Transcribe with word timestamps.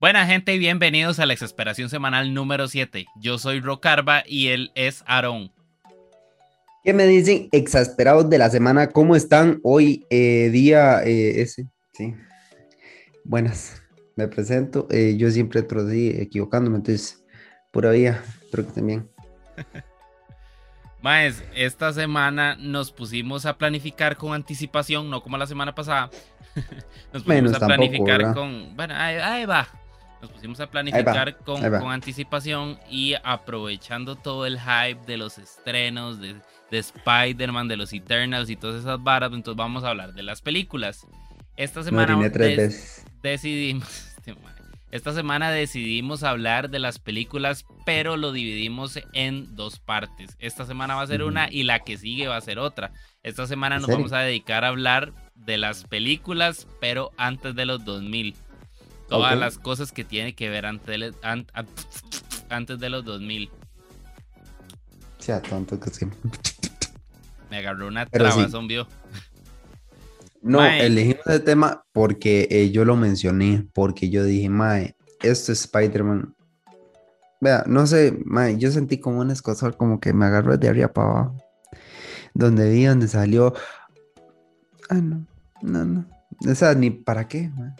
Buena 0.00 0.24
gente 0.26 0.54
y 0.54 0.58
bienvenidos 0.58 1.20
a 1.20 1.26
la 1.26 1.34
exasperación 1.34 1.90
semanal 1.90 2.32
número 2.32 2.68
7. 2.68 3.04
Yo 3.16 3.36
soy 3.36 3.60
Rocarba 3.60 4.22
y 4.26 4.48
él 4.48 4.72
es 4.74 5.04
Aarón. 5.06 5.52
¿Qué 6.82 6.94
me 6.94 7.06
dicen 7.06 7.50
exasperados 7.52 8.30
de 8.30 8.38
la 8.38 8.48
semana? 8.48 8.86
¿Cómo 8.88 9.14
están 9.14 9.60
hoy 9.62 10.06
eh, 10.08 10.48
día 10.50 11.04
eh, 11.04 11.42
ese? 11.42 11.66
Sí. 11.92 12.14
Buenas, 13.24 13.82
me 14.16 14.26
presento. 14.26 14.88
Eh, 14.90 15.16
yo 15.18 15.30
siempre 15.30 15.60
trocí 15.62 16.14
equivocándome, 16.18 16.78
entonces, 16.78 17.22
pura 17.70 17.90
vida, 17.90 18.24
espero 18.42 18.68
que 18.68 18.72
también. 18.72 19.06
Maes, 21.02 21.44
esta 21.54 21.92
semana 21.92 22.56
nos 22.56 22.90
pusimos 22.90 23.44
a 23.44 23.58
planificar 23.58 24.16
con 24.16 24.32
anticipación, 24.32 25.10
no 25.10 25.22
como 25.22 25.36
la 25.36 25.46
semana 25.46 25.74
pasada. 25.74 26.08
nos 27.12 27.22
pusimos 27.22 27.52
a 27.52 27.66
planificar 27.66 28.32
con. 28.32 28.74
Bueno, 28.74 28.94
ahí 28.96 29.44
va, 29.44 29.68
nos 30.20 30.30
pusimos 30.30 30.60
a 30.60 30.70
planificar 30.70 31.36
con, 31.38 31.64
anticipación 31.64 32.78
y 32.90 33.14
aprovechando 33.22 34.16
todo 34.16 34.46
el 34.46 34.58
hype 34.60 35.00
de 35.06 35.16
los 35.16 35.38
estrenos 35.38 36.20
de, 36.20 36.36
Spider-Man, 36.70 37.68
de 37.68 37.76
los 37.76 37.92
Eternals 37.92 38.50
y 38.50 38.56
todas 38.56 38.80
esas 38.80 39.02
varas. 39.02 39.32
Entonces 39.32 39.56
vamos 39.56 39.84
a 39.84 39.90
hablar 39.90 40.12
de 40.12 40.22
las 40.22 40.42
películas. 40.42 41.06
Esta 41.56 41.82
semana 41.82 42.16
decidimos. 43.22 44.06
Este 44.20 44.36
esta 44.90 45.14
semana 45.14 45.52
decidimos 45.52 46.24
hablar 46.24 46.68
de 46.68 46.80
las 46.80 46.98
películas, 46.98 47.64
pero 47.86 48.16
lo 48.16 48.32
dividimos 48.32 48.98
en 49.12 49.54
dos 49.54 49.78
partes. 49.78 50.36
Esta 50.40 50.66
semana 50.66 50.96
va 50.96 51.02
a 51.02 51.06
ser 51.06 51.22
una 51.22 51.48
y 51.50 51.62
la 51.62 51.78
que 51.78 51.96
sigue 51.96 52.26
va 52.26 52.36
a 52.36 52.40
ser 52.40 52.58
otra. 52.58 52.92
Esta 53.22 53.46
semana 53.46 53.78
nos 53.78 53.88
vamos 53.88 54.12
a 54.12 54.18
dedicar 54.18 54.64
a 54.64 54.68
hablar 54.68 55.12
de 55.36 55.58
las 55.58 55.84
películas, 55.84 56.66
pero 56.80 57.12
antes 57.16 57.54
de 57.54 57.66
los 57.66 57.84
2000 57.84 58.34
todas 59.10 59.38
las 59.38 59.58
cosas 59.58 59.92
que 59.92 60.04
tiene 60.04 60.34
que 60.34 60.48
ver 60.48 60.64
antes 60.64 60.98
de, 60.98 61.14
antes 62.48 62.78
de 62.78 62.88
los 62.88 63.04
2000. 63.04 63.50
Sea 65.18 65.42
tonto 65.42 65.78
que 65.78 65.90
sí. 65.90 66.06
Me 67.50 67.58
agarró 67.58 67.88
una 67.88 68.06
traba, 68.06 68.48
sí. 68.48 68.78
No, 70.42 70.64
elegimos 70.64 71.26
el 71.26 71.44
tema 71.44 71.84
porque 71.92 72.48
eh, 72.50 72.70
yo 72.70 72.86
lo 72.86 72.96
mencioné, 72.96 73.66
porque 73.74 74.08
yo 74.08 74.24
dije, 74.24 74.48
Mae, 74.48 74.96
esto 75.22 75.52
es 75.52 75.60
Spider-Man. 75.62 76.34
Vea, 77.40 77.64
no 77.66 77.86
sé, 77.86 78.18
Mae, 78.24 78.56
yo 78.56 78.70
sentí 78.70 78.98
como 78.98 79.20
un 79.20 79.30
escosor, 79.30 79.76
como 79.76 80.00
que 80.00 80.14
me 80.14 80.24
agarró 80.24 80.56
de 80.56 80.68
arriba 80.68 80.88
para 80.88 81.10
abajo. 81.10 81.36
Donde 82.32 82.70
vi, 82.70 82.84
donde 82.84 83.08
salió. 83.08 83.52
Ah, 84.88 84.94
no, 84.94 85.26
no, 85.60 85.84
no. 85.84 86.06
O 86.48 86.54
sea, 86.54 86.74
ni 86.74 86.90
para 86.90 87.28
qué, 87.28 87.50
mae. 87.50 87.74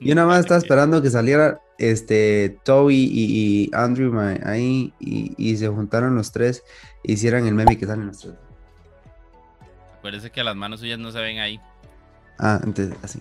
Yo 0.00 0.14
nada 0.14 0.26
más 0.26 0.40
estaba 0.40 0.58
esperando 0.58 1.00
que 1.02 1.10
saliera 1.10 1.60
este 1.78 2.58
Toby 2.64 3.10
y, 3.12 3.70
Andrew 3.72 4.18
ahí 4.44 4.92
y, 5.00 5.56
se 5.56 5.68
juntaron 5.68 6.14
los 6.14 6.32
tres 6.32 6.62
e 7.04 7.12
hicieran 7.12 7.46
el 7.46 7.54
meme 7.54 7.78
que 7.78 7.86
salen 7.86 8.06
los 8.06 8.20
tres. 8.20 8.34
Acuérdese 9.98 10.30
que 10.30 10.42
las 10.42 10.56
manos 10.56 10.80
suyas 10.80 10.98
no 10.98 11.10
se 11.12 11.20
ven 11.20 11.38
ahí. 11.38 11.60
Ah, 12.38 12.60
entonces 12.64 12.96
así. 13.02 13.20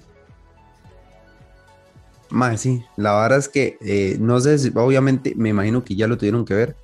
Más 2.29 2.61
sí, 2.61 2.83
la 2.95 3.13
verdad 3.19 3.39
es 3.39 3.49
que 3.49 3.77
eh, 3.81 4.17
no 4.19 4.39
sé 4.39 4.57
si, 4.57 4.71
obviamente 4.73 5.33
me 5.35 5.49
imagino 5.49 5.83
que 5.83 5.95
ya 5.95 6.07
lo 6.07 6.17
tuvieron 6.17 6.45
que 6.45 6.53
ver. 6.53 6.75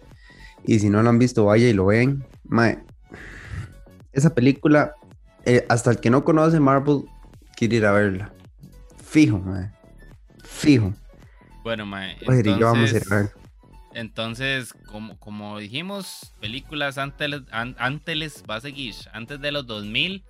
Y 0.66 0.80
si 0.80 0.90
no 0.90 1.02
lo 1.02 1.10
han 1.10 1.20
visto, 1.20 1.46
vaya 1.46 1.68
y 1.68 1.74
lo 1.74 1.86
ven. 1.86 2.26
Mae, 2.44 2.84
esa 4.12 4.34
película, 4.34 4.96
eh, 5.46 5.66
hasta 5.70 5.92
el 5.92 6.00
que 6.00 6.10
no 6.10 6.24
conoce 6.26 6.60
Marvel, 6.60 7.06
quiere 7.56 7.78
ir 7.78 7.86
a 7.86 7.92
verla. 7.92 8.34
Fijo, 9.10 9.40
mae. 9.40 9.72
Fijo. 10.44 10.94
Bueno, 11.64 11.86
mae. 11.86 12.18
Entonces, 12.22 12.60
vamos 12.60 12.94
a 12.94 12.98
ir 12.98 13.32
entonces 13.98 14.74
como, 14.86 15.18
como 15.18 15.58
dijimos, 15.58 16.32
películas 16.40 17.00
antes, 17.00 17.42
antes 17.52 18.44
va 18.48 18.58
a 18.58 18.62
seguir, 18.62 18.94
antes 19.12 19.42
de 19.42 19.52
los 19.52 19.66
2000. 19.66 20.24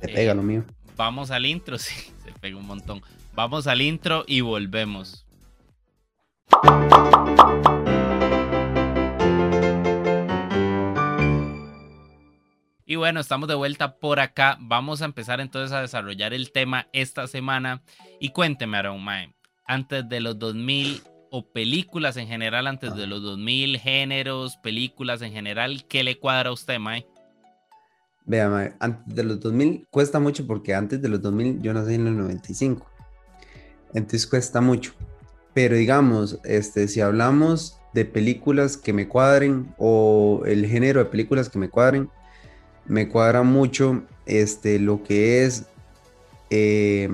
Se 0.00 0.08
pega 0.08 0.32
lo 0.32 0.42
mío. 0.42 0.64
Vamos 0.96 1.30
al 1.30 1.44
intro, 1.44 1.76
sí, 1.78 2.10
se 2.24 2.32
pega 2.32 2.56
un 2.56 2.66
montón. 2.66 3.02
Vamos 3.34 3.66
al 3.66 3.82
intro 3.82 4.24
y 4.26 4.40
volvemos. 4.40 5.26
Y 12.90 12.96
bueno, 12.96 13.20
estamos 13.20 13.50
de 13.50 13.54
vuelta 13.54 13.96
por 13.98 14.18
acá. 14.18 14.56
Vamos 14.62 15.02
a 15.02 15.04
empezar 15.04 15.42
entonces 15.42 15.76
a 15.76 15.82
desarrollar 15.82 16.32
el 16.32 16.50
tema 16.52 16.88
esta 16.94 17.26
semana. 17.26 17.82
Y 18.18 18.30
cuénteme, 18.30 18.78
Aaron 18.78 19.04
Mae, 19.04 19.34
antes 19.66 20.08
de 20.08 20.20
los 20.20 20.38
2000 20.38 21.02
o 21.30 21.46
películas 21.52 22.16
en 22.16 22.28
general, 22.28 22.66
antes 22.66 22.96
de 22.96 23.06
los 23.06 23.22
2000, 23.22 23.78
géneros, 23.78 24.56
películas 24.56 25.20
en 25.20 25.32
general, 25.32 25.84
¿qué 25.86 26.02
le 26.02 26.18
cuadra 26.18 26.48
a 26.48 26.52
usted, 26.54 26.78
Mae? 26.78 27.06
Vea, 28.24 28.48
Mae, 28.48 28.72
antes 28.80 29.14
de 29.14 29.22
los 29.22 29.38
2000 29.38 29.86
cuesta 29.90 30.18
mucho 30.18 30.46
porque 30.46 30.74
antes 30.74 31.02
de 31.02 31.10
los 31.10 31.20
2000 31.20 31.60
yo 31.60 31.74
nací 31.74 31.92
en 31.92 32.06
el 32.06 32.16
95. 32.16 32.90
Entonces 33.92 34.26
cuesta 34.26 34.62
mucho. 34.62 34.94
Pero 35.52 35.76
digamos, 35.76 36.40
este, 36.42 36.88
si 36.88 37.02
hablamos 37.02 37.78
de 37.92 38.06
películas 38.06 38.78
que 38.78 38.94
me 38.94 39.08
cuadren 39.08 39.74
o 39.76 40.42
el 40.46 40.66
género 40.66 41.00
de 41.00 41.10
películas 41.10 41.50
que 41.50 41.58
me 41.58 41.68
cuadren, 41.68 42.08
me 42.88 43.08
cuadra 43.08 43.42
mucho 43.42 44.02
este, 44.26 44.78
lo 44.78 45.02
que 45.02 45.44
es 45.44 45.66
eh, 46.50 47.10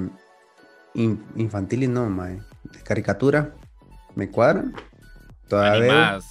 infantil 0.95 1.83
y 1.83 1.89
no, 1.89 2.09
mae, 2.09 2.41
de 2.73 2.81
caricatura. 2.83 3.55
Me 4.15 4.31
cuadra. 4.31 4.65
Todavía 5.49 5.75
animadas. 5.75 6.25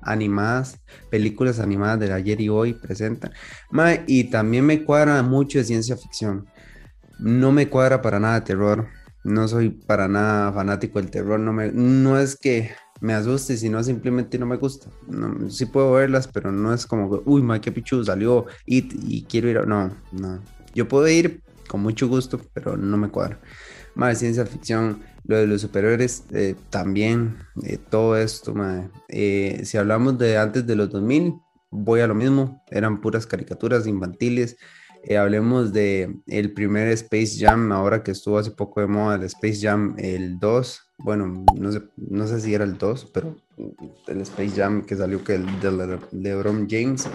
animadas, 0.00 0.80
películas 1.10 1.60
animadas 1.60 2.00
de 2.00 2.12
ayer 2.12 2.40
y 2.40 2.48
hoy 2.48 2.72
presentan. 2.72 3.32
Mae, 3.70 4.04
y 4.06 4.24
también 4.24 4.64
me 4.64 4.82
cuadra 4.84 5.22
mucho 5.22 5.58
de 5.58 5.64
ciencia 5.64 5.96
ficción. 5.96 6.46
No 7.18 7.52
me 7.52 7.68
cuadra 7.68 8.02
para 8.02 8.18
nada 8.18 8.40
de 8.40 8.46
terror. 8.46 8.88
No 9.24 9.48
soy 9.48 9.70
para 9.70 10.08
nada 10.08 10.52
fanático 10.52 11.00
del 11.00 11.10
terror. 11.10 11.38
No, 11.38 11.52
me, 11.52 11.70
no 11.72 12.18
es 12.18 12.36
que 12.36 12.72
me 13.00 13.14
asuste, 13.14 13.56
sino 13.56 13.82
simplemente 13.82 14.38
no 14.38 14.46
me 14.46 14.56
gusta. 14.56 14.88
No, 15.08 15.50
sí 15.50 15.66
puedo 15.66 15.92
verlas, 15.92 16.28
pero 16.28 16.52
no 16.52 16.72
es 16.72 16.86
como 16.86 17.22
uy, 17.24 17.42
ma, 17.42 17.60
qué 17.60 17.72
pichu 17.72 18.04
salió 18.04 18.46
y, 18.64 18.88
y 19.16 19.22
quiero 19.24 19.48
ir. 19.48 19.58
A... 19.58 19.66
No, 19.66 19.94
no. 20.12 20.40
Yo 20.74 20.88
puedo 20.88 21.08
ir 21.08 21.42
con 21.66 21.82
mucho 21.82 22.08
gusto, 22.08 22.40
pero 22.52 22.76
no 22.76 22.96
me 22.96 23.08
cuadra. 23.08 23.40
Más 23.94 24.18
ciencia 24.18 24.44
ficción, 24.46 25.02
lo 25.24 25.36
de 25.36 25.46
los 25.46 25.60
superiores, 25.60 26.24
eh, 26.32 26.54
también, 26.70 27.38
eh, 27.64 27.78
todo 27.78 28.16
esto, 28.16 28.54
eh, 29.08 29.60
si 29.64 29.76
hablamos 29.76 30.18
de 30.18 30.38
antes 30.38 30.66
de 30.66 30.76
los 30.76 30.90
2000, 30.90 31.34
voy 31.70 32.00
a 32.00 32.06
lo 32.06 32.14
mismo, 32.14 32.62
eran 32.70 33.00
puras 33.00 33.26
caricaturas 33.26 33.86
infantiles. 33.86 34.56
hablemos 35.16 35.72
de 35.72 36.16
el 36.26 36.52
primer 36.52 36.88
Space 36.88 37.38
Jam, 37.38 37.70
ahora 37.70 38.02
que 38.02 38.10
estuvo 38.10 38.38
hace 38.38 38.50
poco 38.50 38.80
de 38.80 38.88
moda, 38.88 39.16
el 39.16 39.22
Space 39.24 39.60
Jam, 39.60 39.94
el 39.98 40.38
2, 40.38 40.85
bueno, 40.98 41.44
no 41.54 41.72
sé, 41.72 41.82
no 41.96 42.26
sé 42.26 42.40
si 42.40 42.54
era 42.54 42.64
el 42.64 42.78
2, 42.78 43.10
pero 43.12 43.36
el 44.06 44.20
Space 44.22 44.52
Jam 44.56 44.84
que 44.84 44.96
salió 44.96 45.22
que 45.22 45.34
el 45.34 45.60
de 45.60 45.98
LeBron 46.12 46.68
James. 46.68 47.08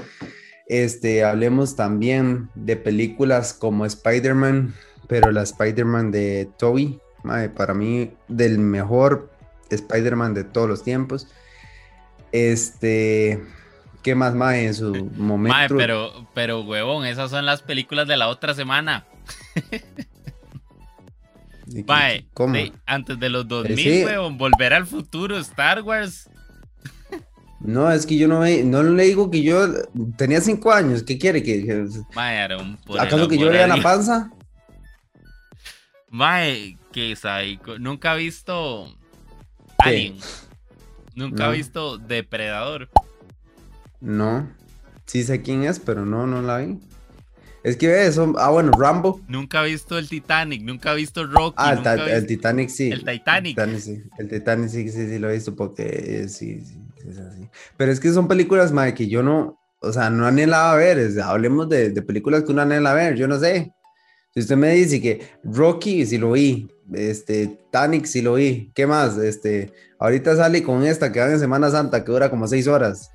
Este, 0.68 1.24
hablemos 1.24 1.76
también 1.76 2.50
de 2.56 2.78
películas 2.78 3.54
como 3.54 3.86
Spider-Man, 3.86 4.74
pero 5.08 5.32
la 5.32 5.42
Spider-Man 5.42 6.12
de 6.12 6.50
Toby, 6.58 7.00
para 7.56 7.74
mí, 7.74 8.12
del 8.28 8.60
mejor 8.60 9.30
Spider-Man 9.70 10.34
de 10.34 10.44
todos 10.44 10.70
los 10.70 10.84
tiempos. 10.84 11.28
Este, 12.32 13.44
¿qué 14.04 14.16
más, 14.16 14.34
más 14.36 14.56
en 14.56 14.74
su 14.74 14.94
momento? 15.18 15.58
Mae, 15.58 15.68
pero, 15.70 16.28
pero, 16.34 16.62
huevón, 16.62 17.06
esas 17.06 17.32
son 17.32 17.46
las 17.46 17.62
películas 17.62 18.08
de 18.08 18.18
la 18.18 18.30
otra 18.30 18.54
semana. 18.54 19.06
Mae, 21.86 22.26
¿Cómo? 22.34 22.56
antes 22.86 23.20
de 23.20 23.30
los 23.30 23.48
2000, 23.48 23.78
sí. 23.78 24.06
volver 24.34 24.74
al 24.74 24.86
futuro, 24.86 25.38
Star 25.38 25.82
Wars. 25.82 26.30
No, 27.60 27.92
es 27.92 28.06
que 28.06 28.18
yo 28.18 28.28
no, 28.28 28.40
no 28.40 28.84
le 28.84 29.04
digo 29.04 29.30
que 29.30 29.44
yo 29.44 29.68
tenía 30.18 30.42
cinco 30.42 30.72
años. 30.72 31.04
¿Qué 31.04 31.18
quiere? 31.18 31.44
que 31.44 31.88
Mae, 32.16 32.42
¿Acaso 33.00 33.28
que 33.28 33.38
yo 33.38 33.50
veía 33.50 33.68
la 33.68 33.82
panza? 33.82 34.32
Mae, 36.10 36.78
que 36.92 37.16
psycho. 37.16 37.78
Nunca 37.78 38.14
ha 38.14 38.16
visto 38.16 38.88
Alien. 39.78 40.18
Nunca 41.14 41.48
ha 41.48 41.50
visto 41.52 41.98
Depredador. 41.98 42.90
No. 44.00 44.50
Sí 45.06 45.24
sé 45.24 45.42
quién 45.42 45.64
es, 45.64 45.80
pero 45.80 46.06
no, 46.06 46.26
no 46.26 46.42
la 46.42 46.58
vi. 46.58 46.80
Es 47.64 47.78
que 47.78 48.06
eso, 48.06 48.34
ah, 48.38 48.50
bueno, 48.50 48.72
Rambo. 48.78 49.22
Nunca 49.28 49.62
ha 49.62 49.64
visto 49.64 49.98
el 49.98 50.10
Titanic, 50.10 50.64
nunca 50.64 50.92
ha 50.92 50.94
visto 50.96 51.26
Rocky. 51.28 51.56
Ah, 51.58 51.74
el, 52.08 52.26
Titanic 52.26 52.70
sí. 52.70 52.90
El 52.90 53.06
Titanic. 53.06 53.58
El 53.58 53.66
Titanic 53.66 53.80
sí, 53.80 54.04
el 54.18 54.28
Titanic 54.30 54.70
sí, 54.70 54.90
sí, 54.90 55.08
sí 55.08 55.20
lo 55.20 55.30
he 55.30 55.34
visto 55.34 55.56
porque 55.56 56.28
sí, 56.28 56.62
sí, 56.62 56.80
es 57.08 57.18
así. 57.20 57.48
Pero 57.78 57.92
es 57.92 58.00
que 58.00 58.12
son 58.12 58.28
películas, 58.28 58.72
madre, 58.72 58.96
que 58.96 59.08
yo 59.08 59.22
no, 59.22 59.60
o 59.80 59.94
sea, 59.94 60.10
no 60.10 60.26
anhelaba 60.26 60.76
ver. 60.76 61.12
hablemos 61.22 61.70
de, 61.70 61.92
de 61.92 62.02
películas 62.02 62.44
que 62.44 62.52
uno 62.52 62.64
anhela 62.64 62.94
ver, 62.94 63.16
yo 63.16 63.28
no 63.28 63.40
sé. 63.40 63.74
Si 64.34 64.40
usted 64.40 64.56
me 64.56 64.74
dice 64.74 65.02
que 65.02 65.28
Rocky, 65.44 66.06
si 66.06 66.18
lo 66.18 66.32
vi, 66.32 66.70
Este, 66.94 67.60
Tanic 67.72 68.06
sí 68.06 68.22
lo 68.22 68.36
vi. 68.36 68.72
¿Qué 68.74 68.88
más? 68.88 69.18
Este, 69.18 69.74
ahorita 70.00 70.36
sale 70.36 70.64
con 70.64 70.84
esta 70.84 71.12
que 71.12 71.20
va 71.20 71.28
en 71.28 71.40
Semana 71.40 71.70
Santa 71.70 72.04
que 72.04 72.12
dura 72.12 72.30
como 72.30 72.48
seis 72.48 72.68
horas. 72.68 73.12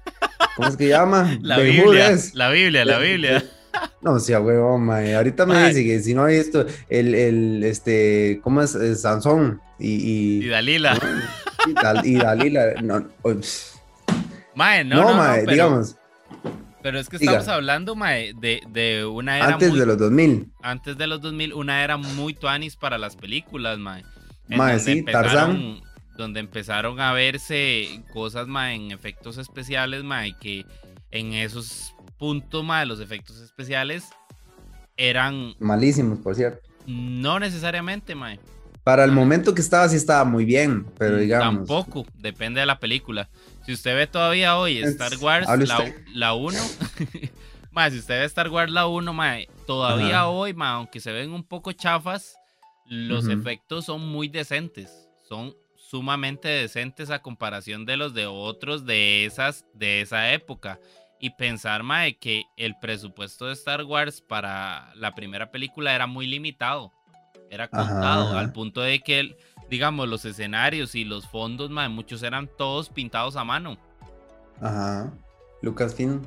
¿Cómo 0.56 0.68
es 0.68 0.76
que 0.76 0.88
llama? 0.88 1.38
La 1.42 1.58
Biblia, 1.58 2.16
la 2.34 2.50
Biblia, 2.50 2.84
la 2.84 2.98
Biblia. 2.98 3.44
No, 4.00 4.20
sí, 4.20 4.32
huevón, 4.34 4.84
mae. 4.84 5.16
Ahorita 5.16 5.46
me 5.46 5.68
dice 5.68 5.84
que 5.84 6.00
si 6.00 6.14
no 6.14 6.24
hay 6.24 6.36
esto, 6.36 6.64
el, 6.88 7.14
el, 7.14 7.64
este, 7.64 8.40
¿cómo 8.42 8.62
es? 8.62 8.76
Sansón 9.00 9.60
y... 9.78 10.44
Y, 10.44 10.48
Dalila. 10.48 10.98
Y, 12.04 12.14
Dalila, 12.14 12.74
no. 12.82 13.04
Mae, 14.54 14.84
no, 14.84 14.96
no, 14.96 15.14
no, 15.16 15.50
digamos. 15.50 15.96
Pero 16.82 17.00
es 17.00 17.08
que 17.08 17.16
estamos 17.16 17.48
hablando, 17.48 17.96
mae, 17.96 18.32
de, 18.34 18.62
de, 18.68 19.04
una 19.04 19.38
era 19.38 19.48
Antes 19.48 19.74
de 19.74 19.86
los 19.86 19.98
2000. 19.98 20.52
Antes 20.62 20.96
de 20.96 21.06
los 21.08 21.20
2000, 21.20 21.52
una 21.52 21.82
era 21.82 21.96
muy 21.96 22.32
tuanis 22.32 22.76
para 22.76 22.96
las 22.96 23.16
películas, 23.16 23.76
mae. 23.78 24.04
Mae, 24.46 24.78
sí, 24.78 25.02
Tarzán. 25.02 25.80
Donde 26.16 26.38
empezaron 26.38 27.00
a 27.00 27.12
verse 27.12 28.04
cosas, 28.12 28.46
mae, 28.46 28.76
en 28.76 28.92
efectos 28.92 29.36
especiales, 29.36 30.04
mae, 30.04 30.36
que 30.40 30.64
en 31.10 31.32
esos 31.32 31.95
puntos, 32.18 32.64
mae, 32.64 32.86
los 32.86 33.00
efectos 33.00 33.40
especiales 33.40 34.04
eran... 34.96 35.54
Malísimos, 35.58 36.18
por 36.18 36.34
cierto. 36.34 36.68
No 36.86 37.38
necesariamente, 37.38 38.14
mae. 38.14 38.38
Para 38.84 39.04
el 39.04 39.10
momento 39.10 39.52
que 39.52 39.60
estaba, 39.60 39.88
sí 39.88 39.96
estaba 39.96 40.24
muy 40.24 40.44
bien, 40.44 40.86
pero 40.96 41.16
mm, 41.16 41.20
digamos... 41.20 41.68
Tampoco, 41.68 42.06
depende 42.14 42.60
de 42.60 42.66
la 42.66 42.78
película. 42.78 43.28
Si 43.64 43.72
usted 43.72 43.96
ve 43.96 44.06
todavía 44.06 44.56
hoy 44.56 44.78
Star 44.78 45.16
Wars, 45.20 45.48
la, 46.14 46.34
1, 46.34 46.58
más 47.72 47.92
si 47.92 47.98
usted 47.98 48.20
ve 48.20 48.24
Star 48.26 48.48
Wars 48.48 48.70
la 48.70 48.86
1, 48.86 49.12
todavía 49.66 50.28
hoy, 50.28 50.54
aunque 50.56 51.00
se 51.00 51.10
ven 51.10 51.32
un 51.32 51.42
poco 51.42 51.72
chafas, 51.72 52.36
los 52.88 53.26
efectos 53.26 53.86
son 53.86 54.06
muy 54.06 54.28
decentes. 54.28 55.08
Son 55.28 55.52
sumamente 55.76 56.48
decentes 56.48 57.10
a 57.10 57.20
comparación 57.20 57.84
de 57.86 57.96
los 57.96 58.14
de 58.14 58.26
otros 58.26 58.86
de 58.86 59.24
esas 59.24 59.64
de 59.74 60.00
esa 60.00 60.32
época. 60.32 60.78
Y 61.18 61.30
pensar, 61.30 61.82
mae, 61.82 62.18
que 62.18 62.44
el 62.56 62.76
presupuesto 62.78 63.46
de 63.46 63.54
Star 63.54 63.84
Wars 63.84 64.20
para 64.20 64.92
la 64.94 65.14
primera 65.14 65.50
película 65.50 65.94
era 65.94 66.06
muy 66.06 66.26
limitado. 66.26 66.92
Era 67.50 67.68
contado, 67.68 68.36
al 68.36 68.52
punto 68.52 68.80
de 68.80 69.00
que 69.00 69.36
digamos, 69.68 70.08
los 70.08 70.24
escenarios 70.24 70.94
y 70.94 71.04
los 71.04 71.26
fondos, 71.26 71.70
mae, 71.70 71.88
muchos 71.88 72.22
eran 72.22 72.48
todos 72.56 72.88
pintados 72.88 73.36
a 73.36 73.44
mano. 73.44 73.76
Ajá. 74.60 75.12
Lucasfilm. 75.62 76.22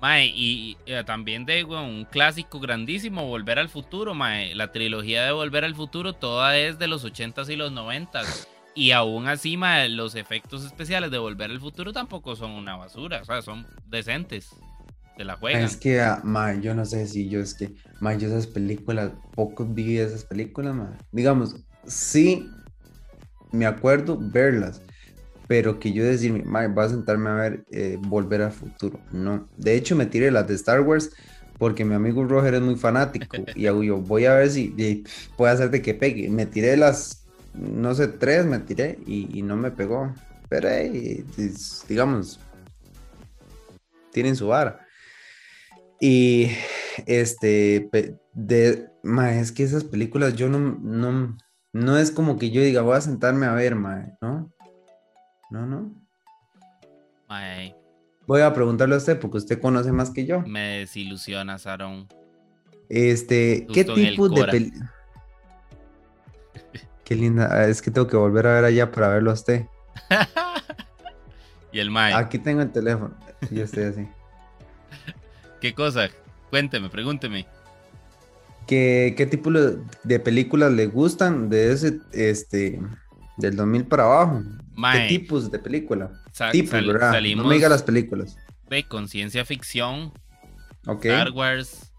Mae, 0.00 0.26
y, 0.26 0.76
y, 0.84 1.04
también 1.04 1.46
de 1.46 1.64
un 1.64 2.04
clásico 2.04 2.60
grandísimo, 2.60 3.26
Volver 3.26 3.58
al 3.58 3.68
Futuro, 3.68 4.14
mae. 4.14 4.54
La 4.54 4.72
trilogía 4.72 5.24
de 5.24 5.32
Volver 5.32 5.64
al 5.64 5.74
Futuro 5.74 6.12
toda 6.12 6.56
es 6.58 6.78
de 6.78 6.86
los 6.86 7.04
80s 7.04 7.48
y 7.50 7.56
los 7.56 7.72
90s. 7.72 8.46
Y 8.76 8.90
aún 8.92 9.26
así, 9.26 9.56
mae, 9.56 9.88
los 9.88 10.14
efectos 10.14 10.64
especiales 10.64 11.10
de 11.10 11.16
Volver 11.16 11.50
al 11.50 11.60
Futuro 11.60 11.94
tampoco 11.94 12.36
son 12.36 12.50
una 12.50 12.76
basura, 12.76 13.22
o 13.22 13.24
sea, 13.24 13.40
son 13.40 13.66
decentes. 13.86 14.50
Se 15.16 15.24
la 15.24 15.36
juegan. 15.36 15.62
Es 15.62 15.78
que, 15.78 15.98
uh, 15.98 16.24
mae, 16.24 16.60
yo 16.60 16.74
no 16.74 16.84
sé 16.84 17.06
si 17.06 17.28
yo 17.30 17.40
es 17.40 17.54
que, 17.54 17.74
mae, 18.00 18.18
yo 18.18 18.28
esas 18.28 18.46
películas, 18.46 19.12
pocos 19.34 19.72
vi 19.72 19.96
esas 19.96 20.24
películas, 20.24 20.74
mae. 20.74 20.90
Digamos, 21.10 21.56
sí 21.86 22.46
me 23.50 23.64
acuerdo 23.64 24.18
verlas, 24.20 24.82
pero 25.46 25.78
que 25.78 25.94
yo 25.94 26.04
decirme, 26.04 26.44
voy 26.44 26.84
a 26.84 26.88
sentarme 26.90 27.30
a 27.30 27.34
ver 27.34 27.64
eh, 27.70 27.96
Volver 27.98 28.42
al 28.42 28.52
Futuro. 28.52 29.00
No, 29.10 29.48
de 29.56 29.74
hecho 29.74 29.96
me 29.96 30.04
tiré 30.04 30.30
las 30.30 30.46
de 30.48 30.54
Star 30.54 30.82
Wars 30.82 31.12
porque 31.58 31.84
mi 31.84 31.94
amigo 31.94 32.24
Roger 32.24 32.54
es 32.54 32.60
muy 32.60 32.76
fanático 32.76 33.36
y 33.54 33.62
yo 33.62 33.96
voy 33.98 34.26
a 34.26 34.34
ver 34.34 34.50
si 34.50 35.04
puede 35.36 35.54
hacerte 35.54 35.82
que 35.82 35.94
pegue. 35.94 36.28
Me 36.28 36.46
tiré 36.46 36.76
las, 36.76 37.25
no 37.56 37.94
sé, 37.94 38.08
tres 38.08 38.46
me 38.46 38.58
tiré 38.58 38.98
y, 39.06 39.42
no 39.42 39.56
me 39.56 39.70
pegó. 39.70 40.12
Pero 40.48 40.68
digamos, 41.88 42.40
tienen 44.12 44.36
su 44.36 44.48
vara. 44.48 44.80
Y 46.00 46.50
este, 47.06 47.88
de, 48.32 48.88
es 49.32 49.52
que 49.52 49.62
esas 49.62 49.84
películas 49.84 50.34
yo 50.34 50.48
no, 50.48 50.58
no, 50.58 51.36
no 51.72 51.98
es 51.98 52.10
como 52.10 52.38
que 52.38 52.50
yo 52.50 52.60
diga, 52.62 52.82
voy 52.82 52.96
a 52.96 53.00
sentarme 53.00 53.46
a 53.46 53.52
ver, 53.52 53.74
mae, 53.74 54.12
¿no? 54.20 54.52
No, 55.50 55.66
no. 55.66 55.94
Mae. 57.28 57.74
Voy 58.26 58.40
a 58.40 58.52
preguntarle 58.52 58.96
a 58.96 58.98
usted 58.98 59.18
porque 59.18 59.38
usted 59.38 59.60
conoce 59.60 59.92
más 59.92 60.10
que 60.10 60.26
yo. 60.26 60.40
Me 60.42 60.78
desilusiona, 60.78 61.58
Sarón. 61.58 62.08
Este, 62.88 63.66
¿qué 63.72 63.84
tipo 63.84 64.28
de 64.28 64.44
película? 64.44 64.95
Qué 67.06 67.14
linda. 67.14 67.48
Ah, 67.52 67.68
es 67.68 67.80
que 67.80 67.92
tengo 67.92 68.08
que 68.08 68.16
volver 68.16 68.48
a 68.48 68.54
ver 68.54 68.64
allá 68.64 68.90
para 68.90 69.08
verlo 69.08 69.30
a 69.30 69.34
usted. 69.34 69.64
y 71.72 71.78
el 71.78 71.88
Mae. 71.88 72.12
Aquí 72.12 72.36
tengo 72.36 72.62
el 72.62 72.72
teléfono. 72.72 73.14
Yo 73.52 73.62
estoy 73.62 73.84
así. 73.84 74.08
¿Qué 75.60 75.72
cosa? 75.72 76.08
Cuénteme, 76.50 76.90
pregúnteme. 76.90 77.46
¿Qué, 78.66 79.28
tipo 79.30 79.52
de 79.52 80.18
películas 80.18 80.72
le 80.72 80.86
gustan 80.88 81.48
de 81.48 81.72
ese, 81.72 82.00
este, 82.10 82.80
del 83.36 83.54
2000 83.54 83.84
para 83.84 84.02
abajo? 84.02 84.42
¿Qué 84.92 85.06
tipos 85.08 85.48
de 85.52 85.60
película? 85.60 86.10
tipos, 86.50 86.84
¿verdad? 86.84 87.20
no 87.36 87.44
me 87.44 87.54
diga 87.54 87.68
las 87.68 87.84
películas. 87.84 88.36
De 88.68 88.82
con 88.88 89.06
ciencia 89.06 89.44
ficción, 89.44 90.12
Star 90.84 91.30
Wars. 91.30 91.92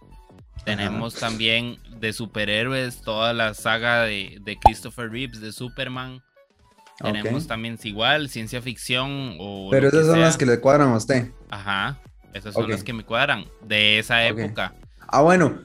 Tenemos 0.66 1.16
también 1.16 1.78
de 2.00 2.14
superhéroes, 2.14 3.02
toda 3.02 3.34
la 3.34 3.54
saga 3.54 4.04
de, 4.04 4.58
Christopher 4.64 5.10
Reeves 5.12 5.42
de 5.42 5.52
Superman. 5.52 6.22
Tenemos 7.00 7.46
también 7.46 7.78
igual, 7.84 8.30
ciencia 8.30 8.62
ficción 8.62 9.36
o... 9.40 9.70
Pero 9.70 9.90
esas 9.90 10.08
son 10.08 10.20
las 10.20 10.36
que 10.36 10.48
le 10.48 10.60
cuadran 10.60 10.90
a 10.90 10.96
usted. 10.96 11.32
Ajá, 11.50 12.00
esas 12.34 12.54
son 12.56 12.70
las 12.70 12.84
que 12.84 12.94
me 12.94 13.04
cuadran 13.04 13.46
de 13.62 14.00
esa 14.00 14.26
época. 14.26 14.74
Ah, 15.08 15.22
bueno, 15.22 15.60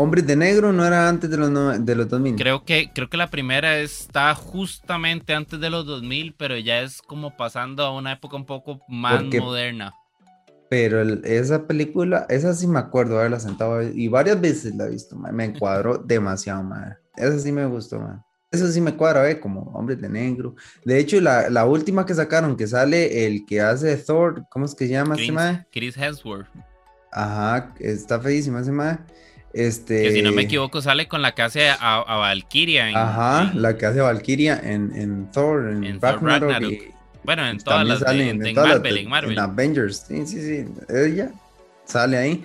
Hombres 0.00 0.26
de 0.26 0.36
Negro 0.36 0.72
no 0.72 0.86
era 0.86 1.08
antes 1.08 1.28
de 1.28 1.36
los, 1.36 1.84
de 1.84 1.94
los 1.96 2.08
2000. 2.08 2.36
Creo 2.36 2.64
que, 2.64 2.92
creo 2.94 3.08
que 3.08 3.16
la 3.16 3.30
primera 3.30 3.78
está 3.78 4.32
justamente 4.34 5.34
antes 5.34 5.58
de 5.58 5.70
los 5.70 5.86
2000, 5.86 6.34
pero 6.36 6.56
ya 6.56 6.82
es 6.82 7.02
como 7.02 7.36
pasando 7.36 7.84
a 7.84 7.92
una 7.92 8.12
época 8.12 8.36
un 8.36 8.46
poco 8.46 8.80
más 8.88 9.24
moderna. 9.24 9.94
Pero 10.70 11.02
esa 11.24 11.66
película, 11.66 12.26
esa 12.28 12.52
sí 12.52 12.66
me 12.66 12.78
acuerdo 12.78 13.18
haberla 13.18 13.40
sentado 13.40 13.82
y 13.82 14.08
varias 14.08 14.40
veces 14.40 14.74
la 14.74 14.84
he 14.84 14.90
visto, 14.90 15.16
me 15.16 15.44
encuadró 15.44 15.98
demasiado, 15.98 16.62
man. 16.62 16.96
Esa 17.16 17.38
sí 17.38 17.52
me 17.52 17.64
gustó, 17.66 17.98
man. 17.98 18.22
Eso 18.50 18.66
sí 18.68 18.80
me 18.80 18.94
cuadra, 18.94 19.30
¿eh? 19.30 19.40
Como 19.40 19.60
Hombres 19.74 20.00
de 20.00 20.08
Negro. 20.08 20.54
De 20.84 20.98
hecho, 20.98 21.20
la, 21.20 21.50
la, 21.50 21.66
última 21.66 22.06
que 22.06 22.14
sacaron, 22.14 22.56
que 22.56 22.66
sale 22.66 23.26
el 23.26 23.44
que 23.44 23.60
hace 23.60 23.94
Thor, 23.96 24.46
¿cómo 24.50 24.64
es 24.64 24.74
que 24.74 24.86
se 24.86 24.92
llama 24.92 25.16
Chris, 25.16 25.30
ese 25.30 25.66
Chris 25.70 25.96
Hemsworth. 25.96 26.48
Ajá, 27.12 27.74
está 27.78 28.18
feísima 28.20 28.60
ese 28.60 28.72
man. 28.72 29.04
Este... 29.52 30.02
Que 30.02 30.12
si 30.12 30.22
no 30.22 30.32
me 30.32 30.42
equivoco 30.42 30.80
sale 30.80 31.08
con 31.08 31.20
la 31.20 31.34
que 31.34 31.42
hace 31.42 31.68
a, 31.68 32.04
Valkyria. 32.06 32.88
Ajá, 32.94 33.52
la 33.54 33.76
que 33.76 33.84
hace 33.84 34.00
Valkyria 34.00 34.58
en, 34.62 34.94
en 34.94 35.30
Thor, 35.30 35.68
en, 35.68 36.00
Ragnarok. 36.00 36.62
Bueno, 37.24 37.46
en 37.46 37.58
todas 37.58 37.86
las 37.86 38.02
en, 38.02 38.38
Marvel, 38.54 39.32
en, 39.32 39.38
Avengers, 39.38 40.04
sí, 40.08 40.26
sí, 40.26 40.40
sí. 40.40 40.64
Ella 40.88 41.30
sale 41.84 42.16
ahí. 42.16 42.44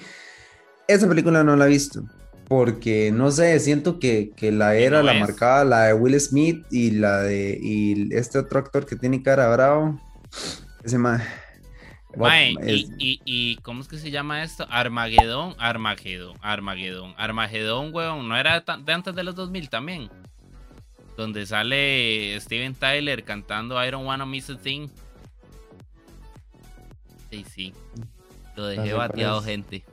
Esa 0.88 1.08
película 1.08 1.44
no 1.44 1.56
la 1.56 1.66
he 1.66 1.70
visto. 1.70 2.04
Porque 2.48 3.12
no 3.12 3.32
sé, 3.32 3.60
siento 3.60 4.00
que, 4.00 4.32
que 4.36 4.52
la 4.52 4.76
era, 4.76 5.02
la 5.02 5.14
marcada, 5.14 5.64
la 5.64 5.84
de 5.86 5.94
Will 5.94 6.20
Smith 6.20 6.66
y 6.70 6.92
la 6.92 7.20
de 7.20 7.58
y 7.60 8.14
este 8.14 8.38
otro 8.38 8.60
actor 8.60 8.86
que 8.86 8.96
tiene 8.96 9.24
cara 9.24 9.50
bravo. 9.50 10.00
Ese 10.84 10.98
más 10.98 11.22
y, 12.98 13.22
y, 13.26 13.56
¿cómo 13.58 13.82
es 13.82 13.88
que 13.88 13.98
se 13.98 14.12
llama 14.12 14.44
esto? 14.44 14.68
Armagedón, 14.70 15.56
Armagedón, 15.58 16.38
Armagedón, 16.42 17.14
Armagedón, 17.18 17.94
weón, 17.94 18.28
¿no 18.28 18.38
era 18.38 18.62
de 18.62 18.94
antes 18.94 19.16
de 19.16 19.24
los 19.24 19.36
2000 19.36 19.70
también? 19.70 20.10
Donde 21.18 21.46
sale 21.46 22.40
Steven 22.40 22.74
Tyler 22.76 23.24
cantando 23.24 23.84
I 23.84 23.92
Don't 23.92 24.06
Wanna 24.06 24.26
Miss 24.26 24.50
a 24.50 24.58
Thing. 24.58 24.88
Sí, 27.30 27.46
sí. 27.54 27.74
Lo 28.56 28.66
dejé 28.66 28.94
bateado, 28.94 29.42
gente. 29.42 29.84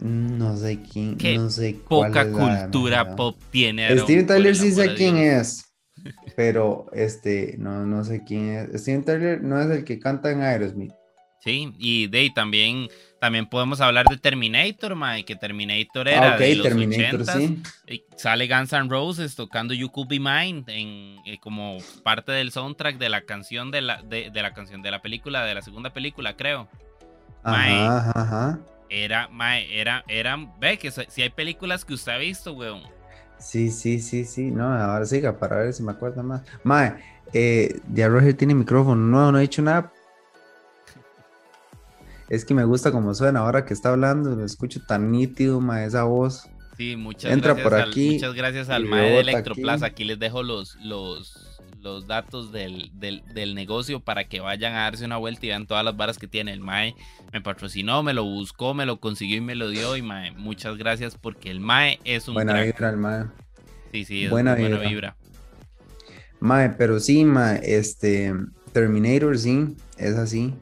No 0.00 0.56
sé 0.56 0.80
quién, 0.80 1.16
no 1.36 1.50
sé 1.50 1.76
poca 1.88 2.30
cultura 2.30 3.16
pop 3.16 3.36
tiene. 3.50 3.98
Steven 3.98 4.26
Tyler 4.26 4.54
sí 4.54 4.72
sé 4.72 4.94
quién 4.94 5.16
es. 5.16 5.64
Pero 6.36 6.86
este, 6.92 7.56
no, 7.58 7.84
no 7.84 8.04
sé 8.04 8.22
quién 8.24 8.50
es. 8.50 8.80
Steven 8.82 9.04
Tyler 9.04 9.42
no 9.42 9.60
es 9.60 9.68
el 9.70 9.84
que 9.84 9.98
canta 9.98 10.30
en 10.30 10.42
Aerosmith. 10.42 10.92
Sí, 11.40 11.74
y 11.78 12.06
de 12.08 12.30
también, 12.34 12.88
también 13.20 13.46
podemos 13.46 13.80
hablar 13.80 14.06
de 14.06 14.16
Terminator, 14.16 14.94
Mike, 14.94 15.24
que 15.24 15.36
Terminator 15.36 16.08
era 16.08 16.34
ah, 16.34 16.38
de 16.38 16.54
los 16.54 16.66
Terminator, 16.66 17.24
sí. 17.24 17.62
Sale 18.16 18.46
Guns 18.46 18.72
N' 18.72 18.88
Roses 18.88 19.34
tocando 19.34 19.74
You 19.74 19.90
Could 19.90 20.08
Be 20.08 20.20
Mine 20.20 20.64
en, 20.68 21.18
eh, 21.26 21.38
como 21.40 21.78
parte 22.04 22.32
del 22.32 22.52
soundtrack 22.52 22.98
de 22.98 23.08
la 23.08 23.22
canción 23.22 23.70
de 23.70 23.82
la, 23.82 24.02
de, 24.02 24.30
la 24.34 24.54
canción 24.54 24.82
de 24.82 24.90
la 24.90 25.02
película, 25.02 25.44
de 25.44 25.54
la 25.54 25.62
segunda 25.62 25.92
película, 25.92 26.36
creo. 26.36 26.68
Ajá, 27.42 28.10
ajá, 28.14 28.58
Era, 28.88 29.28
Mae, 29.28 29.80
era, 29.80 30.04
eran, 30.08 30.58
ve 30.60 30.78
que 30.78 30.90
si 30.90 31.22
hay 31.22 31.30
películas 31.30 31.84
que 31.84 31.94
usted 31.94 32.12
ha 32.12 32.18
visto, 32.18 32.52
weón. 32.52 32.82
Sí, 33.38 33.70
sí, 33.70 34.00
sí, 34.00 34.24
sí. 34.24 34.50
No, 34.50 34.72
ahora 34.72 35.04
siga 35.06 35.38
para 35.38 35.58
ver 35.58 35.72
si 35.72 35.82
me 35.82 35.92
acuerdo 35.92 36.22
más. 36.22 36.42
Mae, 36.64 36.94
eh, 37.32 37.80
Roger 37.96 38.34
tiene 38.34 38.54
micrófono. 38.54 38.96
No, 38.96 39.32
no 39.32 39.38
he 39.38 39.42
dicho 39.42 39.62
nada. 39.62 39.92
Es 42.28 42.44
que 42.44 42.54
me 42.54 42.64
gusta 42.64 42.92
como 42.92 43.14
suena 43.14 43.40
ahora 43.40 43.64
que 43.64 43.72
está 43.72 43.90
hablando. 43.90 44.36
Lo 44.36 44.44
escucho 44.44 44.80
tan 44.86 45.10
nítido, 45.10 45.60
mae, 45.60 45.86
esa 45.86 46.04
voz. 46.04 46.48
Sí, 46.76 46.94
muchas 46.94 47.32
Entra 47.32 47.54
gracias 47.54 47.68
por 47.68 47.80
aquí. 47.80 48.10
muchas 48.12 48.34
gracias 48.34 48.68
al 48.68 48.84
mae 48.84 49.10
de 49.10 49.20
Electroplaza. 49.20 49.86
Aquí. 49.86 50.04
les 50.04 50.18
dejo 50.18 50.42
los, 50.42 50.76
los, 50.76 51.60
los 51.80 52.06
datos 52.06 52.52
del, 52.52 52.92
del, 52.94 53.54
negocio 53.54 53.98
para 53.98 54.28
que 54.28 54.38
vayan 54.40 54.74
a 54.74 54.82
darse 54.82 55.04
una 55.04 55.16
vuelta 55.16 55.46
y 55.46 55.48
vean 55.48 55.66
todas 55.66 55.84
las 55.84 55.96
varas 55.96 56.18
que 56.18 56.28
tiene. 56.28 56.52
El 56.52 56.60
mae 56.60 56.94
me 57.32 57.40
patrocinó, 57.40 58.02
me 58.02 58.14
lo 58.14 58.22
buscó, 58.24 58.74
me 58.74 58.86
lo 58.86 59.00
consiguió 59.00 59.38
y 59.38 59.40
me 59.40 59.54
lo 59.54 59.70
dio. 59.70 59.96
Y 59.96 60.02
mae, 60.02 60.30
muchas 60.32 60.76
gracias 60.76 61.16
porque 61.16 61.50
el 61.50 61.60
mae 61.60 61.98
es 62.04 62.28
un. 62.28 62.34
Buena 62.34 62.60
vibra, 62.60 62.90
el 62.90 62.96
mae. 62.96 63.24
Sí, 63.90 64.04
sí, 64.04 64.24
es 64.26 64.30
buena, 64.30 64.54
vibra. 64.54 64.76
buena 64.76 64.88
vibra. 64.90 65.16
Mae, 66.40 66.70
pero 66.70 67.00
sí, 67.00 67.24
mae, 67.24 67.60
este. 67.64 68.34
Terminator, 68.72 69.36
sí, 69.38 69.76
es 69.96 70.14
así. 70.14 70.54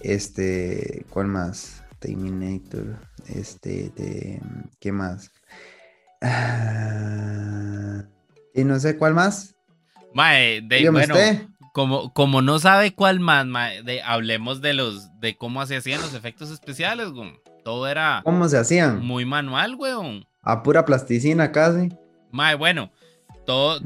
Este, 0.00 1.04
¿cuál 1.10 1.26
más? 1.26 1.82
Terminator, 1.98 2.98
este, 3.28 3.90
de, 3.94 4.40
¿qué 4.80 4.92
más? 4.92 5.30
Ah, 6.22 8.04
y 8.54 8.64
no 8.64 8.78
sé 8.78 8.96
cuál 8.96 9.14
más. 9.14 9.54
Mae, 10.14 10.62
de, 10.62 10.88
bueno, 10.90 11.14
como, 11.72 12.12
como 12.12 12.42
no 12.42 12.58
sabe 12.58 12.94
cuál 12.94 13.20
más, 13.20 13.46
mae, 13.46 13.82
de, 13.82 14.02
hablemos 14.02 14.60
de 14.60 14.74
los, 14.74 15.08
de 15.20 15.36
cómo 15.36 15.64
se 15.66 15.76
hacían 15.76 16.00
los 16.00 16.14
efectos 16.14 16.50
especiales, 16.50 17.10
güey. 17.10 17.38
Todo 17.64 17.86
era. 17.86 18.22
¿Cómo 18.24 18.48
se 18.48 18.56
hacían? 18.56 19.04
Muy 19.04 19.26
manual, 19.26 19.74
weón. 19.74 20.26
A 20.42 20.62
pura 20.62 20.86
plasticina 20.86 21.52
casi. 21.52 21.90
Mae, 22.32 22.54
bueno, 22.54 22.90
todo, 23.50 23.80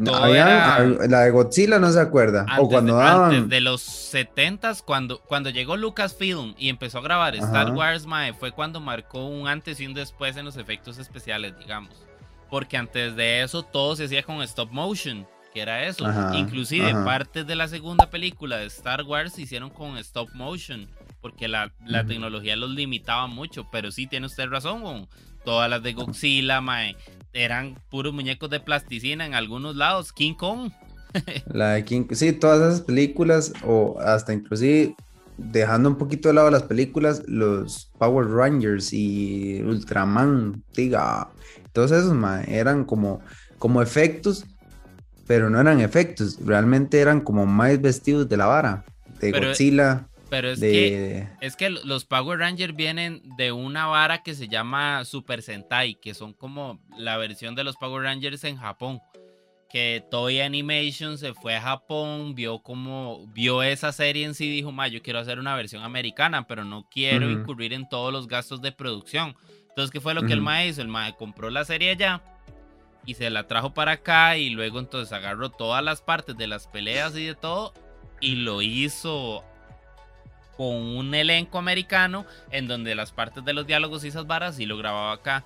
La 1.08 1.20
de 1.20 1.30
Godzilla 1.30 1.78
no 1.78 1.90
se 1.90 2.00
acuerda. 2.00 2.42
Antes, 2.42 2.58
o 2.58 2.68
cuando 2.68 2.98
de, 2.98 3.02
antes 3.02 3.48
de 3.48 3.60
los 3.60 3.80
70 3.80 4.74
cuando, 4.84 5.20
cuando 5.20 5.50
llegó 5.50 5.76
Lucasfilm 5.76 6.54
y 6.58 6.68
empezó 6.68 6.98
a 6.98 7.02
grabar 7.02 7.34
Star 7.34 7.72
Wars, 7.72 8.06
mae, 8.06 8.34
fue 8.34 8.52
cuando 8.52 8.80
marcó 8.80 9.26
un 9.26 9.48
antes 9.48 9.80
y 9.80 9.86
un 9.86 9.94
después 9.94 10.36
en 10.36 10.44
los 10.44 10.56
efectos 10.56 10.98
especiales, 10.98 11.58
digamos. 11.58 11.94
Porque 12.50 12.76
antes 12.76 13.16
de 13.16 13.42
eso 13.42 13.62
todo 13.62 13.96
se 13.96 14.04
hacía 14.04 14.22
con 14.22 14.42
stop 14.42 14.70
motion, 14.70 15.26
que 15.52 15.62
era 15.62 15.86
eso. 15.86 16.06
Inclusive 16.34 16.92
partes 17.04 17.46
de 17.46 17.56
la 17.56 17.68
segunda 17.68 18.10
película 18.10 18.58
de 18.58 18.66
Star 18.66 19.02
Wars 19.02 19.32
se 19.32 19.42
hicieron 19.42 19.70
con 19.70 19.96
stop 19.98 20.28
motion, 20.34 20.88
porque 21.24 21.48
la, 21.48 21.72
tecnología 22.06 22.54
los 22.54 22.72
limitaba 22.72 23.26
mucho. 23.28 23.66
Pero 23.72 23.90
sí, 23.90 24.06
tiene 24.06 24.26
usted 24.26 24.46
razón, 24.50 25.08
todas 25.42 25.70
las 25.70 25.82
de 25.82 25.94
Godzilla, 25.94 26.60
mae, 26.60 26.96
eran 27.32 27.78
puros 27.90 28.12
muñecos 28.12 28.50
de 28.50 28.60
plasticina 28.60 29.24
en 29.24 29.32
algunos 29.32 29.74
lados. 29.74 30.12
King 30.12 30.34
Kong. 30.34 30.70
La 31.46 31.70
de 31.70 31.84
King 31.86 32.04
Sí, 32.12 32.34
todas 32.34 32.60
esas 32.60 32.82
películas, 32.82 33.54
o 33.64 33.98
hasta 34.00 34.34
inclusive 34.34 34.94
dejando 35.38 35.88
un 35.88 35.96
poquito 35.96 36.28
de 36.28 36.34
lado 36.34 36.50
las 36.50 36.64
películas, 36.64 37.22
los 37.26 37.90
Power 37.96 38.28
Rangers 38.28 38.92
y 38.92 39.62
Ultraman, 39.62 40.62
diga, 40.74 41.30
todos 41.72 41.90
esos 41.90 42.14
eran 42.48 42.84
como, 42.84 43.22
como 43.58 43.80
efectos, 43.80 44.44
pero 45.26 45.48
no 45.48 45.58
eran 45.58 45.80
efectos, 45.80 46.38
realmente 46.44 47.00
eran 47.00 47.22
como 47.22 47.46
más 47.46 47.80
vestidos 47.80 48.28
de 48.28 48.36
la 48.36 48.44
vara, 48.44 48.84
de 49.20 49.32
Godzilla. 49.32 50.06
Pero 50.34 50.50
es, 50.50 50.58
que, 50.58 51.28
es 51.40 51.54
que 51.54 51.70
los 51.70 52.04
Power 52.04 52.40
Rangers 52.40 52.74
vienen 52.74 53.22
de 53.36 53.52
una 53.52 53.86
vara 53.86 54.24
que 54.24 54.34
se 54.34 54.48
llama 54.48 55.04
Super 55.04 55.42
Sentai, 55.42 55.94
que 55.94 56.12
son 56.12 56.32
como 56.32 56.80
la 56.98 57.16
versión 57.18 57.54
de 57.54 57.62
los 57.62 57.76
Power 57.76 58.02
Rangers 58.02 58.42
en 58.42 58.56
Japón. 58.56 59.00
Que 59.70 60.04
Toy 60.10 60.40
Animation 60.40 61.18
se 61.18 61.34
fue 61.34 61.54
a 61.54 61.60
Japón, 61.60 62.34
vio 62.34 62.58
como 62.58 63.28
vio 63.28 63.62
esa 63.62 63.92
serie 63.92 64.24
en 64.24 64.34
sí, 64.34 64.50
dijo, 64.50 64.72
ma, 64.72 64.88
yo 64.88 65.02
quiero 65.02 65.20
hacer 65.20 65.38
una 65.38 65.54
versión 65.54 65.84
americana, 65.84 66.48
pero 66.48 66.64
no 66.64 66.88
quiero 66.90 67.30
incurrir 67.30 67.72
en 67.72 67.88
todos 67.88 68.12
los 68.12 68.26
gastos 68.26 68.60
de 68.60 68.72
producción. 68.72 69.36
Entonces, 69.68 69.92
¿qué 69.92 70.00
fue 70.00 70.14
lo 70.14 70.26
que 70.26 70.32
el 70.32 70.40
ma 70.40 70.64
hizo? 70.64 70.82
El 70.82 70.88
ma 70.88 71.12
compró 71.12 71.48
la 71.48 71.64
serie 71.64 71.92
allá 71.92 72.22
y 73.06 73.14
se 73.14 73.30
la 73.30 73.46
trajo 73.46 73.72
para 73.72 73.92
acá 73.92 74.36
y 74.36 74.50
luego 74.50 74.80
entonces 74.80 75.12
agarró 75.12 75.50
todas 75.50 75.84
las 75.84 76.02
partes 76.02 76.36
de 76.36 76.48
las 76.48 76.66
peleas 76.66 77.16
y 77.16 77.24
de 77.24 77.36
todo 77.36 77.72
y 78.20 78.34
lo 78.36 78.62
hizo 78.62 79.44
con 80.56 80.74
un 80.74 81.14
elenco 81.14 81.58
americano 81.58 82.26
en 82.50 82.68
donde 82.68 82.94
las 82.94 83.12
partes 83.12 83.44
de 83.44 83.52
los 83.52 83.66
diálogos 83.66 84.04
y 84.04 84.08
esas 84.08 84.26
varas 84.26 84.56
sí 84.56 84.66
lo 84.66 84.76
grababa 84.76 85.12
acá. 85.12 85.44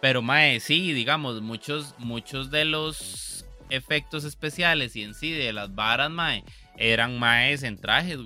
Pero 0.00 0.22
mae, 0.22 0.60
sí, 0.60 0.92
digamos, 0.92 1.40
muchos, 1.40 1.94
muchos 1.98 2.50
de 2.50 2.64
los 2.64 3.46
efectos 3.70 4.24
especiales 4.24 4.96
y 4.96 5.02
en 5.02 5.14
sí 5.14 5.32
de 5.32 5.52
las 5.52 5.74
varas, 5.74 6.10
mae, 6.10 6.44
eran 6.76 7.18
maes 7.18 7.62
en 7.62 7.78
trajes. 7.78 8.18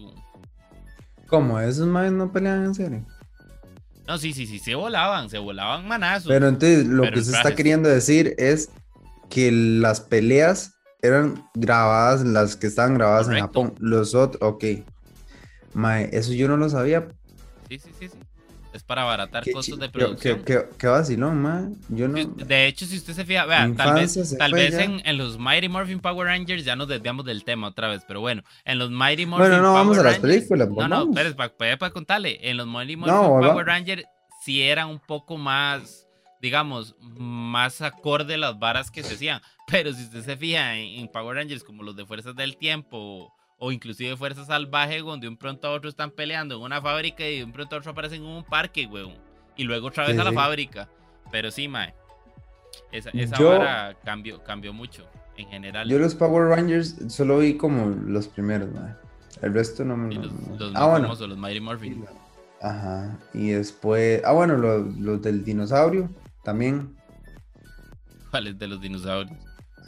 ¿Cómo? 1.27 1.61
¿Esos 1.61 1.87
maes 1.87 2.13
no 2.13 2.33
peleaban 2.33 2.65
en 2.65 2.75
serio? 2.75 3.07
No, 4.07 4.17
sí, 4.17 4.33
sí, 4.33 4.47
sí, 4.47 4.59
se 4.59 4.75
volaban, 4.75 5.29
se 5.29 5.39
volaban 5.39 5.87
manazos. 5.87 6.29
Pero 6.29 6.49
entonces 6.49 6.87
lo 6.87 7.03
que 7.11 7.23
se 7.23 7.33
está 7.33 7.55
queriendo 7.55 7.89
decir 7.89 8.35
es 8.39 8.71
que 9.29 9.53
las 9.53 10.01
peleas 10.01 10.79
eran 11.03 11.45
grabadas, 11.55 12.25
las 12.25 12.57
que 12.57 12.67
estaban 12.67 12.95
grabadas 12.95 13.29
en 13.29 13.39
Japón. 13.39 13.75
Los 13.79 14.15
otros, 14.15 14.43
ok. 14.43 14.65
Mae, 15.75 16.09
eso 16.13 16.33
yo 16.33 16.49
no 16.49 16.57
lo 16.57 16.69
sabía. 16.69 17.09
Sí, 17.69 17.79
sí, 17.79 17.91
sí, 17.99 18.09
sí. 18.09 18.19
Es 18.73 18.83
para 18.83 19.03
abaratar 19.03 19.45
costos 19.51 19.79
de 19.79 19.89
producción. 19.89 20.45
Qué, 20.45 20.67
qué, 20.77 20.87
vacilón, 20.87 21.41
mae. 21.41 21.69
Yo 21.89 22.07
no... 22.07 22.23
De 22.23 22.67
hecho, 22.67 22.85
si 22.85 22.99
usted 22.99 23.15
se 23.15 23.25
fija, 23.25 23.47
vea, 23.47 23.71
tal 23.75 23.95
vez, 23.95 24.37
tal 24.37 24.53
vez 24.53 24.75
en, 24.75 25.17
los 25.17 25.39
Mighty 25.39 25.69
Morphin 25.69 26.01
Power 26.01 26.27
Rangers 26.27 26.65
ya 26.65 26.77
nos 26.77 26.87
desviamos 26.87 27.25
del 27.25 27.45
tema 27.45 27.69
otra 27.69 27.89
vez, 27.89 28.03
pero 28.07 28.21
bueno, 28.21 28.43
en 28.65 28.79
los 28.79 28.91
Mighty 28.91 29.25
Morphin 29.25 29.49
Bueno, 29.49 29.63
no, 29.63 29.73
vamos 29.73 29.99
a 29.99 30.03
las 30.03 30.19
películas. 30.19 30.69
No, 30.69 30.87
no, 30.87 31.03
espérate, 31.05 31.35
para, 31.35 31.79
para, 31.79 31.93
contarle. 31.93 32.39
En 32.43 32.59
los 32.59 32.67
Mighty 32.67 32.97
Morphin 32.97 33.49
Power 33.49 33.67
Rangers 33.67 34.05
sí 34.45 34.63
era 34.63 34.87
un 34.87 35.01
poco 35.01 35.39
más, 35.39 36.07
digamos, 36.43 36.95
más 37.01 37.81
acorde 37.81 38.37
las 38.37 38.59
varas 38.59 38.91
que 38.91 39.03
se 39.03 39.15
hacían. 39.15 39.41
Pero 39.67 39.93
si 39.95 40.05
usted 40.05 40.25
se 40.25 40.37
fija 40.37 40.77
en 40.77 41.09
Power 41.09 41.37
Rangers 41.37 41.65
como 41.65 41.83
los 41.83 41.97
de 41.97 42.05
Fuerzas 42.05 42.37
del 42.37 42.59
Tiempo 42.59 43.33
o 43.59 43.73
inclusive 43.73 44.17
Fuerza 44.17 44.45
Salvaje, 44.45 45.01
donde 45.01 45.27
de 45.27 45.29
un 45.29 45.37
pronto 45.37 45.69
a 45.69 45.73
otro 45.73 45.91
están 45.91 46.11
peleando 46.11 46.57
en 46.57 46.63
una 46.63 46.81
fábrica 46.81 47.27
y 47.27 47.39
de 47.39 47.45
un 47.45 47.53
pronto 47.53 47.77
a 47.77 47.79
otro 47.79 47.91
aparecen 47.91 48.23
en 48.23 48.29
un 48.29 48.45
parque, 48.45 48.87
weón. 48.87 49.15
Y 49.57 49.65
luego 49.65 49.89
otra 49.89 50.07
vez 50.07 50.19
a 50.19 50.25
la 50.25 50.33
fábrica. 50.33 50.89
Pero 51.33 51.51
sí, 51.51 51.67
mae. 51.67 51.95
Esa, 52.93 53.11
esa 53.11 53.45
hora 53.45 53.97
cambió, 54.05 54.43
cambió 54.45 54.73
mucho 54.73 55.07
en 55.37 55.49
general. 55.49 55.89
Yo 55.89 55.99
los 55.99 56.15
Power 56.15 56.49
Rangers 56.49 56.97
solo 57.09 57.39
vi 57.39 57.57
como 57.57 57.87
los 57.87 58.29
primeros, 58.29 58.73
mae. 58.73 58.95
El 59.43 59.55
resto 59.55 59.85
no 59.85 59.97
me. 59.97 60.15
Los, 60.15 60.33
los 60.59 60.73
ah, 60.75 60.87
bueno. 60.87 61.09
los 61.09 61.39
Mighty 61.39 61.61
Morphin. 61.61 62.05
Ajá. 62.63 63.19
Y 63.35 63.51
después. 63.51 64.23
Ah, 64.25 64.33
bueno, 64.33 64.57
los, 64.57 64.97
los 64.97 65.21
del 65.23 65.45
dinosaurio 65.45 66.09
también. 66.45 66.97
¿Cuáles 68.31 68.59
de 68.59 68.69
los 68.69 68.81
dinosaurios? 68.81 69.39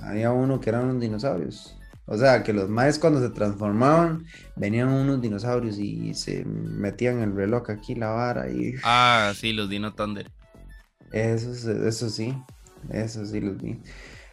Había 0.01 0.33
uno 0.33 0.61
que 0.61 0.71
eran 0.71 0.85
unos 0.85 1.01
dinosaurios. 1.01 1.77
O 2.13 2.19
sea, 2.19 2.43
que 2.43 2.53
los 2.53 2.69
maes 2.69 2.99
cuando 2.99 3.21
se 3.21 3.31
transformaban 3.31 4.25
venían 4.57 4.89
unos 4.89 5.23
dinosaurios 5.23 5.79
y 5.79 6.13
se 6.15 6.45
metían 6.45 7.23
el 7.23 7.37
reloj 7.37 7.71
aquí, 7.71 7.95
la 7.95 8.09
vara 8.09 8.51
y... 8.51 8.75
Ah, 8.83 9.33
sí, 9.37 9.53
los 9.53 9.71
Dino 9.71 9.95
Thunder. 9.95 10.29
Eso, 11.13 11.53
eso 11.87 12.11
sí, 12.11 12.35
eso 12.93 13.25
sí 13.25 13.41
los 13.41 13.63
vi. 13.63 13.79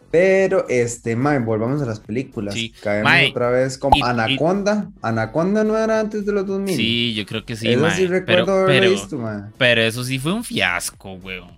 Pero, 0.09 0.67
este, 0.69 1.15
mae, 1.15 1.37
volvamos 1.37 1.79
a 1.83 1.85
las 1.85 1.99
películas. 1.99 2.55
Sí. 2.55 2.73
Caemos 2.81 3.29
otra 3.29 3.51
vez 3.51 3.77
con 3.77 3.91
Anaconda. 4.01 4.89
Anaconda 5.03 5.63
no 5.63 5.77
era 5.77 5.99
antes 5.99 6.25
de 6.25 6.31
los 6.31 6.47
2000. 6.47 6.75
Sí, 6.75 7.13
yo 7.13 7.27
creo 7.27 7.45
que 7.45 7.55
sí, 7.55 7.69
Eso 7.69 7.91
sí 7.91 8.07
recuerdo 8.07 8.65
pero, 8.65 8.89
visto, 8.89 9.19
mae. 9.19 9.51
Pero 9.55 9.81
eso 9.81 10.03
sí 10.03 10.17
fue 10.17 10.33
un 10.33 10.43
fiasco, 10.43 11.13
weón. 11.13 11.51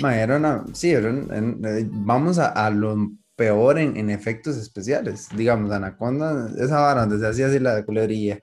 mae, 0.00 0.20
era 0.20 0.36
una... 0.36 0.64
Sí, 0.74 0.90
era 0.90 1.08
eh, 1.08 1.86
vamos 1.90 2.38
a, 2.38 2.48
a 2.48 2.68
lo 2.68 3.10
peor 3.36 3.78
en, 3.78 4.10
efectos 4.10 4.56
especiales. 4.56 5.28
Digamos, 5.36 5.70
Anaconda, 5.70 6.50
esa 6.58 6.80
vara 6.80 7.02
donde 7.02 7.18
se 7.18 7.26
hacía 7.26 7.46
así 7.46 7.58
la 7.58 7.84
culebrilla. 7.84 8.40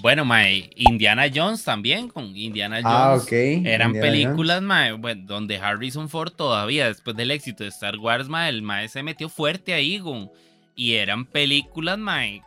Bueno, 0.00 0.24
mae, 0.24 0.70
Indiana 0.76 1.24
Jones 1.34 1.64
también, 1.64 2.08
con 2.08 2.24
Indiana 2.36 2.80
ah, 2.84 3.16
Jones. 3.16 3.22
Ah, 3.22 3.24
ok. 3.24 3.66
Eran 3.66 3.92
películas, 3.92 4.62
mae, 4.62 4.92
bueno, 4.92 5.22
donde 5.26 5.58
Harrison 5.58 6.08
Ford 6.08 6.32
todavía, 6.32 6.86
después 6.86 7.16
del 7.16 7.32
éxito 7.32 7.64
de 7.64 7.70
Star 7.70 7.98
Wars, 7.98 8.28
mae, 8.28 8.48
el 8.50 8.62
mae 8.62 8.88
se 8.88 9.02
metió 9.02 9.28
fuerte 9.28 9.74
ahí, 9.74 9.98
con, 9.98 10.30
y 10.76 10.94
eran 10.94 11.26
películas, 11.26 11.98
mae, 11.98 12.42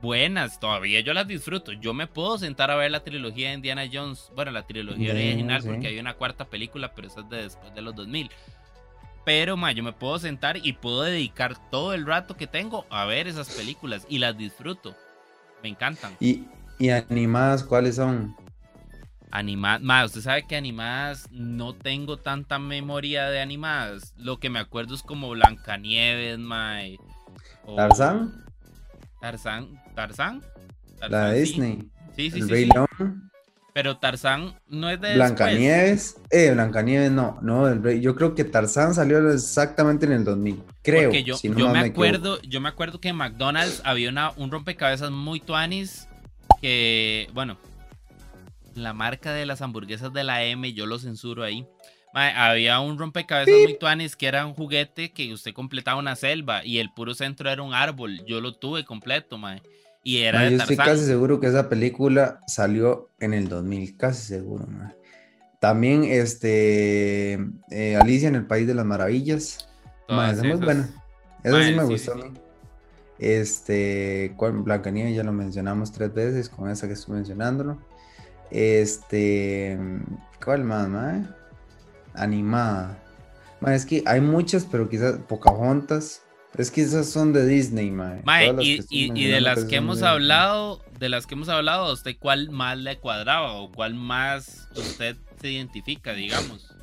buenas, 0.00 0.60
todavía 0.60 1.00
yo 1.00 1.12
las 1.14 1.26
disfruto. 1.26 1.72
Yo 1.72 1.94
me 1.94 2.06
puedo 2.06 2.38
sentar 2.38 2.70
a 2.70 2.76
ver 2.76 2.90
la 2.90 3.02
trilogía 3.02 3.48
de 3.48 3.54
Indiana 3.54 3.84
Jones, 3.92 4.30
bueno, 4.34 4.52
la 4.52 4.66
trilogía 4.66 5.12
original, 5.12 5.62
porque 5.64 5.88
hay 5.88 5.98
una 5.98 6.14
cuarta 6.14 6.44
película, 6.44 6.92
pero 6.94 7.08
esa 7.08 7.20
es 7.20 7.28
de 7.28 7.42
después 7.42 7.74
de 7.74 7.82
los 7.82 7.94
2000. 7.96 8.30
Pero, 9.24 9.56
ma, 9.56 9.72
yo 9.72 9.82
me 9.82 9.92
puedo 9.92 10.18
sentar 10.18 10.56
y 10.56 10.72
puedo 10.72 11.02
dedicar 11.02 11.56
todo 11.70 11.94
el 11.94 12.06
rato 12.06 12.36
que 12.36 12.46
tengo 12.46 12.86
a 12.90 13.04
ver 13.04 13.28
esas 13.28 13.50
películas 13.50 14.04
y 14.08 14.18
las 14.18 14.36
disfruto. 14.36 14.96
Me 15.62 15.68
encantan. 15.68 16.16
¿Y, 16.18 16.44
y 16.78 16.90
animadas 16.90 17.62
cuáles 17.62 17.96
son? 17.96 18.34
Animadas, 19.30 20.06
usted 20.06 20.20
sabe 20.22 20.46
que 20.46 20.56
animadas 20.56 21.28
no 21.30 21.72
tengo 21.72 22.18
tanta 22.18 22.58
memoria 22.58 23.28
de 23.30 23.40
animadas. 23.40 24.12
Lo 24.16 24.38
que 24.38 24.50
me 24.50 24.58
acuerdo 24.58 24.94
es 24.94 25.02
como 25.02 25.30
Blancanieves, 25.30 26.38
mae. 26.38 26.98
¿Tarzán? 27.76 28.44
Tarzán, 29.20 29.80
Tarzán. 29.94 30.42
La 31.08 31.32
Disney. 31.32 31.90
Sí, 32.14 32.30
sí, 32.30 32.40
el 32.40 32.44
sí. 32.46 32.50
Rey 32.50 32.66
León. 32.66 33.31
Pero 33.72 33.96
Tarzán 33.96 34.54
no 34.68 34.90
es 34.90 35.00
de 35.00 35.14
Blancanieves. 35.14 36.16
Eh, 36.30 36.50
Blancanieves 36.52 37.10
no, 37.10 37.38
no. 37.40 37.90
Yo 37.92 38.14
creo 38.14 38.34
que 38.34 38.44
Tarzán 38.44 38.94
salió 38.94 39.30
exactamente 39.30 40.04
en 40.04 40.12
el 40.12 40.24
2000. 40.24 40.62
Creo. 40.82 41.04
Porque 41.04 41.24
yo, 41.24 41.36
yo 41.40 41.68
me, 41.70 41.78
acuerdo, 41.78 42.40
yo 42.42 42.60
me 42.60 42.68
acuerdo 42.68 43.00
que 43.00 43.08
en 43.08 43.16
McDonald's 43.16 43.80
había 43.84 44.10
una, 44.10 44.32
un 44.36 44.50
rompecabezas 44.50 45.10
muy 45.10 45.40
tuanis 45.40 46.06
que, 46.60 47.28
bueno, 47.32 47.56
la 48.74 48.92
marca 48.92 49.32
de 49.32 49.46
las 49.46 49.62
hamburguesas 49.62 50.12
de 50.12 50.24
la 50.24 50.44
M, 50.44 50.72
yo 50.74 50.86
lo 50.86 50.98
censuro 50.98 51.42
ahí. 51.42 51.66
había 52.12 52.78
un 52.80 52.98
rompecabezas 52.98 53.54
muy 53.54 53.78
tuanis 53.78 54.16
que 54.16 54.26
era 54.26 54.44
un 54.44 54.54
juguete 54.54 55.12
que 55.12 55.32
usted 55.32 55.54
completaba 55.54 55.98
una 55.98 56.16
selva 56.16 56.64
y 56.64 56.78
el 56.78 56.90
puro 56.92 57.14
centro 57.14 57.50
era 57.50 57.62
un 57.62 57.72
árbol. 57.72 58.22
Yo 58.26 58.40
lo 58.40 58.52
tuve 58.52 58.84
completo, 58.84 59.38
mae. 59.38 59.62
Y 60.02 60.18
era 60.18 60.48
Yo 60.48 60.56
estoy 60.56 60.76
casi 60.76 61.04
seguro 61.04 61.38
que 61.40 61.46
esa 61.46 61.68
película 61.68 62.40
salió 62.46 63.10
en 63.20 63.34
el 63.34 63.48
2000, 63.48 63.96
casi 63.96 64.26
seguro. 64.26 64.66
También 65.60 66.04
este 66.04 67.38
eh, 67.70 67.96
Alicia 68.00 68.28
en 68.28 68.34
el 68.34 68.46
País 68.46 68.66
de 68.66 68.74
las 68.74 68.84
Maravillas. 68.84 69.68
esa 70.08 70.30
es 70.32 70.42
muy 70.42 70.56
buena. 70.56 70.88
Esa 71.44 71.62
sí 71.62 71.74
me 71.74 71.84
gustó 71.84 72.12
a 72.12 72.16
mí. 72.16 72.32
Este, 73.18 74.34
Blancanieves 74.36 75.14
ya 75.14 75.22
lo 75.22 75.32
mencionamos 75.32 75.92
tres 75.92 76.12
veces 76.12 76.48
con 76.48 76.68
esa 76.68 76.88
que 76.88 76.94
estoy 76.94 77.14
mencionándolo. 77.14 77.78
Este, 78.50 79.78
¿cuál 80.44 80.64
más, 80.64 80.88
mae? 80.88 81.22
Animada. 82.14 82.98
es 83.68 83.86
que 83.86 84.02
hay 84.06 84.20
muchas, 84.20 84.64
pero 84.64 84.88
quizás 84.88 85.18
Pocahontas. 85.28 86.22
Es 86.56 86.70
que 86.70 86.82
esas 86.82 87.08
son 87.08 87.32
de 87.32 87.46
Disney, 87.46 87.90
mae. 87.90 88.22
y, 88.60 89.28
de 89.28 89.40
las 89.40 89.64
que 89.64 89.76
hemos 89.76 90.02
hablado, 90.02 90.82
de 90.98 91.08
las 91.08 91.26
que 91.26 91.34
hemos 91.34 91.48
hablado, 91.48 91.92
¿usted 91.92 92.16
cuál 92.18 92.50
más 92.50 92.76
le 92.78 92.98
cuadraba 92.98 93.52
o 93.52 93.72
cuál 93.72 93.94
más 93.94 94.68
usted 94.76 95.16
se 95.40 95.50
identifica, 95.50 96.12
digamos? 96.12 96.74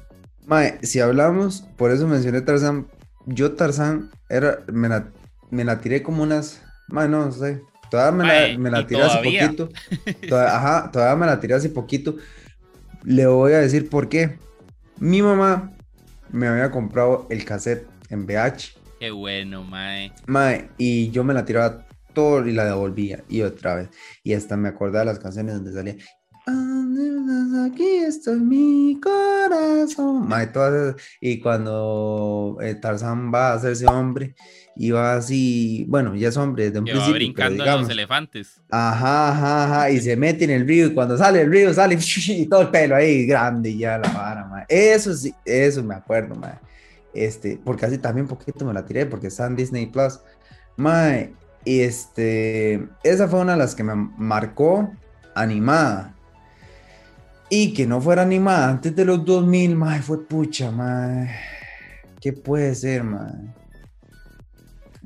Mae, 0.46 0.80
si 0.82 1.00
hablamos, 1.00 1.64
por 1.78 1.92
eso 1.92 2.08
mencioné 2.08 2.42
Tarzán. 2.42 2.88
Yo 3.26 3.52
Tarzán 3.52 4.10
era, 4.28 4.64
me 4.72 4.90
la, 4.90 5.10
me 5.52 5.64
la 5.64 5.80
tiré 5.82 6.02
como 6.02 6.24
unas, 6.24 6.64
mae, 6.88 7.08
no 7.08 7.32
sé, 7.32 7.62
Todavía 7.90 8.58
me 8.58 8.70
la, 8.70 8.86
tiré 8.86 9.02
hace 9.02 9.18
poquito. 9.18 9.70
ajá, 10.36 10.92
todavía 10.92 11.16
me 11.16 11.26
la 11.26 11.40
tiré 11.40 11.56
hace 11.56 11.70
poquito. 11.70 12.16
Le 13.04 13.26
voy 13.26 13.54
a 13.54 13.60
decir 13.60 13.90
por 13.90 14.10
qué. 14.10 14.38
Mi 15.00 15.22
mamá 15.22 15.72
me 16.32 16.48
había 16.48 16.72
comprado 16.72 17.26
el 17.30 17.46
cassette 17.46 17.88
en 18.10 18.26
VH. 18.26 18.79
Qué 19.00 19.12
bueno, 19.12 19.64
mae. 19.64 20.12
Mae, 20.28 20.70
y 20.78 21.10
yo 21.12 21.24
me 21.24 21.34
la 21.34 21.46
tiraba 21.46 21.86
todo 22.14 22.46
y 22.46 22.52
la 22.52 22.66
devolvía. 22.66 23.24
Y 23.30 23.42
otra 23.42 23.76
vez. 23.76 23.90
Y 24.24 24.34
hasta 24.34 24.58
me 24.58 24.68
acordaba 24.68 25.00
de 25.00 25.06
las 25.06 25.20
canciones 25.20 25.56
donde 25.56 25.72
salía. 25.72 25.96
Aquí 27.66 27.98
estoy 28.06 28.40
mi 28.40 29.00
corazón. 29.00 30.28
Mae, 30.28 30.48
todas 30.48 30.96
Y 31.22 31.40
cuando 31.40 32.58
eh, 32.62 32.76
Tarzán 32.76 33.32
va 33.34 33.52
a 33.52 33.54
hacerse 33.54 33.86
hombre 33.86 34.36
y 34.76 34.92
va 34.92 35.16
así, 35.16 35.86
bueno, 35.88 36.16
ya 36.16 36.30
es 36.30 36.38
hombre 36.38 36.66
desde 36.66 36.80
un 36.80 36.86
que 36.86 36.92
principio. 36.92 37.14
Va 37.14 37.18
brincando 37.18 37.64
pero 37.64 37.78
los 37.80 37.90
elefantes. 37.90 38.62
Ajá, 38.70 39.30
ajá, 39.30 39.64
ajá, 39.66 39.92
y 39.92 40.00
se 40.00 40.16
mete 40.16 40.46
en 40.46 40.52
el 40.52 40.68
río 40.68 40.88
y 40.88 40.94
cuando 40.94 41.18
sale 41.18 41.42
el 41.42 41.52
río 41.52 41.74
sale 41.74 41.98
y 42.28 42.46
todo 42.48 42.62
el 42.62 42.70
pelo 42.70 42.96
ahí 42.96 43.26
grande 43.26 43.70
y 43.70 43.80
ya 43.80 43.98
la 43.98 44.10
vara, 44.10 44.46
mae. 44.46 44.66
Eso 44.68 45.14
sí, 45.14 45.34
eso 45.46 45.84
me 45.84 45.96
acuerdo, 45.96 46.36
mae. 46.36 46.69
Este, 47.14 47.60
porque 47.64 47.86
así 47.86 47.98
también 47.98 48.28
poquito 48.28 48.66
me 48.66 48.74
la 48.74 48.86
tiré 48.86 49.06
porque 49.06 49.28
está 49.28 49.48
en 49.48 49.56
Disney 49.56 49.88
Plus. 49.88 50.20
Mae, 50.78 51.34
este, 51.66 52.88
esa 53.04 53.28
fue 53.28 53.42
una 53.42 53.54
de 53.54 53.60
las 53.60 53.76
que 53.76 53.84
me 53.84 53.96
marcó 53.96 54.92
animada. 55.36 56.16
Y 57.50 57.74
que 57.74 57.88
no 57.88 58.00
fuera 58.00 58.22
animada 58.22 58.70
antes 58.70 58.96
de 58.96 59.06
los 59.06 59.26
2000, 59.26 59.76
mae, 59.76 60.02
fue 60.02 60.28
pucha, 60.28 60.72
mae. 60.72 61.36
¿Qué 62.22 62.32
puede 62.32 62.76
ser, 62.76 63.04
mae? 63.04 63.54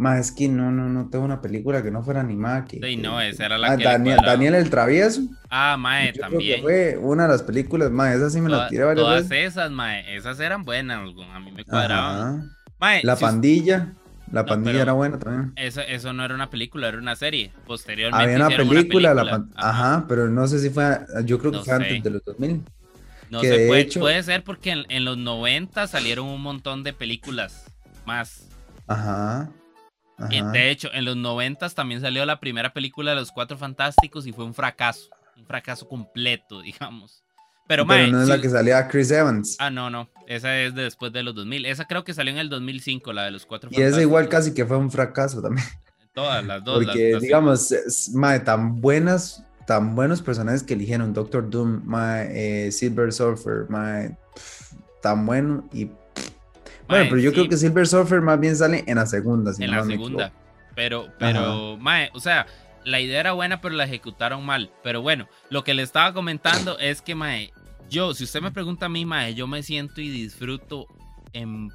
Más 0.04 0.20
es 0.20 0.32
que 0.34 0.50
no, 0.50 0.70
no, 0.70 0.90
no 0.90 1.10
tengo 1.10 1.24
una 1.24 1.40
película 1.40 1.82
que 1.82 1.90
no 1.90 2.04
fuera 2.04 2.20
animada. 2.20 2.66
Que, 2.66 2.78
sí, 2.84 2.98
no, 2.98 3.22
esa 3.22 3.46
era 3.46 3.58
la 3.58 3.72
ah, 3.72 3.78
que 3.78 3.86
Daniel, 3.86 4.20
Daniel, 4.22 4.56
el 4.56 4.70
Travieso. 4.70 5.22
Ah, 5.50 5.78
mae, 5.80 6.12
también. 6.12 6.62
fue 6.62 6.98
una 6.98 7.24
de 7.24 7.30
las 7.30 7.44
películas, 7.44 7.90
mae, 7.90 8.14
esa 8.18 8.30
sí 8.30 8.42
me 8.42 8.50
la 8.50 8.68
tiré 8.68 8.84
varias 8.84 9.06
Todas 9.06 9.32
esas, 9.32 9.72
mae, 9.72 10.14
esas 10.14 10.42
eran 10.42 10.66
buenas, 10.66 10.98
a 11.34 11.40
mí 11.40 11.54
me 11.54 11.64
cuadraban. 11.64 12.52
la 13.04 13.16
pandilla. 13.16 13.94
La 14.30 14.46
pandilla 14.46 14.82
era 14.82 14.92
buena 14.92 15.18
también. 15.20 15.54
Eso, 15.56 15.80
eso 15.80 16.12
no 16.12 16.26
era 16.26 16.36
una 16.36 16.50
película, 16.50 16.90
era 16.90 16.98
una 16.98 17.16
serie. 17.16 17.54
Posteriormente. 17.66 18.26
Había 18.26 18.46
una 18.46 18.58
película, 18.58 19.14
La 19.14 19.46
ajá. 19.56 20.06
pero 20.10 20.28
no 20.28 20.46
sé 20.50 20.60
si 20.60 20.70
fue. 20.70 21.00
Yo 21.24 21.40
creo 21.40 21.54
que 21.54 21.60
fue 21.60 21.76
antes 21.76 22.04
de 22.04 22.10
los 22.10 22.26
2000. 22.26 22.62
No 23.30 23.40
sé, 23.40 23.68
puede, 23.68 23.86
puede, 23.86 24.22
ser 24.22 24.44
porque 24.44 24.72
en, 24.72 24.84
en, 24.90 25.06
los 25.06 25.18
90 25.18 25.88
salieron 25.88 26.28
un 26.28 26.42
montón 26.42 26.84
de 26.84 26.92
películas 26.92 27.72
más. 28.06 28.50
Ajá. 28.86 29.50
De 30.30 30.70
hecho, 30.70 30.90
en 30.94 31.06
los 31.06 31.16
noventas 31.16 31.76
también 31.76 32.02
salió 32.02 32.26
la 32.26 32.40
primera 32.40 32.74
película 32.74 33.12
de 33.12 33.18
los 33.18 33.32
Cuatro 33.32 33.58
Fantásticos 33.58 34.28
y 34.28 34.34
fue 34.34 34.46
un 34.46 34.54
fracaso, 34.54 35.10
un 35.38 35.46
fracaso 35.46 35.88
completo, 35.88 36.62
digamos. 36.64 37.24
Pero, 37.66 37.88
Pero 37.88 38.12
no 38.12 38.22
es 38.22 38.28
la 38.28 38.42
que 38.42 38.50
salía 38.50 38.88
Chris 38.90 39.10
Evans. 39.10 39.56
Ah, 39.58 39.70
no, 39.70 39.90
no. 39.90 40.10
Esa 40.28 40.60
es 40.60 40.76
de 40.76 40.84
después 40.84 41.14
de 41.14 41.24
los 41.24 41.34
2000. 41.34 41.66
Esa 41.66 41.86
creo 41.86 42.04
que 42.04 42.14
salió 42.14 42.34
en 42.34 42.40
el 42.40 42.50
2005, 42.50 43.14
la 43.14 43.24
de 43.24 43.32
los 43.32 43.46
Cuatro 43.46 43.70
Fantásticos. 43.70 43.90
Y 43.90 43.94
esa 43.94 44.02
igual 44.02 44.28
casi 44.28 44.54
que 44.54 44.66
fue 44.66 44.78
un 44.78 44.92
fracaso 44.92 45.42
también. 45.42 45.66
Todas 46.14 46.46
las 46.46 46.64
dos. 46.64 46.84
Porque, 46.84 47.18
digamos, 47.20 47.74
mae, 48.14 48.42
tan 48.42 48.82
buenas, 48.82 49.44
tan 49.66 49.96
buenos 49.96 50.22
personajes 50.22 50.62
que 50.62 50.74
eligieron. 50.74 51.14
Doctor 51.14 51.50
Doom, 51.50 51.82
mae, 51.86 52.68
eh, 52.68 52.72
Silver 52.72 53.12
Surfer, 53.14 53.66
mae, 53.70 54.18
tan 55.02 55.26
bueno 55.26 55.68
y 55.74 55.90
bueno, 56.88 57.06
pero 57.10 57.22
yo 57.22 57.32
creo 57.34 57.48
que 57.48 57.58
Silver 57.58 57.88
Surfer 57.88 58.22
más 58.22 58.40
bien 58.40 58.56
sale 58.56 58.84
en 58.88 58.96
la 58.96 59.06
segunda. 59.06 59.52
en 59.58 59.72
la 59.72 59.84
segunda. 59.84 60.32
Pero, 60.76 61.08
pero, 61.20 61.78
mae, 61.78 62.10
o 62.14 62.20
sea, 62.20 62.48
la 62.84 63.00
idea 63.00 63.20
era 63.20 63.34
buena, 63.34 63.62
pero 63.62 63.76
la 63.76 63.86
ejecutaron 63.86 64.46
mal. 64.46 64.72
Pero 64.84 65.02
bueno, 65.02 65.28
lo 65.50 65.64
que 65.64 65.74
le 65.74 65.84
estaba 65.84 66.14
comentando 66.14 66.80
es 66.80 67.02
que, 67.02 67.16
mae, 67.16 67.52
yo, 67.90 68.14
si 68.14 68.24
usted 68.24 68.42
me 68.42 68.52
pregunta 68.52 68.88
a 68.88 68.90
mí, 68.90 69.06
mae, 69.06 69.36
yo 69.36 69.48
me 69.48 69.64
siento 69.64 70.02
y 70.02 70.10
disfruto 70.10 70.88
en. 71.34 71.70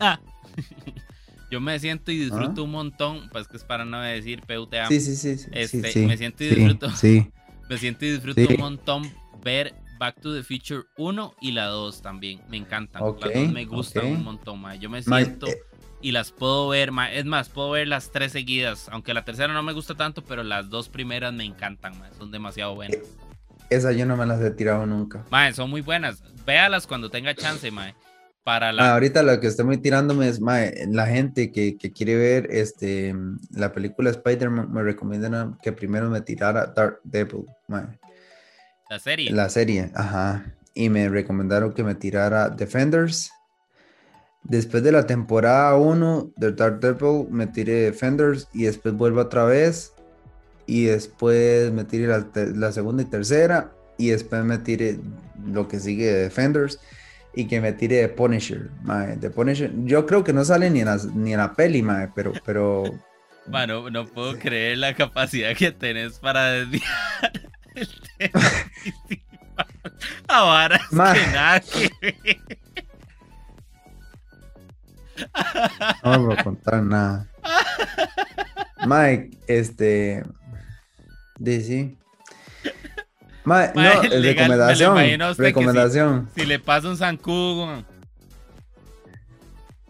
ah. 0.00 0.20
yo 1.50 1.60
me 1.60 1.78
siento 1.78 2.10
y 2.12 2.18
disfruto 2.18 2.64
un 2.64 2.70
montón, 2.72 3.28
pues 3.30 3.48
que 3.48 3.56
es 3.56 3.64
para 3.64 3.84
no 3.84 4.00
decir 4.00 4.42
PUTA. 4.42 4.88
Sí, 4.88 5.00
sí, 5.00 5.16
sí. 5.16 5.38
sí, 5.38 5.48
este, 5.52 5.80
me 6.06 6.16
siento 6.16 6.44
y 6.44 6.48
disfruto. 6.48 6.90
Sí. 6.90 7.30
me 7.68 7.78
siento 7.78 8.04
y 8.04 8.10
disfruto 8.12 8.40
un 8.40 8.60
montón 8.60 9.02
ver 9.42 9.74
Back 9.98 10.20
to 10.20 10.34
the 10.34 10.42
Future 10.42 10.84
1 10.96 11.34
y 11.40 11.52
la 11.52 11.66
2 11.66 12.02
también. 12.02 12.40
Me 12.48 12.56
encantan. 12.56 13.02
las 13.02 13.34
dos 13.34 13.52
me 13.52 13.64
gustan 13.64 14.06
un 14.06 14.24
montón, 14.24 14.60
más. 14.60 14.78
Yo 14.78 14.88
me 14.88 15.02
siento 15.02 15.46
eh, 15.46 15.62
y 16.00 16.12
las 16.12 16.30
puedo 16.30 16.68
ver, 16.68 16.92
ma. 16.92 17.12
Es 17.12 17.24
más, 17.24 17.48
puedo 17.48 17.70
ver 17.70 17.88
las 17.88 18.10
tres 18.10 18.32
seguidas. 18.32 18.88
Aunque 18.90 19.14
la 19.14 19.24
tercera 19.24 19.52
no 19.52 19.62
me 19.62 19.72
gusta 19.72 19.94
tanto, 19.94 20.22
pero 20.22 20.44
las 20.44 20.70
dos 20.70 20.88
primeras 20.88 21.32
me 21.32 21.44
encantan, 21.44 21.98
ma. 21.98 22.10
Son 22.16 22.30
demasiado 22.30 22.74
buenas. 22.74 22.98
Esa 23.70 23.92
yo 23.92 24.06
no 24.06 24.16
me 24.16 24.24
las 24.24 24.40
he 24.40 24.50
tirado 24.50 24.86
nunca. 24.86 25.24
Ma, 25.30 25.52
son 25.52 25.70
muy 25.70 25.80
buenas. 25.80 26.22
Véalas 26.46 26.86
cuando 26.86 27.10
tenga 27.10 27.34
chance, 27.34 27.70
ma. 27.70 27.94
Para 28.44 28.72
la... 28.72 28.94
ahorita 28.94 29.22
lo 29.22 29.38
que 29.40 29.48
estoy 29.48 29.76
tirándome 29.76 30.26
es, 30.26 30.40
ma, 30.40 30.60
la 30.86 31.06
gente 31.06 31.52
que, 31.52 31.76
que, 31.76 31.92
quiere 31.92 32.16
ver 32.16 32.48
este, 32.50 33.14
la 33.50 33.74
película 33.74 34.08
Spider-Man 34.08 34.72
me 34.72 34.82
recomiendan 34.82 35.58
que 35.62 35.70
primero 35.70 36.08
me 36.08 36.22
tirara 36.22 36.68
Dark 36.68 37.00
Devil, 37.04 37.44
ma. 37.66 37.94
La 38.88 38.98
serie. 38.98 39.30
La 39.30 39.48
serie, 39.50 39.90
ajá. 39.94 40.44
Y 40.74 40.88
me 40.88 41.08
recomendaron 41.08 41.74
que 41.74 41.84
me 41.84 41.94
tirara 41.94 42.48
Defenders. 42.48 43.30
Después 44.44 44.82
de 44.82 44.92
la 44.92 45.06
temporada 45.06 45.76
1 45.76 46.32
de 46.36 46.52
Dark 46.52 46.80
Devil, 46.80 47.26
me 47.30 47.46
tiré 47.46 47.82
Defenders 47.82 48.48
y 48.54 48.62
después 48.64 48.94
vuelvo 48.94 49.20
otra 49.20 49.44
vez. 49.44 49.92
Y 50.66 50.84
después 50.84 51.70
me 51.72 51.84
tiré 51.84 52.06
la, 52.06 52.72
segunda 52.72 53.02
y 53.02 53.06
tercera. 53.06 53.72
Y 53.98 54.08
después 54.08 54.42
me 54.44 54.58
tiré 54.58 54.98
lo 55.44 55.68
que 55.68 55.80
sigue 55.80 56.06
de 56.06 56.22
Defenders. 56.22 56.80
Y 57.34 57.46
que 57.46 57.60
me 57.60 57.72
tire 57.72 57.96
de 57.96 58.08
Punisher. 58.08 58.70
de 59.18 59.30
Punisher. 59.30 59.70
Yo 59.84 60.06
creo 60.06 60.24
que 60.24 60.32
no 60.32 60.44
sale 60.46 60.70
ni 60.70 60.80
en 60.80 60.86
la, 60.86 60.98
ni 61.14 61.34
en 61.34 61.38
la 61.38 61.52
peli, 61.52 61.82
mae, 61.82 62.08
pero, 62.14 62.32
pero. 62.44 62.84
Bueno, 63.50 63.88
no 63.88 64.04
puedo 64.04 64.38
creer 64.38 64.76
la 64.76 64.94
capacidad 64.94 65.56
que 65.56 65.72
tenés 65.72 66.18
para 66.18 66.50
desviar 66.50 67.48
Ahora 70.28 70.76
es 70.76 70.88
que 70.88 70.96
nada 70.96 71.60
que 71.60 72.40
No 76.04 76.24
voy 76.24 76.36
a 76.38 76.44
contar 76.44 76.82
nada. 76.82 77.26
Mike, 78.86 79.36
este. 79.46 80.22
Dice. 81.38 81.96
no, 83.44 84.02
recomendación. 84.02 85.36
recomendación. 85.36 86.28
Si, 86.34 86.46
le 86.46 86.58
pasa 86.58 86.88
un 86.88 86.96
zancudo. 86.96 87.84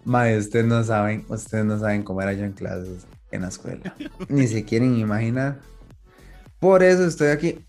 Ma, 0.05 0.25
ustedes 0.39 0.65
no 0.65 0.83
saben, 0.85 1.27
ustedes 1.29 1.65
no 1.65 1.79
saben 1.79 2.03
cómo 2.03 2.23
era 2.23 2.33
yo 2.33 2.45
en 2.45 2.53
clases 2.53 3.07
en 3.31 3.43
la 3.43 3.49
escuela. 3.49 3.95
Ni 4.29 4.47
se 4.47 4.65
quieren 4.65 4.97
imaginar. 4.97 5.59
Por 6.59 6.83
eso 6.83 7.05
estoy 7.05 7.29
aquí. 7.29 7.65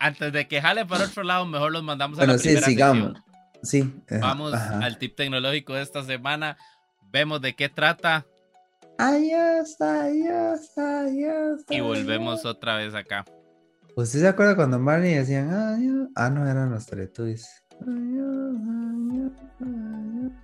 Antes 0.00 0.32
de 0.32 0.46
que 0.46 0.60
jale 0.60 0.84
para 0.86 1.04
otro 1.04 1.22
lado, 1.22 1.46
mejor 1.46 1.72
los 1.72 1.82
mandamos 1.82 2.18
a 2.18 2.26
la 2.26 2.38
sí, 2.38 2.56
sigamos. 2.58 3.14
Sí. 3.62 3.92
Eh, 4.08 4.18
Vamos 4.18 4.52
al 4.54 4.98
tip 4.98 5.16
tecnológico 5.16 5.74
de 5.74 5.82
esta 5.82 6.02
semana. 6.04 6.56
Vemos 7.10 7.40
de 7.40 7.54
qué 7.54 7.68
trata. 7.68 8.26
Adiós, 8.98 9.80
adiós, 9.80 10.78
adiós. 10.78 11.64
Y 11.68 11.80
volvemos 11.80 12.44
otra 12.44 12.76
vez 12.76 12.94
acá. 12.94 13.24
¿Usted 13.96 14.20
se 14.20 14.28
acuerda 14.28 14.56
cuando 14.56 14.78
Marley 14.78 15.14
decían 15.14 15.50
adiós? 15.50 16.08
Ah, 16.14 16.30
no, 16.30 16.48
eran 16.48 16.70
los 16.70 16.86
Teletubbies. 16.86 17.48
Adiós, 17.80 18.56
adiós, 18.56 19.32
adiós. 19.60 20.43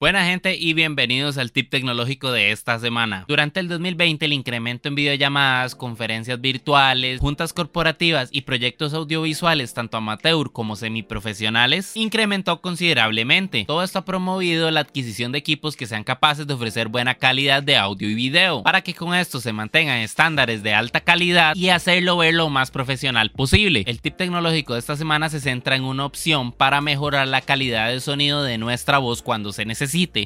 Buena 0.00 0.24
gente 0.24 0.54
y 0.54 0.74
bienvenidos 0.74 1.38
al 1.38 1.50
tip 1.50 1.70
tecnológico 1.70 2.30
de 2.30 2.52
esta 2.52 2.78
semana. 2.78 3.24
Durante 3.26 3.58
el 3.58 3.66
2020 3.66 4.26
el 4.26 4.32
incremento 4.32 4.88
en 4.88 4.94
videollamadas, 4.94 5.74
conferencias 5.74 6.40
virtuales, 6.40 7.18
juntas 7.18 7.52
corporativas 7.52 8.28
y 8.30 8.42
proyectos 8.42 8.94
audiovisuales 8.94 9.74
tanto 9.74 9.96
amateur 9.96 10.52
como 10.52 10.76
semiprofesionales 10.76 11.96
incrementó 11.96 12.60
considerablemente. 12.60 13.64
Todo 13.64 13.82
esto 13.82 13.98
ha 13.98 14.04
promovido 14.04 14.70
la 14.70 14.78
adquisición 14.78 15.32
de 15.32 15.38
equipos 15.38 15.74
que 15.74 15.88
sean 15.88 16.04
capaces 16.04 16.46
de 16.46 16.54
ofrecer 16.54 16.86
buena 16.86 17.16
calidad 17.16 17.64
de 17.64 17.76
audio 17.76 18.08
y 18.08 18.14
video 18.14 18.62
para 18.62 18.82
que 18.82 18.94
con 18.94 19.16
esto 19.16 19.40
se 19.40 19.52
mantengan 19.52 19.98
estándares 19.98 20.62
de 20.62 20.74
alta 20.74 21.00
calidad 21.00 21.56
y 21.56 21.70
hacerlo 21.70 22.18
ver 22.18 22.34
lo 22.34 22.48
más 22.50 22.70
profesional 22.70 23.32
posible. 23.32 23.82
El 23.84 24.00
tip 24.00 24.16
tecnológico 24.16 24.74
de 24.74 24.78
esta 24.78 24.94
semana 24.94 25.28
se 25.28 25.40
centra 25.40 25.74
en 25.74 25.82
una 25.82 26.04
opción 26.04 26.52
para 26.52 26.80
mejorar 26.80 27.26
la 27.26 27.40
calidad 27.40 27.88
de 27.88 28.00
sonido 28.00 28.44
de 28.44 28.58
nuestra 28.58 28.98
voz 28.98 29.22
cuando 29.22 29.52
se 29.52 29.64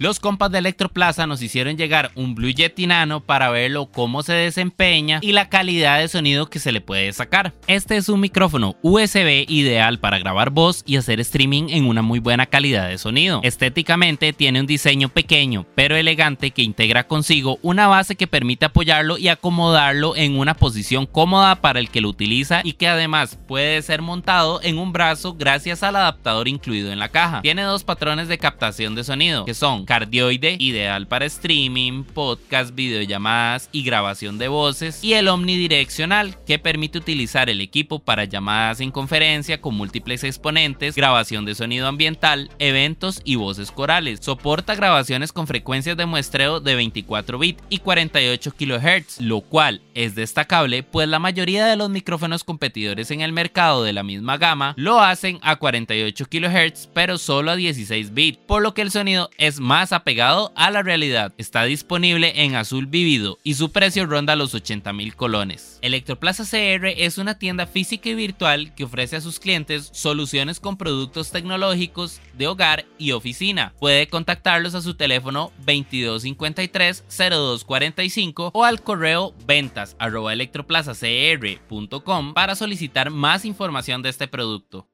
los 0.00 0.18
compas 0.18 0.50
de 0.50 0.58
Electroplaza 0.58 1.26
nos 1.26 1.40
hicieron 1.40 1.76
llegar 1.76 2.10
un 2.14 2.34
Blue 2.34 2.50
Yeti 2.50 2.86
Nano 2.86 3.20
para 3.20 3.50
verlo 3.50 3.86
cómo 3.86 4.22
se 4.22 4.32
desempeña 4.32 5.20
y 5.22 5.32
la 5.32 5.48
calidad 5.48 6.00
de 6.00 6.08
sonido 6.08 6.46
que 6.46 6.58
se 6.58 6.72
le 6.72 6.80
puede 6.80 7.12
sacar. 7.12 7.52
Este 7.66 7.96
es 7.96 8.08
un 8.08 8.20
micrófono 8.20 8.76
USB 8.82 9.44
ideal 9.48 10.00
para 10.00 10.18
grabar 10.18 10.50
voz 10.50 10.82
y 10.84 10.96
hacer 10.96 11.20
streaming 11.20 11.68
en 11.68 11.84
una 11.84 12.02
muy 12.02 12.18
buena 12.18 12.46
calidad 12.46 12.88
de 12.88 12.98
sonido. 12.98 13.40
Estéticamente 13.44 14.32
tiene 14.32 14.60
un 14.60 14.66
diseño 14.66 15.08
pequeño 15.08 15.66
pero 15.74 15.96
elegante 15.96 16.50
que 16.50 16.62
integra 16.62 17.06
consigo 17.06 17.58
una 17.62 17.86
base 17.86 18.16
que 18.16 18.26
permite 18.26 18.66
apoyarlo 18.66 19.18
y 19.18 19.28
acomodarlo 19.28 20.16
en 20.16 20.38
una 20.38 20.54
posición 20.54 21.06
cómoda 21.06 21.56
para 21.56 21.78
el 21.78 21.90
que 21.90 22.00
lo 22.00 22.08
utiliza 22.08 22.62
y 22.64 22.72
que 22.74 22.88
además 22.88 23.38
puede 23.46 23.80
ser 23.82 24.02
montado 24.02 24.60
en 24.62 24.78
un 24.78 24.92
brazo 24.92 25.34
gracias 25.34 25.82
al 25.82 25.96
adaptador 25.96 26.48
incluido 26.48 26.92
en 26.92 26.98
la 26.98 27.08
caja. 27.08 27.42
Tiene 27.42 27.62
dos 27.62 27.84
patrones 27.84 28.28
de 28.28 28.38
captación 28.38 28.94
de 28.94 29.04
sonido 29.04 29.44
son 29.54 29.84
cardioide, 29.84 30.56
ideal 30.58 31.06
para 31.06 31.26
streaming, 31.26 32.04
podcast, 32.04 32.74
videollamadas 32.74 33.68
y 33.72 33.82
grabación 33.82 34.38
de 34.38 34.48
voces, 34.48 35.02
y 35.02 35.14
el 35.14 35.28
omnidireccional, 35.28 36.36
que 36.44 36.58
permite 36.58 36.98
utilizar 36.98 37.50
el 37.50 37.60
equipo 37.60 37.98
para 37.98 38.24
llamadas 38.24 38.80
en 38.80 38.90
conferencia 38.90 39.60
con 39.60 39.74
múltiples 39.74 40.24
exponentes, 40.24 40.94
grabación 40.94 41.44
de 41.44 41.54
sonido 41.54 41.86
ambiental, 41.86 42.50
eventos 42.58 43.20
y 43.24 43.36
voces 43.36 43.70
corales. 43.70 44.20
Soporta 44.22 44.74
grabaciones 44.74 45.32
con 45.32 45.46
frecuencias 45.46 45.96
de 45.96 46.06
muestreo 46.06 46.60
de 46.60 46.74
24 46.74 47.38
bits 47.38 47.62
y 47.68 47.78
48 47.78 48.52
kHz, 48.52 49.20
lo 49.20 49.40
cual 49.40 49.82
es 49.94 50.14
destacable 50.14 50.82
pues 50.82 51.08
la 51.08 51.18
mayoría 51.18 51.66
de 51.66 51.76
los 51.76 51.90
micrófonos 51.90 52.44
competidores 52.44 53.10
en 53.10 53.20
el 53.20 53.32
mercado 53.32 53.84
de 53.84 53.92
la 53.92 54.02
misma 54.02 54.38
gama 54.38 54.74
lo 54.76 55.00
hacen 55.00 55.38
a 55.42 55.56
48 55.56 56.26
kHz 56.26 56.88
pero 56.92 57.18
solo 57.18 57.50
a 57.50 57.56
16 57.56 58.14
bits, 58.14 58.38
por 58.46 58.62
lo 58.62 58.74
que 58.74 58.82
el 58.82 58.90
sonido 58.90 59.30
es 59.42 59.58
más 59.58 59.92
apegado 59.92 60.52
a 60.54 60.70
la 60.70 60.84
realidad. 60.84 61.32
Está 61.36 61.64
disponible 61.64 62.44
en 62.44 62.54
azul 62.54 62.86
vivido 62.86 63.40
y 63.42 63.54
su 63.54 63.72
precio 63.72 64.06
ronda 64.06 64.36
los 64.36 64.54
80 64.54 64.92
mil 64.92 65.16
colones. 65.16 65.80
Electroplaza 65.82 66.44
CR 66.44 66.86
es 66.96 67.18
una 67.18 67.36
tienda 67.36 67.66
física 67.66 68.08
y 68.08 68.14
virtual 68.14 68.72
que 68.76 68.84
ofrece 68.84 69.16
a 69.16 69.20
sus 69.20 69.40
clientes 69.40 69.90
soluciones 69.92 70.60
con 70.60 70.76
productos 70.76 71.32
tecnológicos 71.32 72.20
de 72.34 72.46
hogar 72.46 72.86
y 72.98 73.10
oficina. 73.10 73.74
Puede 73.80 74.06
contactarlos 74.06 74.76
a 74.76 74.80
su 74.80 74.94
teléfono 74.94 75.50
2253 75.66 77.02
0245 77.08 78.52
o 78.54 78.64
al 78.64 78.80
correo 78.80 79.34
ventas 79.44 79.96
electroplazacr.com 80.00 82.34
para 82.34 82.54
solicitar 82.54 83.10
más 83.10 83.44
información 83.44 84.02
de 84.02 84.10
este 84.10 84.28
producto. 84.28 84.91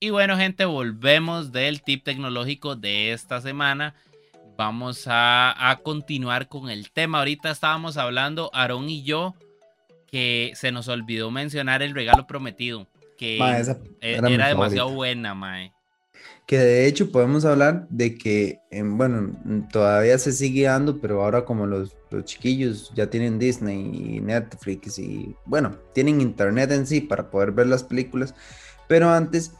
Y 0.00 0.10
bueno, 0.10 0.36
gente, 0.36 0.64
volvemos 0.64 1.50
del 1.50 1.82
tip 1.82 2.04
tecnológico 2.04 2.76
de 2.76 3.12
esta 3.12 3.40
semana. 3.40 3.96
Vamos 4.56 5.04
a, 5.08 5.80
continuar 5.82 6.48
con 6.48 6.70
el 6.70 6.92
tema. 6.92 7.18
Ahorita 7.18 7.50
estábamos 7.50 7.96
hablando, 7.96 8.50
Aarón 8.54 8.88
y 8.88 9.02
yo, 9.02 9.34
que 10.06 10.52
se 10.54 10.70
nos 10.70 10.86
olvidó 10.86 11.32
mencionar 11.32 11.82
el 11.82 11.94
regalo 11.96 12.28
prometido. 12.28 12.86
Que 13.16 13.38
e, 13.38 13.76
era, 14.00 14.48
demasiado 14.48 14.90
buena, 14.90 15.34
mae. 15.34 15.72
Que 16.46 16.58
de 16.58 16.86
hecho 16.86 17.10
podemos 17.10 17.44
hablar 17.44 17.88
de 17.88 18.16
que, 18.16 18.60
bueno, 18.70 19.32
todavía 19.72 20.16
se 20.18 20.30
sigue 20.30 20.64
dando, 20.64 21.00
pero 21.00 21.24
ahora 21.24 21.44
como 21.44 21.66
los, 21.66 21.96
los, 22.10 22.24
chiquillos 22.24 22.92
ya 22.94 23.10
tienen 23.10 23.40
Disney 23.40 23.80
y 23.80 24.20
Netflix 24.20 25.00
y, 25.00 25.34
bueno, 25.44 25.76
tienen 25.92 26.20
internet 26.20 26.70
en 26.70 26.86
sí 26.86 27.00
para 27.00 27.30
poder 27.30 27.50
ver 27.50 27.66
las 27.66 27.82
películas, 27.82 28.34
pero 28.86 29.10
antes 29.10 29.52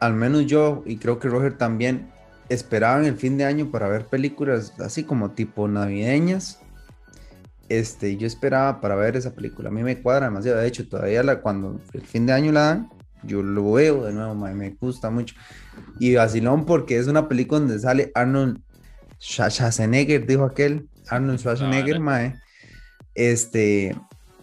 al 0.00 0.14
menos 0.14 0.46
yo, 0.46 0.82
y 0.86 0.96
creo 0.96 1.18
que 1.18 1.28
Roger 1.28 1.56
también, 1.56 2.10
esperaban 2.48 3.04
el 3.04 3.16
fin 3.16 3.36
de 3.36 3.44
año 3.44 3.70
para 3.70 3.88
ver 3.88 4.06
películas 4.06 4.72
así 4.80 5.04
como 5.04 5.32
tipo 5.32 5.68
navideñas. 5.68 6.60
Este, 7.68 8.16
yo 8.16 8.26
esperaba 8.26 8.80
para 8.80 8.94
ver 8.94 9.16
esa 9.16 9.34
película. 9.34 9.68
A 9.68 9.72
mí 9.72 9.82
me 9.82 10.00
cuadra 10.00 10.26
demasiado. 10.26 10.58
De 10.58 10.66
hecho, 10.66 10.88
todavía 10.88 11.22
la, 11.22 11.40
cuando 11.40 11.80
el 11.92 12.02
fin 12.02 12.24
de 12.24 12.32
año 12.32 12.52
la 12.52 12.60
dan, 12.60 12.88
yo 13.22 13.42
lo 13.42 13.72
veo 13.72 14.04
de 14.04 14.12
nuevo, 14.12 14.34
me 14.34 14.70
gusta 14.70 15.10
mucho. 15.10 15.34
Y 15.98 16.14
vacilón 16.14 16.64
porque 16.64 16.96
es 16.96 17.08
una 17.08 17.28
película 17.28 17.60
donde 17.60 17.78
sale 17.78 18.10
Arnold 18.14 18.62
Schwarzenegger, 19.20 20.26
dijo 20.26 20.44
aquel, 20.44 20.88
Arnold 21.08 21.40
Schwarzenegger, 21.40 22.00
mae. 22.00 22.36
Este, 23.14 23.94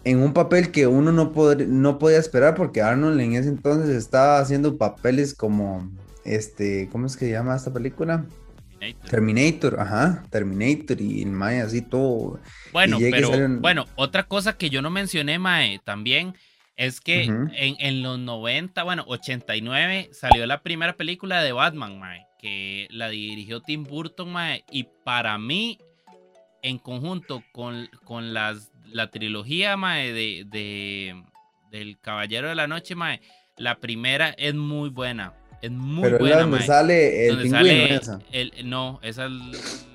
en 0.06 0.22
un 0.22 0.32
papel 0.32 0.70
que 0.70 0.86
uno 0.86 1.10
no, 1.10 1.32
no 1.66 1.98
podía 1.98 2.18
esperar 2.18 2.54
porque 2.54 2.80
Arnold 2.80 3.20
en 3.20 3.34
ese 3.34 3.48
entonces 3.48 3.90
estaba 3.90 4.38
haciendo 4.38 4.78
papeles 4.78 5.34
como, 5.34 5.90
este, 6.24 6.88
¿cómo 6.92 7.06
es 7.06 7.16
que 7.16 7.26
se 7.26 7.32
llama 7.32 7.56
esta 7.56 7.72
película? 7.72 8.24
Terminator. 9.10 9.80
ajá, 9.80 10.22
Terminator 10.30 11.00
y 11.00 11.22
el 11.22 11.32
Mae 11.32 11.60
así 11.60 11.82
todo. 11.82 12.38
Bueno, 12.72 12.98
pero 13.00 13.48
bueno, 13.58 13.86
otra 13.96 14.22
cosa 14.28 14.56
que 14.56 14.70
yo 14.70 14.80
no 14.80 14.90
mencioné, 14.90 15.40
Mae, 15.40 15.80
también 15.82 16.34
es 16.76 17.00
que 17.00 17.24
en, 17.24 17.50
en, 17.56 18.02
los 18.04 18.16
90, 18.20 18.84
bueno, 18.84 19.04
89 19.08 20.10
salió 20.12 20.46
la 20.46 20.62
primera 20.62 20.96
película 20.96 21.42
de 21.42 21.50
Batman, 21.50 21.98
Mae, 21.98 22.28
que 22.38 22.86
la 22.90 23.08
dirigió 23.08 23.60
Tim 23.60 23.82
Burton, 23.82 24.30
Mae, 24.30 24.64
y 24.70 24.86
para 25.04 25.36
mí, 25.36 25.80
en 26.62 26.78
conjunto 26.78 27.42
con, 27.50 27.88
con 28.04 28.32
las 28.32 28.70
la 28.92 29.10
trilogía, 29.10 29.76
mae, 29.76 30.12
de, 30.12 30.44
de, 30.46 31.22
del 31.70 31.98
Caballero 32.00 32.48
de 32.48 32.54
la 32.54 32.66
Noche, 32.66 32.94
mae, 32.94 33.20
la 33.56 33.78
primera 33.78 34.30
es 34.30 34.54
muy 34.54 34.90
buena. 34.90 35.34
Es 35.62 35.70
muy 35.70 36.02
Pero 36.02 36.18
buena, 36.18 36.40
donde 36.42 36.62
sale 36.62 37.28
el 37.28 37.38
pingüino, 37.42 38.20
El, 38.30 38.52
no, 38.64 39.00
esa 39.02 39.26
es 39.26 39.86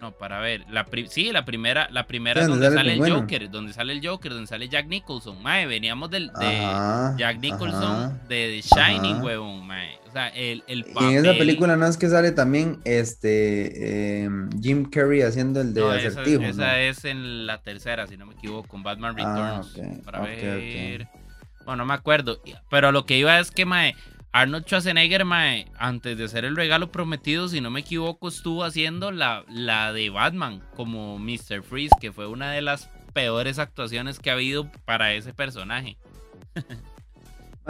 no, 0.00 0.12
para 0.12 0.40
ver, 0.40 0.64
la 0.70 0.86
sí, 1.08 1.30
la 1.30 1.44
primera, 1.44 1.88
la 1.90 2.06
primera 2.06 2.46
donde 2.46 2.70
sale 2.70 2.94
el, 2.94 3.12
Joker, 3.12 3.50
donde 3.50 3.74
sale 3.74 3.92
el 3.92 4.06
Joker, 4.06 4.32
donde 4.32 4.46
sale 4.46 4.68
Jack 4.68 4.86
Nicholson, 4.86 5.42
mae, 5.42 5.66
veníamos 5.66 6.10
del, 6.10 6.28
de 6.32 7.14
Jack 7.18 7.38
Nicholson 7.40 8.18
de 8.26 8.62
The 8.62 8.62
Shining, 8.62 9.22
huevón, 9.22 9.66
mae. 9.66 9.99
O 10.10 10.12
sea, 10.12 10.26
el, 10.30 10.64
el 10.66 10.84
Y 11.00 11.04
en 11.04 11.24
esa 11.24 11.38
película 11.38 11.76
no 11.76 11.86
es 11.86 11.96
que 11.96 12.08
sale 12.08 12.32
también 12.32 12.80
este 12.84 14.24
em, 14.24 14.50
Jim 14.60 14.90
Carrey 14.90 15.22
haciendo 15.22 15.60
el 15.60 15.72
de 15.72 15.88
acertijo. 15.88 16.42
Esa, 16.42 16.80
es 16.80 17.04
en 17.04 17.46
la 17.46 17.62
tercera, 17.62 18.08
si 18.08 18.16
no 18.16 18.26
me 18.26 18.34
equivoco, 18.34 18.66
con 18.66 18.82
Batman 18.82 19.14
ah, 19.20 19.62
Returns. 19.62 20.02
para 20.04 20.22
ver. 20.22 21.06
Bueno, 21.64 21.76
no 21.76 21.86
me 21.86 21.94
acuerdo. 21.94 22.42
Pero 22.70 22.90
lo 22.90 23.06
que 23.06 23.18
iba 23.18 23.38
es 23.38 23.52
que, 23.52 23.64
mae, 23.64 23.94
Arnold 24.32 24.64
Schwarzenegger, 24.64 25.24
mae, 25.24 25.66
antes 25.78 26.18
de 26.18 26.24
hacer 26.24 26.44
el 26.44 26.56
regalo 26.56 26.90
prometido, 26.90 27.46
si 27.46 27.60
no 27.60 27.70
me 27.70 27.80
equivoco, 27.80 28.26
estuvo 28.26 28.64
haciendo 28.64 29.12
la, 29.12 29.44
la 29.48 29.92
de 29.92 30.10
Batman 30.10 30.60
como 30.74 31.20
Mr. 31.20 31.62
Freeze, 31.62 31.94
que 32.00 32.10
fue 32.10 32.26
una 32.26 32.50
de 32.50 32.62
las 32.62 32.90
peores 33.12 33.60
actuaciones 33.60 34.18
que 34.18 34.30
ha 34.30 34.32
habido 34.32 34.72
para 34.84 35.14
ese 35.14 35.32
personaje. 35.32 35.96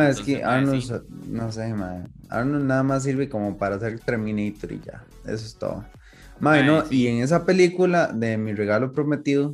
es 0.09 0.21
que 0.21 0.43
Arnold, 0.43 1.05
no 1.29 1.51
sé, 1.53 1.73
man. 1.75 2.13
Arnold 2.29 2.65
nada 2.67 2.83
más 2.83 3.03
sirve 3.03 3.29
como 3.29 3.57
para 3.57 3.77
hacer 3.77 3.99
Terminator 4.01 4.73
y 4.73 4.81
ya. 4.81 5.05
Eso 5.25 5.47
es 5.47 5.57
todo. 5.57 5.85
Mae, 6.39 6.65
no, 6.65 6.85
y 6.91 7.07
en 7.07 7.23
esa 7.23 7.45
película 7.45 8.09
de 8.09 8.39
Mi 8.39 8.55
Regalo 8.55 8.93
Prometido, 8.93 9.53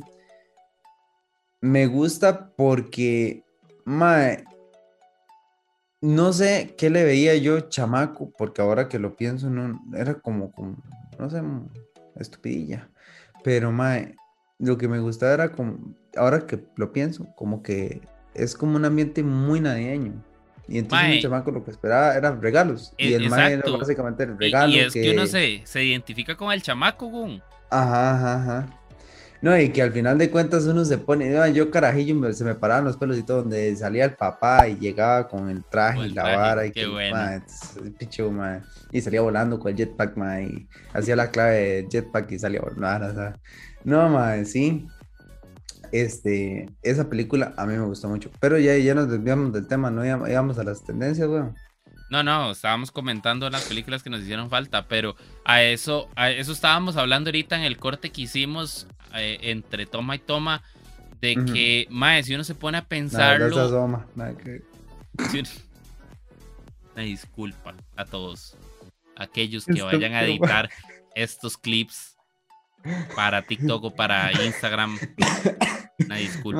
me 1.59 1.87
gusta 1.87 2.51
porque, 2.55 3.43
mae, 3.83 4.45
no 6.01 6.31
sé 6.31 6.75
qué 6.77 6.89
le 6.89 7.03
veía 7.03 7.35
yo 7.35 7.59
chamaco, 7.61 8.31
porque 8.37 8.61
ahora 8.61 8.87
que 8.87 8.99
lo 8.99 9.15
pienso, 9.17 9.49
no, 9.49 9.81
era 9.95 10.15
como, 10.15 10.51
como 10.51 10.77
no 11.19 11.29
sé, 11.29 11.41
estupidilla. 12.15 12.89
Pero, 13.43 13.71
mae, 13.71 14.15
lo 14.59 14.77
que 14.77 14.87
me 14.87 14.99
gustaba 14.99 15.33
era 15.33 15.51
como, 15.51 15.95
ahora 16.15 16.45
que 16.45 16.63
lo 16.77 16.93
pienso, 16.93 17.27
como 17.35 17.61
que 17.61 18.01
es 18.33 18.55
como 18.55 18.75
un 18.75 18.85
ambiente 18.85 19.23
muy 19.23 19.59
navideño. 19.59 20.23
Y 20.67 20.79
entonces 20.79 21.09
el 21.09 21.21
chamaco 21.21 21.51
lo 21.51 21.63
que 21.63 21.71
esperaba 21.71 22.15
eran 22.15 22.41
regalos. 22.41 22.93
y 22.97 23.13
el 23.13 23.29
mae 23.29 23.53
era 23.53 23.71
básicamente 23.71 24.23
el 24.23 24.37
regalo. 24.37 24.73
Y, 24.73 24.79
es 24.79 24.93
que, 24.93 25.11
uno 25.11 25.25
se, 25.25 25.61
se, 25.63 25.83
identifica 25.83 26.35
con 26.35 26.51
el 26.51 26.61
chamaco, 26.61 27.07
Gun. 27.07 27.41
Ajá, 27.69 28.15
ajá, 28.15 28.41
ajá. 28.41 28.79
No, 29.39 29.57
y 29.57 29.69
que 29.69 29.83
al 29.83 29.91
final 29.91 30.17
de 30.17 30.31
cuentas 30.31 30.65
uno 30.65 30.83
se 30.83 30.97
pone, 30.97 31.31
yo 31.53 31.69
carajillo, 31.69 32.33
se 32.33 32.43
me 32.43 32.55
paraban 32.55 32.85
los 32.85 32.97
pelos 32.97 33.17
y 33.17 33.23
todo, 33.23 33.43
donde 33.43 33.75
salía 33.75 34.05
el 34.05 34.15
papá 34.15 34.67
y 34.67 34.77
llegaba 34.77 35.27
con 35.27 35.49
el 35.49 35.63
traje 35.63 36.07
y 36.07 36.09
la 36.09 36.23
vara. 36.23 36.65
Y 36.65 36.71
qué 36.71 36.87
bueno. 36.87 37.43
y 38.91 39.01
salía 39.01 39.21
volando 39.21 39.59
con 39.59 39.71
el 39.71 39.77
jetpack, 39.77 40.17
ma, 40.17 40.41
y 40.41 40.67
hacía 40.91 41.15
la 41.15 41.29
clave 41.29 41.55
de 41.55 41.87
jetpack 41.87 42.31
y 42.31 42.39
salía 42.39 42.61
volando. 42.61 43.33
No, 43.83 44.09
ma, 44.09 44.43
sí. 44.43 44.87
Este, 45.91 46.69
esa 46.81 47.09
película 47.09 47.53
a 47.57 47.65
mí 47.65 47.75
me 47.75 47.85
gustó 47.85 48.09
mucho. 48.09 48.31
Pero 48.39 48.57
ya, 48.57 48.75
ya 48.77 48.95
nos 48.95 49.09
desviamos 49.09 49.53
del 49.53 49.67
tema, 49.67 49.91
no 49.91 50.05
íbamos 50.05 50.57
a 50.57 50.63
las 50.63 50.83
tendencias, 50.83 51.27
weón. 51.27 51.55
No, 52.09 52.23
no, 52.23 52.51
estábamos 52.51 52.91
comentando 52.91 53.49
las 53.49 53.65
películas 53.65 54.01
que 54.01 54.09
nos 54.09 54.21
hicieron 54.21 54.49
falta, 54.49 54.87
pero 54.87 55.17
a 55.43 55.61
eso, 55.61 56.07
a 56.15 56.29
eso 56.29 56.53
estábamos 56.53 56.95
hablando 56.95 57.27
ahorita 57.27 57.57
en 57.57 57.63
el 57.63 57.77
corte 57.77 58.11
que 58.11 58.21
hicimos 58.21 58.87
eh, 59.13 59.39
entre 59.41 59.85
toma 59.85 60.15
y 60.15 60.19
toma, 60.19 60.63
de 61.19 61.35
que, 61.35 61.87
mae, 61.89 62.23
si 62.23 62.33
uno 62.33 62.45
se 62.45 62.55
pone 62.55 62.77
a 62.77 62.85
pensarlo. 62.85 63.47
Una 64.15 64.35
disculpa 67.03 67.75
a 67.95 68.05
todos 68.05 68.55
aquellos 69.15 69.65
que 69.65 69.81
vayan 69.81 70.13
a 70.13 70.23
editar 70.23 70.69
estos 71.13 71.57
clips 71.57 72.17
para 73.15 73.41
TikTok 73.41 73.83
o 73.83 73.95
para 73.95 74.31
Instagram. 74.43 74.97
Una 76.09 76.15
disculpa. 76.15 76.59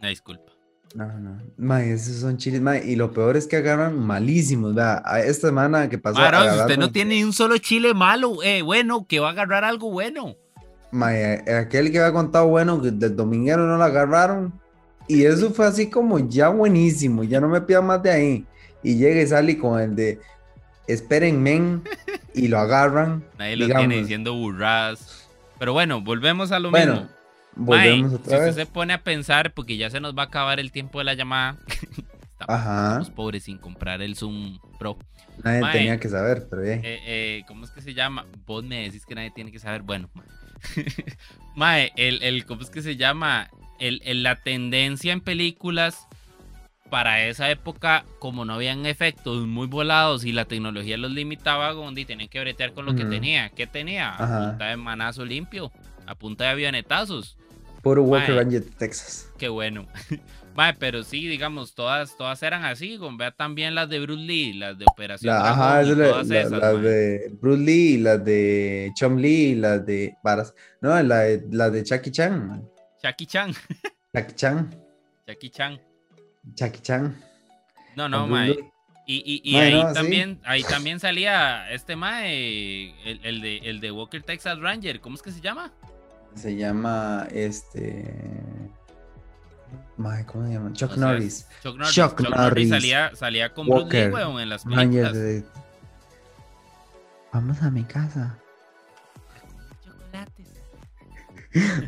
Una 0.00 0.08
disculpa. 0.08 0.52
No, 0.94 1.06
no. 1.18 1.76
esos 1.78 2.16
son 2.16 2.36
chiles, 2.36 2.60
Y 2.84 2.96
lo 2.96 3.12
peor 3.12 3.36
es 3.36 3.46
que 3.46 3.56
agarran 3.56 3.98
malísimos. 3.98 4.74
Vea, 4.74 5.02
esta 5.24 5.48
semana 5.48 5.88
que 5.88 5.98
pasó. 5.98 6.20
usted 6.20 6.78
no 6.78 6.92
tiene 6.92 7.24
un 7.24 7.32
solo 7.32 7.56
chile 7.58 7.94
malo, 7.94 8.42
eh, 8.42 8.62
bueno, 8.62 9.06
que 9.06 9.20
va 9.20 9.28
a 9.28 9.32
agarrar 9.32 9.64
algo 9.64 9.90
bueno. 9.90 10.36
Mae, 10.90 11.42
aquel 11.54 11.90
que 11.90 11.98
había 11.98 12.12
contado 12.12 12.48
bueno, 12.48 12.82
que 12.82 12.90
del 12.90 13.16
dominguero 13.16 13.66
no 13.66 13.78
lo 13.78 13.84
agarraron. 13.84 14.52
Y 15.08 15.24
eso 15.24 15.50
fue 15.50 15.66
así 15.66 15.88
como 15.88 16.18
ya 16.18 16.48
buenísimo. 16.48 17.24
Ya 17.24 17.40
no 17.40 17.48
me 17.48 17.60
pida 17.62 17.80
más 17.80 18.02
de 18.02 18.10
ahí. 18.10 18.46
Y 18.82 18.96
llega 18.96 19.22
y 19.22 19.26
sale 19.26 19.56
con 19.58 19.80
el 19.80 19.96
de 19.96 20.20
esperen 20.86 21.42
men 21.42 21.82
y 22.34 22.48
lo 22.48 22.58
agarran. 22.58 23.24
Nadie 23.38 23.56
lo 23.56 23.66
tiene 23.66 23.98
diciendo 23.98 24.34
burras. 24.34 25.28
Pero 25.58 25.72
bueno, 25.72 26.02
volvemos 26.02 26.52
a 26.52 26.58
lo 26.58 26.70
mismo. 26.70 27.08
Volvemos 27.54 28.14
otra 28.14 28.38
si 28.38 28.48
usted 28.48 28.64
se 28.64 28.66
pone 28.66 28.92
a 28.94 29.02
pensar, 29.02 29.52
porque 29.52 29.76
ya 29.76 29.90
se 29.90 30.00
nos 30.00 30.16
va 30.16 30.22
a 30.22 30.26
acabar 30.26 30.60
el 30.60 30.72
tiempo 30.72 30.98
de 30.98 31.04
la 31.04 31.14
llamada. 31.14 31.56
estamos, 32.42 33.10
pobres 33.10 33.44
sin 33.44 33.58
comprar 33.58 34.02
el 34.02 34.16
Zoom 34.16 34.58
Pro. 34.78 34.98
Nadie 35.42 35.62
tenía 35.72 35.98
que 35.98 36.08
saber, 36.08 36.46
pero 36.48 36.62
bien. 36.62 36.80
Eh, 36.84 37.00
eh, 37.06 37.42
¿Cómo 37.46 37.64
es 37.64 37.70
que 37.70 37.80
se 37.80 37.94
llama? 37.94 38.26
Vos 38.46 38.64
me 38.64 38.82
decís 38.82 39.06
que 39.06 39.14
nadie 39.14 39.30
tiene 39.30 39.50
que 39.50 39.58
saber. 39.58 39.82
Bueno, 39.82 40.10
mae, 41.56 41.92
el, 41.96 42.22
el, 42.22 42.44
¿cómo 42.44 42.62
es 42.62 42.70
que 42.70 42.82
se 42.82 42.96
llama? 42.96 43.48
El, 43.78 44.22
la 44.22 44.36
tendencia 44.36 45.12
en 45.12 45.20
películas 45.20 46.06
para 46.88 47.26
esa 47.26 47.50
época, 47.50 48.04
como 48.18 48.44
no 48.44 48.54
habían 48.54 48.86
efectos 48.86 49.46
muy 49.46 49.66
volados 49.66 50.24
y 50.24 50.32
la 50.32 50.44
tecnología 50.44 50.96
los 50.98 51.10
limitaba, 51.10 51.72
Gondi 51.72 52.04
tenían 52.04 52.28
que 52.28 52.38
bretear 52.38 52.74
con 52.74 52.84
lo 52.84 52.94
que 52.94 53.06
tenía. 53.06 53.48
¿Qué 53.48 53.66
tenía? 53.66 54.10
A 54.10 54.48
punta 54.50 54.66
de 54.66 54.76
manazo 54.76 55.24
limpio, 55.24 55.72
a 56.06 56.14
punta 56.14 56.44
de 56.44 56.50
avionetazos. 56.50 57.38
Puro 57.82 58.04
Walker 58.04 58.36
Ranger 58.36 58.64
de 58.64 58.70
Texas. 58.70 59.30
Qué 59.38 59.48
bueno. 59.48 59.86
Mae, 60.54 60.74
pero 60.74 61.02
sí, 61.02 61.26
digamos, 61.26 61.74
todas, 61.74 62.16
todas 62.16 62.42
eran 62.42 62.64
así. 62.64 62.98
Vea 63.16 63.32
también 63.32 63.74
las 63.74 63.88
de 63.88 64.00
Bruce 64.00 64.22
Lee, 64.22 64.52
las 64.52 64.78
de 64.78 64.84
Operación 64.90 65.34
la, 65.34 65.50
ajá, 65.50 65.82
todas 65.82 66.30
esas, 66.30 66.50
las 66.52 66.82
de 66.82 67.32
Bruce 67.40 67.62
Lee, 67.62 67.98
las 67.98 68.24
de 68.24 68.92
Chom 68.94 69.16
Lee, 69.16 69.54
las 69.54 69.84
de 69.84 70.14
Varas. 70.22 70.54
No, 70.80 71.02
la, 71.02 71.24
la 71.50 71.70
de 71.70 71.82
Chucky 71.82 72.10
Chan. 72.10 72.68
Chucky 73.02 73.26
Chan. 73.26 73.52
Chucky 74.14 74.34
Chan. 74.34 74.70
Chucky 75.26 75.50
Chan. 75.50 75.80
Chucky 76.54 76.80
Chan. 76.80 77.16
No, 77.96 78.08
no, 78.08 78.26
mae. 78.26 78.56
Y, 79.06 79.16
y, 79.16 79.50
y 79.50 79.56
ahí, 79.56 79.82
también, 79.94 80.38
ahí 80.44 80.62
también 80.62 81.00
salía 81.00 81.68
este 81.70 81.96
mae, 81.96 82.94
el, 83.04 83.20
el, 83.24 83.40
de, 83.40 83.56
el 83.58 83.80
de 83.80 83.90
Walker 83.90 84.22
Texas 84.22 84.60
Ranger. 84.60 85.00
¿Cómo 85.00 85.16
es 85.16 85.22
que 85.22 85.32
se 85.32 85.40
llama? 85.40 85.72
Se 86.34 86.56
llama 86.56 87.28
este. 87.30 88.14
¿Cómo 90.26 90.46
se 90.46 90.52
llama? 90.52 90.72
Chuck 90.72 90.96
Norris. 90.96 91.46
Chuck 91.62 91.76
Norris. 91.76 91.94
Chuck, 91.94 92.20
Norris. 92.20 92.68
Salía, 92.68 93.14
salía 93.14 93.52
con 93.52 93.68
Walker, 93.70 94.10
Bruce 94.10 94.24
Lee, 94.26 94.42
en 94.42 94.48
las 94.48 94.64
películas. 94.64 95.44
Vamos 97.32 97.62
a 97.62 97.70
mi 97.70 97.84
casa. 97.84 98.38
Chocolates. 99.84 100.46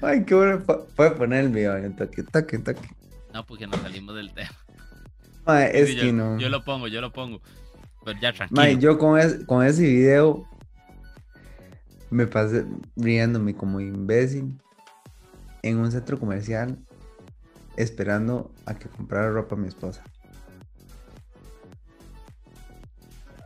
Ay, 0.03 0.25
qué 0.25 0.35
bueno. 0.35 0.63
Puede 0.97 1.11
poner 1.13 1.45
el 1.45 1.51
video. 1.51 1.93
Toque, 1.93 2.23
toque, 2.23 2.59
toque. 2.59 2.89
No, 3.33 3.45
porque 3.45 3.67
nos 3.67 3.81
salimos 3.81 4.15
del 4.15 4.33
tema. 4.33 5.65
es 5.67 5.95
que 5.95 6.13
no. 6.13 6.39
Yo 6.39 6.49
lo 6.49 6.65
pongo, 6.65 6.89
yo 6.89 7.01
lo 7.01 7.13
pongo. 7.13 7.41
Pero 8.05 8.19
ya 8.21 8.33
tranquilo. 8.33 8.81
yo 8.81 8.99
con, 8.99 9.45
con 9.47 9.65
ese 9.67 9.83
video 9.83 10.47
me 12.15 12.29
pasé 12.29 12.65
riéndome 12.95 13.57
como 13.57 13.81
imbécil 13.81 14.57
en 15.63 15.79
un 15.79 15.91
centro 15.91 16.21
comercial 16.21 16.79
esperando 17.77 18.55
a 18.67 18.75
que 18.75 18.89
comprara 18.89 19.31
ropa 19.31 19.57
a 19.57 19.59
mi 19.59 19.67
esposa. 19.67 20.05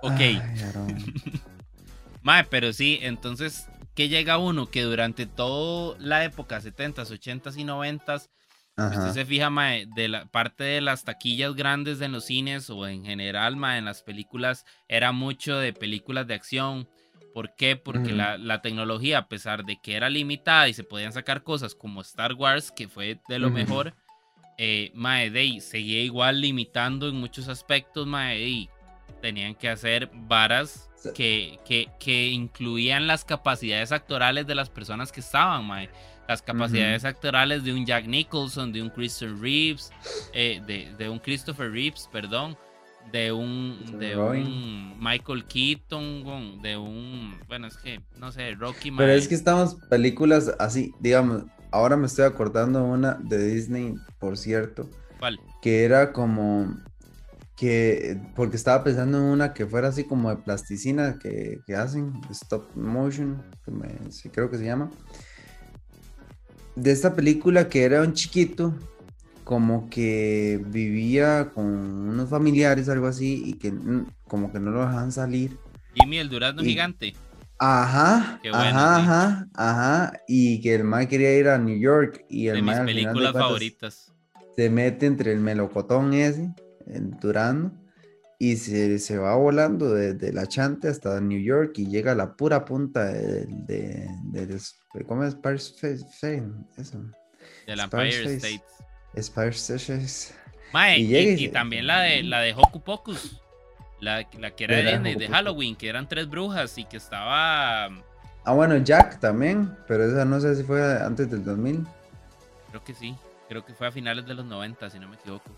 Ok. 0.03 0.21
Mae, 2.23 2.45
pero 2.45 2.75
sí, 2.75 2.99
entonces, 3.01 3.67
¿qué 3.95 4.11
llega 4.11 4.37
uno? 4.37 4.67
Que 4.67 4.83
durante 4.83 5.25
toda 5.25 5.97
la 5.99 6.25
época, 6.25 6.61
70s, 6.61 7.09
80s 7.09 7.57
y 7.57 7.65
90s, 7.65 8.29
usted 8.77 9.13
se 9.13 9.25
fija, 9.25 9.49
mae, 9.49 9.87
de 9.97 10.09
la 10.09 10.27
parte 10.27 10.63
de 10.65 10.83
las 10.83 11.05
taquillas 11.05 11.55
grandes 11.55 12.03
en 12.03 12.13
los 12.13 12.27
cines 12.27 12.69
o 12.69 12.87
en 12.87 13.05
general, 13.05 13.57
mae, 13.57 13.79
en 13.79 13.87
las 13.87 14.03
películas, 14.03 14.67
era 14.89 15.13
mucho 15.13 15.57
de 15.57 15.73
películas 15.73 16.27
de 16.27 16.35
acción, 16.35 16.87
¿Por 17.39 17.55
qué? 17.55 17.77
Porque 17.77 18.11
la, 18.11 18.63
tecnología, 18.63 19.19
a 19.19 19.29
pesar 19.29 19.65
de 19.65 19.77
que 19.81 19.95
era 19.95 20.11
limitada 20.11 20.69
y 20.69 20.75
se 20.75 20.83
podían 20.83 21.13
sacar 21.13 21.45
cosas 21.45 21.73
como 21.73 22.01
Star 22.01 22.35
Wars, 22.35 22.73
que 22.73 22.89
fue 22.89 23.21
de 23.29 23.39
lo 23.39 23.49
mejor, 23.49 23.95
eh, 24.59 24.91
Mae 24.93 25.61
seguía 25.61 26.03
igual 26.03 26.41
limitando 26.41 27.09
en 27.09 27.15
muchos 27.15 27.47
aspectos, 27.47 28.09
Mae 28.09 28.69
Tenían 29.23 29.55
que 29.55 29.69
hacer 29.69 30.11
varas 30.13 30.91
que, 31.15 31.61
que, 32.01 32.27
incluían 32.27 33.07
las 33.07 33.25
capacidades 33.25 33.93
actorales 33.93 34.45
de 34.49 34.57
las 34.57 34.69
personas 34.69 35.13
que 35.13 35.21
estaban, 35.21 35.65
Mae. 35.65 35.91
Las 36.27 36.43
capacidades 36.43 37.05
actorales 37.05 37.63
de 37.63 37.73
un 37.73 37.87
Jack 37.87 38.07
Nicholson, 38.07 38.73
de 38.73 38.83
un 38.83 38.91
Christopher 38.91 39.39
Reeves, 39.39 39.93
eh, 40.33 40.61
de, 40.67 40.93
de 40.99 41.09
un 41.09 41.21
Christopher 41.21 41.71
Reeves, 41.71 42.09
perdón 42.11 42.59
de 43.13 43.33
un, 43.33 43.99
de 43.99 44.17
un 44.17 44.99
Michael 45.01 45.45
Keaton, 45.45 46.61
de 46.63 46.77
un, 46.77 47.39
bueno, 47.49 47.67
es 47.67 47.77
que, 47.77 48.01
no 48.17 48.33
sé, 48.33 48.55
Rocky 48.55 48.91
Pero 48.91 49.13
es 49.13 49.29
que 49.29 49.35
estamos 49.35 49.77
películas 49.89 50.55
así, 50.59 50.93
digamos, 51.01 51.45
ahora 51.71 51.97
me 51.97 52.07
estoy 52.07 52.25
acordando 52.25 52.85
una 52.85 53.15
de 53.15 53.47
Disney, 53.47 53.95
por 54.19 54.37
cierto. 54.37 54.89
¿Cuál? 55.19 55.41
Que 55.63 55.85
era 55.85 56.13
como, 56.13 56.77
que, 57.59 58.21
porque 58.37 58.57
estaba 58.57 58.85
pensando 58.85 59.19
en 59.19 59.25
una 59.25 59.53
que 59.53 59.67
fuera 59.67 59.89
así 59.89 60.05
como 60.05 60.31
de 60.31 60.37
plasticina 60.37 61.19
que, 61.19 61.61
hacen, 61.77 62.13
stop 62.31 62.75
motion, 62.77 63.43
que 64.23 64.31
creo 64.31 64.51
que 64.51 64.59
se 64.59 64.65
llama. 64.65 64.91
De 66.77 66.93
esta 66.93 67.17
película 67.17 67.69
que 67.69 67.83
era 67.83 68.03
un 68.03 68.13
chiquito 68.13 68.75
como 69.49 69.89
que 69.89 70.63
vivía 70.67 71.53
con 71.55 71.65
unos 71.65 72.29
familiares, 72.29 72.87
algo 72.91 73.07
así, 73.07 73.45
y 73.47 73.55
que 73.55 73.73
como 74.25 74.53
que 74.53 74.61
no 74.61 74.71
lo 74.71 74.81
dejaban 74.81 75.11
salir. 75.11 75.57
Jimmy 75.95 76.19
el 76.19 76.29
durazno 76.29 76.63
gigante. 76.63 77.15
Ajá, 77.59 78.43
ajá, 78.53 78.97
ajá, 78.97 79.49
ajá, 79.55 80.13
y 80.29 80.61
que 80.61 80.75
el 80.75 80.85
mae 80.85 81.09
quería 81.09 81.35
ir 81.39 81.49
a 81.49 81.57
New 81.57 81.79
York 81.79 82.27
y 82.29 82.49
el 82.49 82.57
de 82.57 82.63
mis 82.63 82.79
películas 82.81 83.33
favoritas. 83.33 84.13
Se 84.55 84.69
mete 84.69 85.07
entre 85.07 85.33
el 85.33 85.41
melocotón 85.41 86.13
ese, 86.13 86.53
el 86.87 87.13
durazno, 87.13 87.73
y 88.39 88.57
se, 88.57 88.99
se, 88.99 89.17
va 89.17 89.35
volando 89.35 89.95
desde 89.95 90.31
la 90.31 90.47
Chante 90.47 90.89
hasta 90.89 91.23
New 91.23 91.41
York 91.41 91.73
y 91.79 91.87
llega 91.87 92.13
a 92.13 92.17
la 92.17 92.37
pura 92.37 92.67
punta 92.67 93.07
de, 93.07 93.47
de, 93.47 94.11
de, 94.25 94.61
¿cómo 95.07 95.25
es? 95.25 95.39
Eso. 96.77 97.03
Del 97.67 97.81
Empire 97.81 98.35
State. 98.37 98.78
Spire 99.23 99.51
States. 99.51 100.35
y, 100.97 101.49
también 101.49 101.87
la 101.87 102.01
de 102.01 102.23
la 102.23 102.41
de 102.41 102.55
Hoku 102.55 102.81
Pocus. 102.81 103.41
La, 104.01 104.29
la 104.39 104.53
que 104.53 104.65
era 104.65 105.01
de, 105.01 105.17
de, 105.17 105.29
Halloween, 105.29 105.75
que 105.75 105.89
eran 105.89 106.09
tres 106.09 106.29
brujas 106.29 106.79
y 106.79 106.85
que 106.85 106.97
estaba. 106.97 107.87
Ah, 108.45 108.53
bueno, 108.53 108.77
Jack 108.79 109.19
también, 109.19 109.77
pero 109.89 110.05
esa 110.05 110.25
no 110.25 110.41
sé 110.41 110.55
si 110.55 110.63
fue 110.63 111.03
antes 111.03 111.29
del 111.31 111.45
2000. 111.45 111.85
Creo 112.71 112.85
que 112.85 112.95
sí, 112.95 113.17
creo 113.49 113.65
que 113.65 113.75
fue 113.75 113.89
a 113.89 113.93
finales 113.93 114.25
de 114.25 114.35
los 114.35 114.47
90, 114.47 114.89
si 114.91 114.99
no 115.01 115.09
me 115.09 115.17
equivoco. 115.17 115.51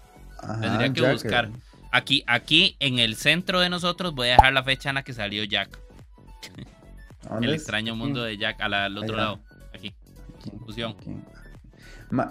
Tendría 0.60 0.92
que 0.92 1.12
buscar. 1.12 1.46
Eh. 1.46 1.50
Aquí, 1.92 2.24
aquí 2.26 2.76
en 2.80 2.98
el 2.98 3.16
centro 3.16 3.60
de 3.60 3.68
nosotros 3.68 4.14
voy 4.14 4.28
a 4.28 4.32
dejar 4.32 4.52
la 4.52 4.62
fecha 4.62 4.88
en 4.88 4.94
la 4.94 5.02
que 5.02 5.12
salió 5.12 5.44
Jack. 5.44 5.78
el 7.42 7.52
extraño 7.52 7.94
mundo 7.94 8.22
de 8.22 8.38
Jack 8.38 8.60
al, 8.60 8.96
otro 8.96 9.16
lado. 9.16 9.40
Aquí. 9.74 9.94
Fusión. 10.64 10.96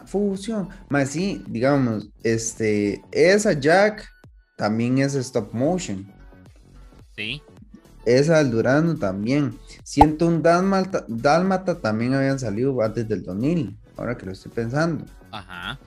Fusión. 0.06 0.70
Más 0.90 1.10
sí, 1.10 1.44
digamos, 1.48 2.10
este, 2.24 3.04
esa 3.12 3.54
Jack 3.54 4.10
también 4.58 4.98
es 4.98 5.16
stop 5.16 5.54
motion. 5.54 6.12
Sí. 7.16 7.42
Esa 8.06 8.38
del 8.38 8.52
Durano 8.52 8.96
también. 8.96 9.58
Siento 9.84 10.28
un 10.28 10.42
Dálmata, 10.42 11.06
Dálmata 11.08 11.80
también 11.80 12.14
habían 12.14 12.40
salido 12.40 12.82
antes 12.82 13.08
del 13.08 13.24
2000, 13.24 13.78
ahora 13.98 14.18
que 14.18 14.26
lo 14.26 14.32
estoy 14.32 14.52
pensando. 14.52 15.06
Ajá 15.32 15.80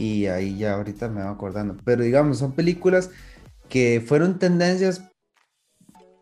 y 0.00 0.28
ahí 0.28 0.56
ya 0.56 0.74
ahorita 0.74 1.08
me 1.08 1.22
va 1.22 1.30
acordando. 1.30 1.76
Pero 1.84 2.02
digamos, 2.02 2.38
son 2.38 2.52
películas 2.52 3.10
que 3.68 4.02
fueron 4.04 4.38
tendencias 4.38 5.02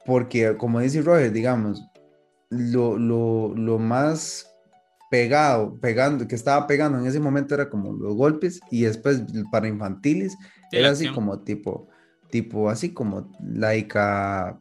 porque, 0.05 0.57
como 0.57 0.81
dice 0.81 1.01
Roger, 1.01 1.31
digamos, 1.33 1.85
lo, 2.51 2.99
lo, 2.99 3.55
lo 3.55 3.79
más 3.79 4.48
pegado, 5.11 5.79
pegando, 5.81 6.29
que 6.29 6.35
estaba 6.35 6.67
pegando 6.67 6.99
en 6.99 7.07
ese 7.07 7.21
momento 7.21 7.55
era 7.55 7.71
como 7.71 7.93
los 7.93 8.15
golpes 8.15 8.61
y 8.71 8.83
después 8.83 9.23
para 9.51 9.69
infantiles 9.69 10.37
era 10.71 10.91
así 10.91 11.09
como 11.09 11.41
tipo, 11.41 11.89
tipo 12.31 12.69
así 12.69 12.93
como 12.93 13.31
laica, 13.41 14.59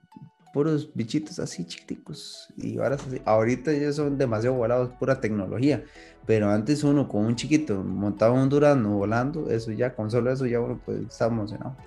puros 0.53 0.89
bichitos 0.93 1.39
así 1.39 1.65
chiquiticos 1.65 2.47
y 2.57 2.77
ahora 2.77 2.97
ahorita 3.25 3.73
ya 3.73 3.91
son 3.91 4.17
demasiado 4.17 4.55
volados, 4.55 4.91
pura 4.99 5.19
tecnología. 5.19 5.83
Pero 6.25 6.51
antes 6.51 6.83
uno 6.83 7.07
con 7.07 7.25
un 7.25 7.35
chiquito 7.37 7.83
montaba 7.83 8.33
un 8.33 8.49
Durano 8.49 8.97
volando, 8.97 9.49
eso 9.49 9.71
ya, 9.71 9.95
con 9.95 10.11
solo 10.11 10.29
eso 10.29 10.45
ya 10.45 10.59
uno 10.59 10.79
pues 10.85 10.99
está 11.03 11.27
emocionado. 11.27 11.77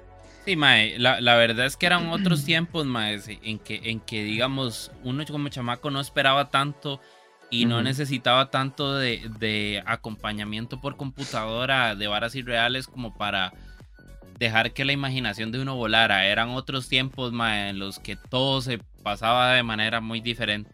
Sí, 0.46 0.56
Mae, 0.56 0.98
la, 0.98 1.20
la, 1.20 1.36
verdad 1.36 1.66
es 1.66 1.76
que 1.76 1.84
eran 1.84 2.08
otros 2.08 2.46
tiempos, 2.46 2.86
Mae, 2.86 3.20
en 3.42 3.58
que, 3.58 3.90
en 3.90 4.00
que 4.00 4.24
digamos, 4.24 4.90
uno 5.04 5.22
como 5.30 5.50
chamaco 5.50 5.90
no 5.90 6.00
esperaba 6.00 6.48
tanto 6.48 7.00
y 7.50 7.64
no 7.64 7.82
necesitaba 7.82 8.50
tanto 8.50 8.94
de, 8.94 9.28
de, 9.38 9.82
acompañamiento 9.86 10.80
por 10.80 10.96
computadora 10.96 11.94
de 11.96 12.06
varas 12.06 12.34
irreales 12.34 12.86
como 12.86 13.16
para 13.16 13.52
dejar 14.38 14.72
que 14.72 14.84
la 14.84 14.92
imaginación 14.92 15.52
de 15.52 15.60
uno 15.60 15.76
volara. 15.76 16.26
Eran 16.26 16.50
otros 16.50 16.88
tiempos, 16.88 17.32
Mae, 17.32 17.70
en 17.70 17.78
los 17.78 17.98
que 17.98 18.16
todo 18.16 18.62
se 18.62 18.78
pasaba 19.02 19.52
de 19.54 19.62
manera 19.62 20.00
muy 20.00 20.20
diferente. 20.20 20.70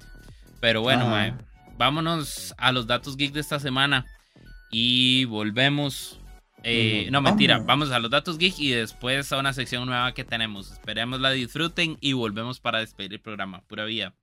Pero 0.61 0.83
bueno, 0.83 1.09
Mae, 1.09 1.35
vámonos 1.77 2.55
a 2.59 2.73
los 2.73 2.87
datos 2.87 3.17
geek 3.17 3.33
de 3.33 3.41
esta 3.41 3.59
semana 3.59 4.07
y 4.71 5.25
volvemos. 5.25 6.21
Eh, 6.63 7.09
no, 7.11 7.21
mentira, 7.21 7.59
vamos 7.59 7.91
a 7.91 7.99
los 7.99 8.11
datos 8.11 8.39
geek 8.39 8.59
y 8.59 8.71
después 8.71 9.33
a 9.33 9.39
una 9.39 9.53
sección 9.53 9.87
nueva 9.87 10.13
que 10.13 10.25
tenemos. 10.25 10.73
Esperemos 10.73 11.21
la 11.21 11.31
disfruten 11.31 11.97
y 12.01 12.13
volvemos 12.13 12.61
para 12.61 12.81
despedir 12.81 13.15
el 13.15 13.21
programa. 13.21 13.63
Pura 13.67 13.85
vida. 13.85 14.15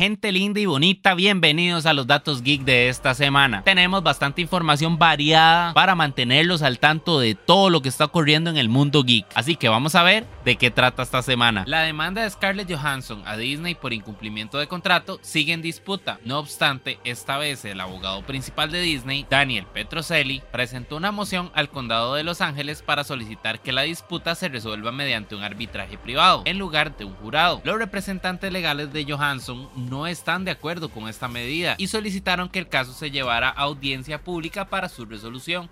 Gente 0.00 0.32
linda 0.32 0.58
y 0.58 0.64
bonita, 0.64 1.12
bienvenidos 1.14 1.84
a 1.84 1.92
los 1.92 2.06
datos 2.06 2.40
geek 2.40 2.62
de 2.62 2.88
esta 2.88 3.12
semana. 3.12 3.62
Tenemos 3.64 4.02
bastante 4.02 4.40
información 4.40 4.96
variada 4.96 5.74
para 5.74 5.94
mantenerlos 5.94 6.62
al 6.62 6.78
tanto 6.78 7.20
de 7.20 7.34
todo 7.34 7.68
lo 7.68 7.82
que 7.82 7.90
está 7.90 8.06
ocurriendo 8.06 8.48
en 8.48 8.56
el 8.56 8.70
mundo 8.70 9.04
geek. 9.04 9.26
Así 9.34 9.56
que 9.56 9.68
vamos 9.68 9.94
a 9.96 10.02
ver 10.02 10.26
de 10.42 10.56
qué 10.56 10.70
trata 10.70 11.02
esta 11.02 11.20
semana. 11.20 11.64
La 11.66 11.82
demanda 11.82 12.22
de 12.22 12.30
Scarlett 12.30 12.72
Johansson 12.72 13.22
a 13.26 13.36
Disney 13.36 13.74
por 13.74 13.92
incumplimiento 13.92 14.58
de 14.58 14.68
contrato 14.68 15.18
sigue 15.20 15.52
en 15.52 15.60
disputa. 15.60 16.18
No 16.24 16.38
obstante, 16.38 16.98
esta 17.04 17.36
vez 17.36 17.66
el 17.66 17.78
abogado 17.78 18.22
principal 18.22 18.70
de 18.70 18.80
Disney, 18.80 19.26
Daniel 19.28 19.66
Petroselli, 19.66 20.40
presentó 20.50 20.96
una 20.96 21.12
moción 21.12 21.50
al 21.52 21.68
condado 21.68 22.14
de 22.14 22.24
Los 22.24 22.40
Ángeles 22.40 22.80
para 22.80 23.04
solicitar 23.04 23.60
que 23.60 23.72
la 23.72 23.82
disputa 23.82 24.34
se 24.34 24.48
resuelva 24.48 24.92
mediante 24.92 25.34
un 25.34 25.42
arbitraje 25.42 25.98
privado 25.98 26.40
en 26.46 26.58
lugar 26.58 26.96
de 26.96 27.04
un 27.04 27.16
jurado. 27.16 27.60
Los 27.64 27.76
representantes 27.76 28.50
legales 28.50 28.94
de 28.94 29.04
Johansson 29.04 29.68
no 29.90 30.06
están 30.06 30.44
de 30.44 30.52
acuerdo 30.52 30.88
con 30.88 31.08
esta 31.08 31.28
medida 31.28 31.74
y 31.76 31.88
solicitaron 31.88 32.48
que 32.48 32.60
el 32.60 32.68
caso 32.68 32.92
se 32.92 33.10
llevara 33.10 33.48
a 33.48 33.62
audiencia 33.62 34.22
pública 34.22 34.68
para 34.70 34.88
su 34.88 35.04
resolución. 35.04 35.68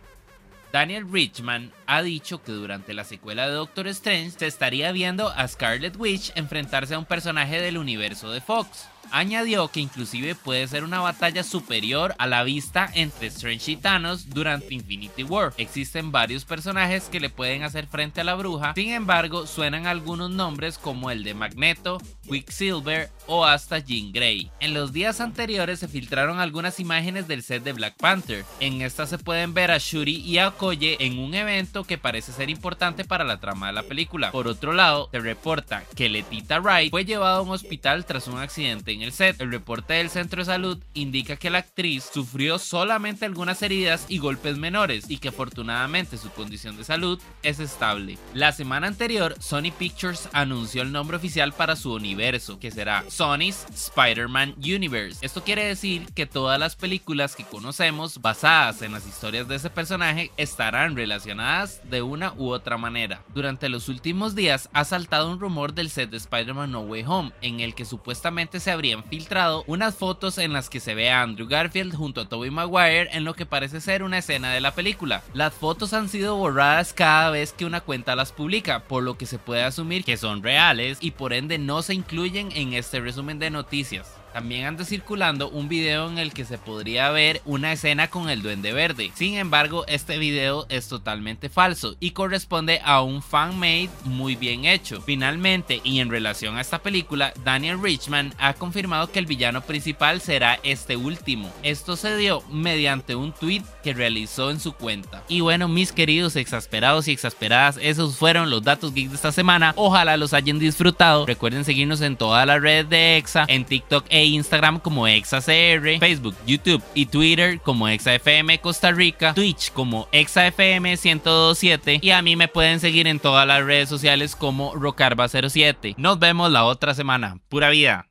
Daniel 0.72 1.10
Richman 1.10 1.72
ha 1.86 2.02
dicho 2.02 2.42
que 2.42 2.52
durante 2.52 2.92
la 2.92 3.04
secuela 3.04 3.46
de 3.46 3.54
Doctor 3.54 3.86
Strange 3.88 4.32
se 4.32 4.46
estaría 4.46 4.92
viendo 4.92 5.28
a 5.30 5.48
Scarlet 5.48 5.96
Witch 5.96 6.32
enfrentarse 6.34 6.94
a 6.94 6.98
un 6.98 7.06
personaje 7.06 7.60
del 7.60 7.78
universo 7.78 8.30
de 8.30 8.42
Fox. 8.42 8.88
Añadió 9.10 9.68
que 9.68 9.80
inclusive 9.80 10.34
puede 10.34 10.66
ser 10.68 10.84
una 10.84 11.00
batalla 11.00 11.42
superior 11.42 12.14
a 12.18 12.26
la 12.26 12.42
vista 12.42 12.90
entre 12.94 13.28
Strange 13.28 13.72
y 13.72 13.76
Thanos 13.76 14.30
durante 14.30 14.74
Infinity 14.74 15.24
War. 15.24 15.52
Existen 15.56 16.12
varios 16.12 16.44
personajes 16.44 17.04
que 17.04 17.20
le 17.20 17.30
pueden 17.30 17.62
hacer 17.62 17.86
frente 17.86 18.20
a 18.20 18.24
la 18.24 18.34
bruja, 18.34 18.74
sin 18.74 18.90
embargo 18.90 19.46
suenan 19.46 19.86
algunos 19.86 20.30
nombres 20.30 20.78
como 20.78 21.10
el 21.10 21.24
de 21.24 21.34
Magneto, 21.34 21.98
Quicksilver 22.28 23.10
o 23.26 23.44
hasta 23.44 23.78
Jean 23.78 24.12
Grey. 24.12 24.50
En 24.60 24.74
los 24.74 24.92
días 24.92 25.20
anteriores 25.20 25.78
se 25.78 25.88
filtraron 25.88 26.40
algunas 26.40 26.80
imágenes 26.80 27.28
del 27.28 27.42
set 27.42 27.62
de 27.62 27.72
Black 27.72 27.96
Panther. 27.96 28.44
En 28.60 28.82
estas 28.82 29.08
se 29.08 29.18
pueden 29.18 29.54
ver 29.54 29.70
a 29.70 29.78
Shuri 29.78 30.16
y 30.16 30.38
a 30.38 30.48
Okoye 30.48 30.96
en 31.00 31.18
un 31.18 31.34
evento 31.34 31.84
que 31.84 31.98
parece 31.98 32.32
ser 32.32 32.50
importante 32.50 33.04
para 33.04 33.24
la 33.24 33.40
trama 33.40 33.68
de 33.68 33.72
la 33.72 33.82
película. 33.82 34.30
Por 34.30 34.48
otro 34.48 34.72
lado, 34.72 35.08
se 35.12 35.20
reporta 35.20 35.84
que 35.96 36.08
Letita 36.08 36.60
Wright 36.60 36.90
fue 36.90 37.04
llevada 37.04 37.38
a 37.38 37.42
un 37.42 37.50
hospital 37.50 38.04
tras 38.04 38.28
un 38.28 38.38
accidente 38.38 38.92
en 38.92 38.97
el 39.02 39.12
set. 39.12 39.40
El 39.40 39.50
reporte 39.50 39.94
del 39.94 40.10
centro 40.10 40.40
de 40.40 40.46
salud 40.46 40.78
indica 40.94 41.36
que 41.36 41.50
la 41.50 41.58
actriz 41.58 42.08
sufrió 42.12 42.58
solamente 42.58 43.24
algunas 43.24 43.62
heridas 43.62 44.06
y 44.08 44.18
golpes 44.18 44.58
menores 44.58 45.10
y 45.10 45.18
que 45.18 45.28
afortunadamente 45.28 46.18
su 46.18 46.30
condición 46.30 46.76
de 46.76 46.84
salud 46.84 47.20
es 47.42 47.60
estable. 47.60 48.18
La 48.34 48.52
semana 48.52 48.86
anterior, 48.86 49.34
Sony 49.40 49.72
Pictures 49.76 50.28
anunció 50.32 50.82
el 50.82 50.92
nombre 50.92 51.16
oficial 51.16 51.52
para 51.52 51.76
su 51.76 51.92
universo, 51.92 52.58
que 52.58 52.70
será 52.70 53.04
Sony's 53.08 53.66
Spider-Man 53.72 54.54
Universe. 54.58 55.24
Esto 55.24 55.42
quiere 55.44 55.64
decir 55.64 56.06
que 56.14 56.26
todas 56.26 56.58
las 56.58 56.76
películas 56.76 57.36
que 57.36 57.44
conocemos 57.44 58.20
basadas 58.20 58.82
en 58.82 58.92
las 58.92 59.06
historias 59.06 59.48
de 59.48 59.56
ese 59.56 59.70
personaje 59.70 60.30
estarán 60.36 60.96
relacionadas 60.96 61.80
de 61.88 62.02
una 62.02 62.32
u 62.34 62.50
otra 62.50 62.78
manera. 62.78 63.22
Durante 63.34 63.68
los 63.68 63.88
últimos 63.88 64.34
días 64.34 64.68
ha 64.72 64.84
saltado 64.84 65.30
un 65.30 65.40
rumor 65.40 65.74
del 65.74 65.90
set 65.90 66.10
de 66.10 66.16
Spider-Man 66.16 66.72
No 66.72 66.80
Way 66.80 67.04
Home, 67.06 67.32
en 67.42 67.60
el 67.60 67.74
que 67.74 67.84
supuestamente 67.84 68.60
se 68.60 68.70
habrían 68.88 69.04
filtrado 69.04 69.64
unas 69.66 69.96
fotos 69.96 70.38
en 70.38 70.54
las 70.54 70.70
que 70.70 70.80
se 70.80 70.94
ve 70.94 71.10
a 71.10 71.20
Andrew 71.22 71.46
Garfield 71.46 71.94
junto 71.94 72.22
a 72.22 72.28
Tobey 72.28 72.50
Maguire 72.50 73.10
en 73.12 73.24
lo 73.24 73.34
que 73.34 73.44
parece 73.44 73.82
ser 73.82 74.02
una 74.02 74.18
escena 74.18 74.50
de 74.50 74.62
la 74.62 74.74
película. 74.74 75.22
Las 75.34 75.52
fotos 75.52 75.92
han 75.92 76.08
sido 76.08 76.36
borradas 76.36 76.94
cada 76.94 77.30
vez 77.30 77.52
que 77.52 77.66
una 77.66 77.82
cuenta 77.82 78.16
las 78.16 78.32
publica, 78.32 78.84
por 78.84 79.02
lo 79.02 79.18
que 79.18 79.26
se 79.26 79.38
puede 79.38 79.62
asumir 79.62 80.04
que 80.04 80.16
son 80.16 80.42
reales 80.42 80.98
y 81.02 81.10
por 81.10 81.34
ende 81.34 81.58
no 81.58 81.82
se 81.82 81.92
incluyen 81.92 82.50
en 82.52 82.72
este 82.72 83.00
resumen 83.00 83.38
de 83.38 83.50
noticias. 83.50 84.17
También 84.32 84.66
anda 84.66 84.84
circulando 84.84 85.48
un 85.48 85.68
video 85.68 86.08
en 86.08 86.18
el 86.18 86.32
que 86.32 86.44
se 86.44 86.58
podría 86.58 87.10
ver 87.10 87.40
una 87.44 87.72
escena 87.72 88.08
con 88.08 88.28
el 88.30 88.42
duende 88.42 88.72
verde. 88.72 89.10
Sin 89.14 89.36
embargo, 89.36 89.84
este 89.88 90.18
video 90.18 90.66
es 90.68 90.88
totalmente 90.88 91.48
falso 91.48 91.96
y 92.00 92.12
corresponde 92.12 92.80
a 92.84 93.02
un 93.02 93.22
fan-made 93.22 93.90
muy 94.04 94.36
bien 94.36 94.64
hecho. 94.64 95.00
Finalmente, 95.00 95.80
y 95.84 96.00
en 96.00 96.10
relación 96.10 96.56
a 96.56 96.60
esta 96.60 96.80
película, 96.80 97.32
Daniel 97.44 97.82
Richman 97.82 98.34
ha 98.38 98.54
confirmado 98.54 99.10
que 99.10 99.18
el 99.18 99.26
villano 99.26 99.62
principal 99.62 100.20
será 100.20 100.58
este 100.62 100.96
último. 100.96 101.52
Esto 101.62 101.96
se 101.96 102.16
dio 102.16 102.42
mediante 102.50 103.16
un 103.16 103.32
tweet 103.32 103.62
que 103.82 103.94
realizó 103.94 104.50
en 104.50 104.60
su 104.60 104.72
cuenta. 104.72 105.24
Y 105.28 105.40
bueno, 105.40 105.68
mis 105.68 105.92
queridos 105.92 106.36
exasperados 106.36 107.08
y 107.08 107.12
exasperadas, 107.12 107.78
esos 107.80 108.16
fueron 108.16 108.50
los 108.50 108.62
datos 108.62 108.94
geeks 108.94 109.10
de 109.10 109.16
esta 109.16 109.32
semana. 109.32 109.72
Ojalá 109.76 110.16
los 110.16 110.34
hayan 110.34 110.58
disfrutado. 110.58 111.26
Recuerden 111.26 111.64
seguirnos 111.64 112.00
en 112.00 112.16
todas 112.16 112.46
las 112.46 112.60
redes 112.60 112.88
de 112.88 113.16
EXA, 113.16 113.44
en 113.48 113.64
TikTok 113.64 114.04
e 114.18 114.26
Instagram 114.26 114.80
como 114.80 115.06
ExaCR, 115.06 115.98
Facebook, 116.00 116.34
YouTube 116.46 116.82
y 116.94 117.06
Twitter 117.06 117.60
como 117.60 117.88
ExaFM 117.88 118.60
Costa 118.60 118.90
Rica, 118.90 119.32
Twitch 119.34 119.72
como 119.72 120.08
ExaFM 120.10 120.96
1027 120.96 122.00
y 122.02 122.10
a 122.10 122.20
mí 122.20 122.34
me 122.34 122.48
pueden 122.48 122.80
seguir 122.80 123.06
en 123.06 123.20
todas 123.20 123.46
las 123.46 123.64
redes 123.64 123.88
sociales 123.88 124.34
como 124.34 124.74
Rocarba07. 124.74 125.94
Nos 125.96 126.18
vemos 126.18 126.50
la 126.50 126.64
otra 126.64 126.94
semana. 126.94 127.38
Pura 127.48 127.70
vida. 127.70 128.08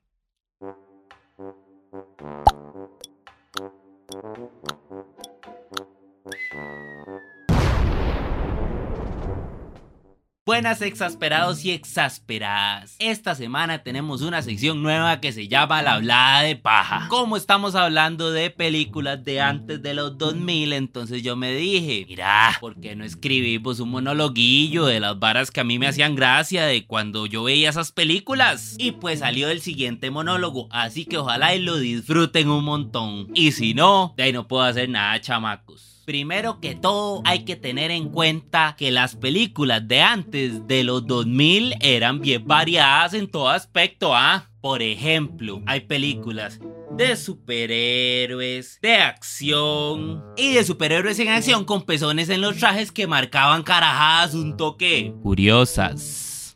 Buenas 10.48 10.82
exasperados 10.82 11.66
y 11.66 11.72
exasperadas. 11.72 12.96
Esta 13.00 13.36
semana 13.36 13.84
tenemos 13.84 14.22
una 14.22 14.42
sección 14.42 14.82
nueva 14.82 15.20
que 15.20 15.34
se 15.34 15.50
llama 15.50 15.82
La 15.82 15.96
hablada 15.96 16.44
de 16.44 16.56
paja. 16.56 17.08
Como 17.10 17.36
estamos 17.36 17.76
hablando 17.76 18.32
de 18.32 18.50
películas 18.50 19.26
de 19.26 19.42
antes 19.42 19.82
de 19.82 19.94
los 19.94 20.18
2000, 20.18 20.72
entonces 20.72 21.22
yo 21.22 21.36
me 21.36 21.54
dije, 21.54 22.06
mira, 22.08 22.56
¿por 22.62 22.80
qué 22.80 22.96
no 22.96 23.04
escribimos 23.04 23.82
un 23.82 23.90
monologuillo 23.90 24.86
de 24.86 25.02
las 25.02 25.20
varas 25.20 25.52
que 25.52 25.60
a 25.60 25.66
mí 25.66 25.80
me 25.80 25.88
hacían 25.88 26.16
gracia 26.16 26.66
de 26.66 26.86
cuando 26.86 27.26
yo 27.26 27.44
veía 27.44 27.70
esas 27.70 27.92
películas? 27.92 28.76
Y 28.78 28.94
pues 28.94 29.20
salió 29.20 29.50
el 29.50 29.60
siguiente 29.60 30.12
monólogo, 30.12 30.70
así 30.72 31.04
que 31.04 31.18
ojalá 31.18 31.56
y 31.56 31.60
lo 31.60 31.76
disfruten 31.76 32.48
un 32.48 32.64
montón. 32.64 33.28
Y 33.34 33.52
si 33.52 33.74
no, 33.74 34.14
de 34.16 34.24
ahí 34.24 34.32
no 34.32 34.48
puedo 34.48 34.64
hacer 34.64 34.88
nada, 34.88 35.20
chamacos. 35.20 35.97
Primero 36.08 36.62
que 36.62 36.74
todo, 36.74 37.22
hay 37.26 37.44
que 37.44 37.58
tener 37.58 37.92
en 37.92 38.08
cuenta 38.08 38.78
que 38.78 38.92
las 38.92 39.18
películas 39.18 39.86
de 39.90 40.02
antes 40.02 40.66
de 40.66 40.86
los 40.86 41.06
2000 41.06 41.76
eran 41.82 42.22
bien 42.22 42.48
variadas 42.48 43.14
en 43.14 43.28
todo 43.28 43.50
aspecto, 43.50 44.16
¿ah? 44.16 44.50
Por 44.62 44.82
ejemplo, 44.82 45.62
hay 45.66 45.82
películas 45.82 46.62
de 46.96 47.18
superhéroes, 47.18 48.80
de 48.82 48.96
acción 48.96 50.24
y 50.38 50.54
de 50.54 50.64
superhéroes 50.64 51.20
en 51.20 51.28
acción 51.28 51.66
con 51.66 51.82
pezones 51.82 52.30
en 52.30 52.40
los 52.40 52.56
trajes 52.56 52.94
que 52.94 53.06
marcaban 53.06 53.64
carajadas 53.64 54.34
un 54.34 54.56
toque 54.56 55.14
curiosas. 55.22 56.56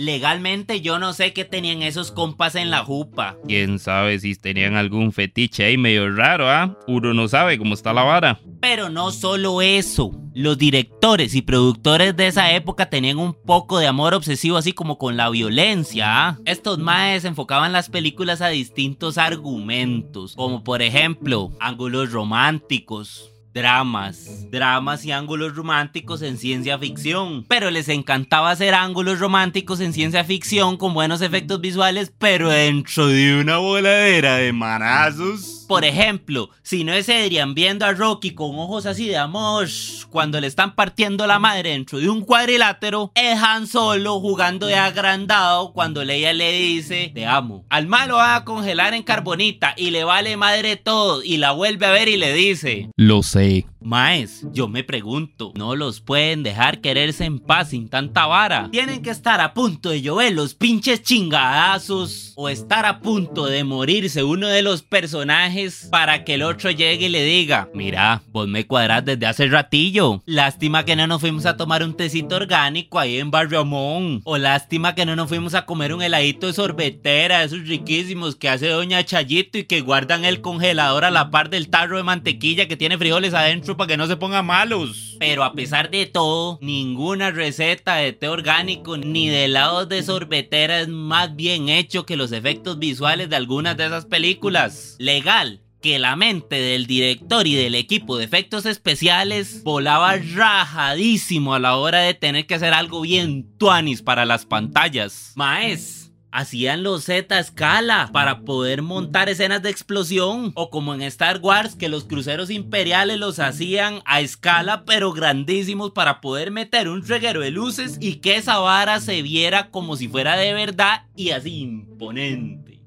Legalmente 0.00 0.80
yo 0.80 0.98
no 0.98 1.12
sé 1.12 1.34
qué 1.34 1.44
tenían 1.44 1.82
esos 1.82 2.10
compas 2.10 2.54
en 2.54 2.70
la 2.70 2.82
jupa. 2.82 3.36
Quién 3.46 3.78
sabe 3.78 4.18
si 4.18 4.34
tenían 4.34 4.74
algún 4.76 5.12
fetiche 5.12 5.66
ahí 5.66 5.76
medio 5.76 6.10
raro, 6.10 6.48
¿ah? 6.48 6.74
Uno 6.86 7.12
no 7.12 7.28
sabe 7.28 7.58
cómo 7.58 7.74
está 7.74 7.92
la 7.92 8.02
vara. 8.02 8.40
Pero 8.62 8.88
no 8.88 9.10
solo 9.10 9.60
eso. 9.60 10.10
Los 10.32 10.56
directores 10.56 11.34
y 11.34 11.42
productores 11.42 12.16
de 12.16 12.28
esa 12.28 12.50
época 12.52 12.88
tenían 12.88 13.18
un 13.18 13.34
poco 13.34 13.78
de 13.78 13.88
amor 13.88 14.14
obsesivo 14.14 14.56
así 14.56 14.72
como 14.72 14.96
con 14.96 15.18
la 15.18 15.28
violencia. 15.28 16.28
¿ah? 16.28 16.38
Estos 16.46 16.78
maes 16.78 17.26
enfocaban 17.26 17.72
las 17.72 17.90
películas 17.90 18.40
a 18.40 18.48
distintos 18.48 19.18
argumentos, 19.18 20.34
como 20.34 20.64
por 20.64 20.80
ejemplo 20.80 21.50
ángulos 21.60 22.10
románticos, 22.10 23.30
dramas, 23.52 24.50
dramas 24.50 25.04
y 25.04 25.12
ángulos 25.12 25.54
románticos 25.54 26.22
en 26.22 26.38
ciencia 26.38 26.78
ficción. 26.78 27.44
Pero 27.48 27.70
les 27.70 27.88
encantaba 27.88 28.50
hacer 28.50 28.74
ángulos 28.74 29.18
románticos 29.18 29.80
en 29.80 29.92
ciencia 29.92 30.24
ficción 30.24 30.76
con 30.76 30.94
buenos 30.94 31.20
efectos 31.20 31.60
visuales, 31.60 32.12
pero 32.18 32.50
dentro 32.50 33.08
de 33.08 33.40
una 33.40 33.58
voladera 33.58 34.36
de 34.36 34.52
manazos. 34.52 35.59
Por 35.70 35.84
ejemplo, 35.84 36.50
si 36.64 36.82
no 36.82 36.92
es 36.92 37.08
Adrian 37.08 37.54
viendo 37.54 37.86
a 37.86 37.92
Rocky 37.92 38.32
con 38.32 38.58
ojos 38.58 38.86
así 38.86 39.06
de 39.06 39.16
amor 39.16 39.68
cuando 40.10 40.40
le 40.40 40.48
están 40.48 40.74
partiendo 40.74 41.28
la 41.28 41.38
madre 41.38 41.70
dentro 41.70 42.00
de 42.00 42.10
un 42.10 42.22
cuadrilátero, 42.22 43.12
es 43.14 43.40
Han 43.40 43.68
Solo 43.68 44.18
jugando 44.18 44.66
de 44.66 44.74
agrandado 44.74 45.72
cuando 45.72 46.02
Leia 46.02 46.32
le 46.32 46.50
dice 46.50 47.12
te 47.14 47.24
amo. 47.24 47.66
Al 47.68 47.86
malo 47.86 48.16
va 48.16 48.34
a 48.34 48.44
congelar 48.44 48.94
en 48.94 49.04
carbonita 49.04 49.74
y 49.76 49.90
le 49.90 50.02
vale 50.02 50.36
madre 50.36 50.74
todo 50.74 51.22
y 51.22 51.36
la 51.36 51.52
vuelve 51.52 51.86
a 51.86 51.92
ver 51.92 52.08
y 52.08 52.16
le 52.16 52.32
dice 52.32 52.90
lo 52.96 53.22
sé. 53.22 53.64
Maes, 53.82 54.46
yo 54.52 54.68
me 54.68 54.84
pregunto, 54.84 55.52
¿no 55.56 55.74
los 55.74 56.00
pueden 56.00 56.42
dejar 56.42 56.80
quererse 56.80 57.24
en 57.24 57.38
paz 57.38 57.70
sin 57.70 57.88
tanta 57.88 58.26
vara? 58.26 58.68
¿Tienen 58.70 59.02
que 59.02 59.10
estar 59.10 59.40
a 59.40 59.54
punto 59.54 59.88
de 59.88 60.02
llover 60.02 60.34
los 60.34 60.54
pinches 60.54 61.02
chingadazos? 61.02 62.34
¿O 62.36 62.48
estar 62.48 62.84
a 62.84 63.00
punto 63.00 63.46
de 63.46 63.64
morirse 63.64 64.22
uno 64.22 64.48
de 64.48 64.62
los 64.62 64.82
personajes 64.82 65.88
para 65.90 66.24
que 66.24 66.34
el 66.34 66.42
otro 66.42 66.70
llegue 66.70 67.06
y 67.06 67.08
le 67.08 67.24
diga, 67.24 67.68
mira, 67.74 68.22
vos 68.32 68.48
me 68.48 68.66
cuadrás 68.66 69.04
desde 69.04 69.26
hace 69.26 69.46
ratillo. 69.46 70.22
Lástima 70.26 70.84
que 70.84 70.96
no 70.96 71.06
nos 71.06 71.20
fuimos 71.20 71.46
a 71.46 71.56
tomar 71.56 71.82
un 71.82 71.96
tecito 71.96 72.36
orgánico 72.36 72.98
ahí 72.98 73.18
en 73.18 73.30
Barrio 73.30 73.60
Amón. 73.60 74.20
O 74.24 74.36
lástima 74.36 74.94
que 74.94 75.06
no 75.06 75.16
nos 75.16 75.28
fuimos 75.28 75.54
a 75.54 75.64
comer 75.64 75.94
un 75.94 76.02
heladito 76.02 76.46
de 76.46 76.52
sorbetera, 76.52 77.44
esos 77.44 77.66
riquísimos 77.66 78.36
que 78.36 78.48
hace 78.48 78.68
Doña 78.68 79.04
Chayito 79.04 79.58
y 79.58 79.64
que 79.64 79.80
guardan 79.80 80.24
el 80.24 80.40
congelador 80.40 81.04
a 81.04 81.10
la 81.10 81.30
par 81.30 81.48
del 81.48 81.70
tarro 81.70 81.96
de 81.96 82.02
mantequilla 82.02 82.68
que 82.68 82.76
tiene 82.76 82.98
frijoles 82.98 83.34
adentro 83.34 83.69
para 83.76 83.88
que 83.88 83.96
no 83.96 84.06
se 84.06 84.16
pongan 84.16 84.46
malos. 84.46 85.16
Pero 85.18 85.44
a 85.44 85.52
pesar 85.52 85.90
de 85.90 86.06
todo, 86.06 86.58
ninguna 86.60 87.30
receta 87.30 87.96
de 87.96 88.12
té 88.12 88.28
orgánico 88.28 88.96
ni 88.96 89.28
de 89.28 89.44
helados 89.44 89.88
de 89.88 90.02
sorbetera 90.02 90.80
es 90.80 90.88
más 90.88 91.34
bien 91.36 91.68
hecho 91.68 92.06
que 92.06 92.16
los 92.16 92.32
efectos 92.32 92.78
visuales 92.78 93.30
de 93.30 93.36
algunas 93.36 93.76
de 93.76 93.86
esas 93.86 94.06
películas. 94.06 94.96
Legal, 94.98 95.60
que 95.80 95.98
la 95.98 96.16
mente 96.16 96.56
del 96.56 96.86
director 96.86 97.46
y 97.46 97.54
del 97.54 97.74
equipo 97.74 98.18
de 98.18 98.24
efectos 98.24 98.66
especiales 98.66 99.62
volaba 99.64 100.16
rajadísimo 100.16 101.54
a 101.54 101.58
la 101.58 101.76
hora 101.76 102.00
de 102.00 102.14
tener 102.14 102.46
que 102.46 102.54
hacer 102.54 102.74
algo 102.74 103.00
bien 103.00 103.46
tuanis 103.56 104.02
para 104.02 104.26
las 104.26 104.44
pantallas. 104.44 105.32
Maes, 105.36 105.99
hacían 106.32 106.82
los 106.82 107.04
Z 107.04 107.34
a 107.34 107.40
escala 107.40 108.10
para 108.12 108.40
poder 108.40 108.82
montar 108.82 109.28
escenas 109.28 109.62
de 109.62 109.70
explosión. 109.70 110.52
O 110.54 110.70
como 110.70 110.94
en 110.94 111.02
Star 111.02 111.40
Wars 111.40 111.74
que 111.74 111.88
los 111.88 112.04
cruceros 112.04 112.50
imperiales 112.50 113.18
los 113.18 113.38
hacían 113.38 114.00
a 114.04 114.20
escala 114.20 114.84
pero 114.84 115.12
grandísimos 115.12 115.92
para 115.92 116.20
poder 116.20 116.50
meter 116.50 116.88
un 116.88 117.06
reguero 117.06 117.40
de 117.40 117.50
luces 117.50 117.96
y 118.00 118.16
que 118.16 118.36
esa 118.36 118.58
vara 118.58 119.00
se 119.00 119.22
viera 119.22 119.70
como 119.70 119.96
si 119.96 120.08
fuera 120.08 120.36
de 120.36 120.52
verdad 120.54 121.06
y 121.16 121.30
así 121.30 121.60
imponente, 121.60 122.80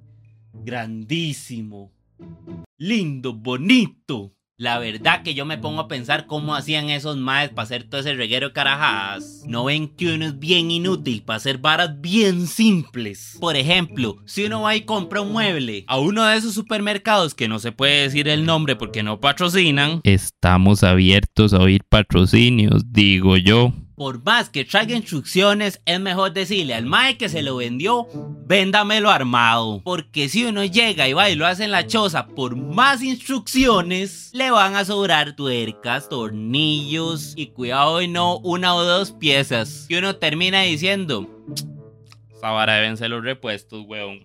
grandísimo, 0.53 1.91
lindo, 2.77 3.33
bonito. 3.33 4.33
La 4.63 4.79
verdad 4.79 5.23
que 5.23 5.33
yo 5.33 5.45
me 5.45 5.57
pongo 5.57 5.81
a 5.81 5.87
pensar 5.89 6.25
cómo 6.25 6.55
hacían 6.55 6.89
esos 6.89 7.17
maes 7.17 7.49
para 7.49 7.63
hacer 7.63 7.83
todo 7.83 7.99
ese 7.99 8.13
reguero 8.13 8.47
de 8.47 8.53
carajadas. 8.53 9.43
No 9.45 9.65
ven 9.65 9.89
que 9.89 10.15
uno 10.15 10.23
es 10.23 10.39
bien 10.39 10.71
inútil 10.71 11.21
para 11.21 11.35
hacer 11.35 11.57
varas 11.57 11.99
bien 11.99 12.47
simples. 12.47 13.35
Por 13.41 13.57
ejemplo, 13.57 14.19
si 14.23 14.45
uno 14.45 14.61
va 14.61 14.73
y 14.73 14.83
compra 14.83 15.19
un 15.19 15.33
mueble 15.33 15.83
a 15.85 15.99
uno 15.99 16.23
de 16.23 16.37
esos 16.37 16.53
supermercados 16.53 17.35
que 17.35 17.49
no 17.49 17.59
se 17.59 17.73
puede 17.73 18.03
decir 18.03 18.29
el 18.29 18.45
nombre 18.45 18.77
porque 18.77 19.03
no 19.03 19.19
patrocinan. 19.19 19.99
Estamos 20.05 20.85
abiertos 20.85 21.53
a 21.53 21.59
oír 21.59 21.81
patrocinios, 21.89 22.83
digo 22.89 23.35
yo 23.35 23.73
por 23.95 24.23
más 24.23 24.49
que 24.49 24.65
traiga 24.65 24.95
instrucciones, 24.95 25.81
es 25.85 25.99
mejor 25.99 26.33
decirle 26.33 26.73
al 26.73 26.85
mae 26.85 27.17
que 27.17 27.29
se 27.29 27.41
lo 27.41 27.57
vendió, 27.57 28.07
véndamelo 28.45 29.09
armado. 29.09 29.81
Porque 29.83 30.29
si 30.29 30.45
uno 30.45 30.63
llega 30.63 31.07
y 31.07 31.13
va 31.13 31.29
y 31.29 31.35
lo 31.35 31.45
hace 31.45 31.65
en 31.65 31.71
la 31.71 31.87
choza 31.87 32.27
por 32.27 32.55
más 32.55 33.01
instrucciones, 33.01 34.29
le 34.33 34.51
van 34.51 34.75
a 34.75 34.85
sobrar 34.85 35.35
tuercas, 35.35 36.09
tornillos 36.09 37.33
y 37.35 37.47
cuidado 37.47 38.01
y 38.01 38.07
no 38.07 38.37
una 38.39 38.75
o 38.75 38.83
dos 38.83 39.11
piezas. 39.11 39.85
Y 39.89 39.95
uno 39.95 40.15
termina 40.15 40.61
diciendo, 40.61 41.27
esa 42.43 42.73
deben 42.73 42.97
ser 42.97 43.09
los 43.09 43.23
repuestos, 43.23 43.85
weón. 43.87 44.21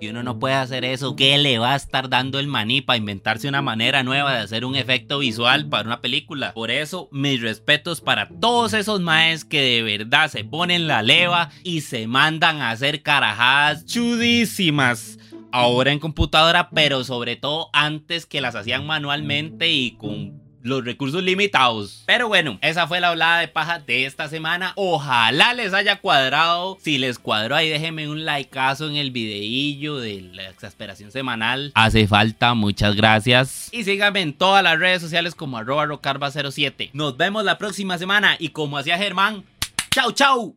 Si 0.00 0.08
uno 0.08 0.22
no 0.22 0.38
puede 0.38 0.54
hacer 0.54 0.84
eso, 0.84 1.16
¿qué 1.16 1.36
le 1.38 1.58
va 1.58 1.72
a 1.72 1.76
estar 1.76 2.08
dando 2.08 2.38
el 2.38 2.46
maní 2.46 2.80
para 2.82 2.98
inventarse 2.98 3.48
una 3.48 3.62
manera 3.62 4.04
nueva 4.04 4.32
de 4.32 4.40
hacer 4.40 4.64
un 4.64 4.76
efecto 4.76 5.18
visual 5.18 5.68
para 5.68 5.86
una 5.86 6.00
película? 6.00 6.52
Por 6.54 6.70
eso, 6.70 7.08
mis 7.10 7.40
respetos 7.40 8.00
para 8.00 8.28
todos 8.28 8.74
esos 8.74 9.00
maes 9.00 9.44
que 9.44 9.60
de 9.60 9.82
verdad 9.82 10.30
se 10.30 10.44
ponen 10.44 10.86
la 10.86 11.02
leva 11.02 11.50
y 11.64 11.80
se 11.80 12.06
mandan 12.06 12.60
a 12.60 12.70
hacer 12.70 13.02
carajadas 13.02 13.84
chudísimas 13.86 15.18
ahora 15.50 15.92
en 15.92 15.98
computadora, 15.98 16.70
pero 16.70 17.04
sobre 17.04 17.36
todo 17.36 17.70
antes 17.72 18.26
que 18.26 18.40
las 18.40 18.54
hacían 18.54 18.86
manualmente 18.86 19.68
y 19.70 19.92
con 19.92 20.47
los 20.68 20.84
recursos 20.84 21.22
limitados. 21.22 22.02
Pero 22.06 22.28
bueno, 22.28 22.58
esa 22.62 22.86
fue 22.86 23.00
la 23.00 23.08
hablada 23.08 23.40
de 23.40 23.48
paja 23.48 23.78
de 23.78 24.06
esta 24.06 24.28
semana. 24.28 24.72
Ojalá 24.76 25.54
les 25.54 25.74
haya 25.74 26.00
cuadrado. 26.00 26.78
Si 26.80 26.98
les 26.98 27.18
cuadró 27.18 27.56
ahí, 27.56 27.68
déjenme 27.68 28.08
un 28.08 28.24
likeazo 28.24 28.88
en 28.88 28.96
el 28.96 29.10
videillo 29.10 29.98
de 29.98 30.22
la 30.32 30.48
exasperación 30.48 31.10
semanal. 31.10 31.72
Hace 31.74 32.06
falta, 32.06 32.54
muchas 32.54 32.94
gracias. 32.94 33.68
Y 33.72 33.84
síganme 33.84 34.20
en 34.20 34.32
todas 34.32 34.62
las 34.62 34.78
redes 34.78 35.02
sociales 35.02 35.34
como 35.34 35.58
arroba 35.58 35.86
rocarva07. 35.86 36.90
Nos 36.92 37.16
vemos 37.16 37.44
la 37.44 37.58
próxima 37.58 37.98
semana 37.98 38.36
y 38.38 38.50
como 38.50 38.78
hacía 38.78 38.98
Germán, 38.98 39.44
chau 39.90 40.12
chau. 40.12 40.56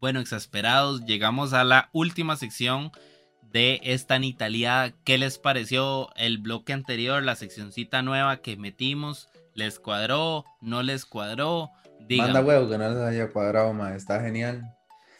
Bueno, 0.00 0.20
exasperados, 0.20 1.04
llegamos 1.04 1.52
a 1.52 1.62
la 1.64 1.90
última 1.92 2.36
sección 2.36 2.90
de 3.52 3.80
esta 3.82 4.16
en 4.16 4.24
Italia. 4.24 4.94
¿Qué 5.04 5.18
les 5.18 5.38
pareció 5.38 6.10
el 6.16 6.38
bloque 6.38 6.72
anterior, 6.72 7.22
la 7.22 7.36
seccioncita 7.36 8.02
nueva 8.02 8.38
que 8.38 8.56
metimos? 8.56 9.28
¿Les 9.54 9.78
cuadró? 9.78 10.44
¿No 10.60 10.82
les 10.82 11.04
cuadró? 11.04 11.70
Manda 12.08 12.40
huevo 12.40 12.68
que 12.68 12.78
no 12.78 12.88
les 12.90 12.98
haya 12.98 13.28
cuadrado, 13.30 13.72
ma. 13.72 13.94
Está 13.94 14.20
genial. 14.20 14.74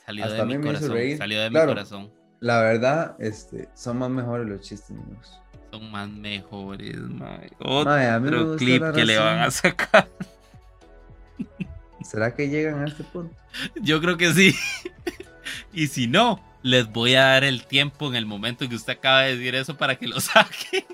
Salió 0.06 0.28
de 0.30 0.44
mi 0.44 0.60
corazón. 0.60 0.98
Salió 1.18 1.40
de 1.40 1.50
mi 1.50 1.56
corazón. 1.56 2.10
La 2.40 2.60
verdad, 2.60 3.16
este, 3.18 3.68
son 3.74 3.98
más 3.98 4.10
mejores 4.10 4.48
los 4.48 4.62
chistes 4.62 4.90
míos. 4.90 5.40
Son 5.70 5.90
más 5.90 6.08
mejores, 6.08 6.96
ma. 6.96 7.40
Otro 7.58 8.56
clip 8.56 8.82
que 8.94 9.04
le 9.04 9.18
van 9.18 9.40
a 9.40 9.50
sacar. 9.50 10.08
¿Será 12.02 12.34
que 12.34 12.48
llegan 12.48 12.82
a 12.82 12.86
este 12.86 13.04
punto? 13.04 13.34
Yo 13.80 14.00
creo 14.00 14.16
que 14.16 14.32
sí. 14.32 14.54
y 15.72 15.86
si 15.88 16.08
no, 16.08 16.40
les 16.62 16.90
voy 16.90 17.14
a 17.14 17.24
dar 17.24 17.44
el 17.44 17.64
tiempo 17.64 18.08
en 18.08 18.16
el 18.16 18.26
momento 18.26 18.68
que 18.68 18.74
usted 18.74 18.94
acaba 18.94 19.22
de 19.22 19.36
decir 19.36 19.54
eso 19.54 19.76
para 19.76 19.96
que 19.96 20.06
lo 20.06 20.20
saquen. 20.20 20.84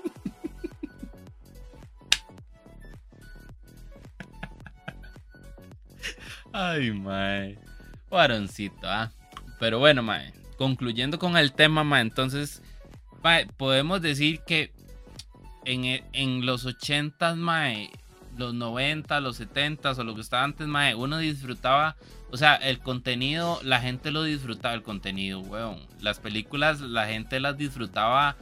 Ay, 6.53 6.91
mae. 6.91 7.59
Varoncito, 8.09 8.89
¿ah? 8.89 9.11
Pero 9.59 9.79
bueno, 9.79 10.01
mae. 10.01 10.33
Concluyendo 10.57 11.19
con 11.19 11.37
el 11.37 11.53
tema, 11.53 11.83
mae. 11.83 12.01
Entonces, 12.01 12.63
mae, 13.21 13.45
podemos 13.45 14.01
decir 14.01 14.41
que 14.47 14.71
en, 15.65 15.85
e, 15.85 16.03
en 16.13 16.45
los 16.45 16.65
80, 16.65 17.35
mae, 17.35 17.91
los 18.37 18.53
90, 18.53 19.19
los 19.19 19.37
70 19.37 19.91
o 19.91 20.03
lo 20.03 20.15
que 20.15 20.21
estaba 20.21 20.43
antes, 20.43 20.65
mae, 20.67 20.95
uno 20.95 21.17
disfrutaba, 21.17 21.95
o 22.31 22.37
sea, 22.37 22.55
el 22.55 22.79
contenido, 22.79 23.59
la 23.63 23.79
gente 23.79 24.11
lo 24.11 24.23
disfrutaba, 24.23 24.73
el 24.73 24.83
contenido, 24.83 25.39
weón. 25.39 25.79
Las 26.01 26.19
películas, 26.19 26.81
la 26.81 27.07
gente 27.07 27.39
las 27.39 27.57
disfrutaba 27.57 28.35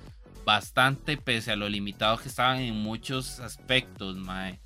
bastante, 0.44 1.18
pese 1.18 1.52
a 1.52 1.56
lo 1.56 1.70
limitado 1.70 2.18
que 2.18 2.28
estaban 2.28 2.60
en 2.60 2.76
muchos 2.76 3.40
aspectos, 3.40 4.16
mae. 4.18 4.60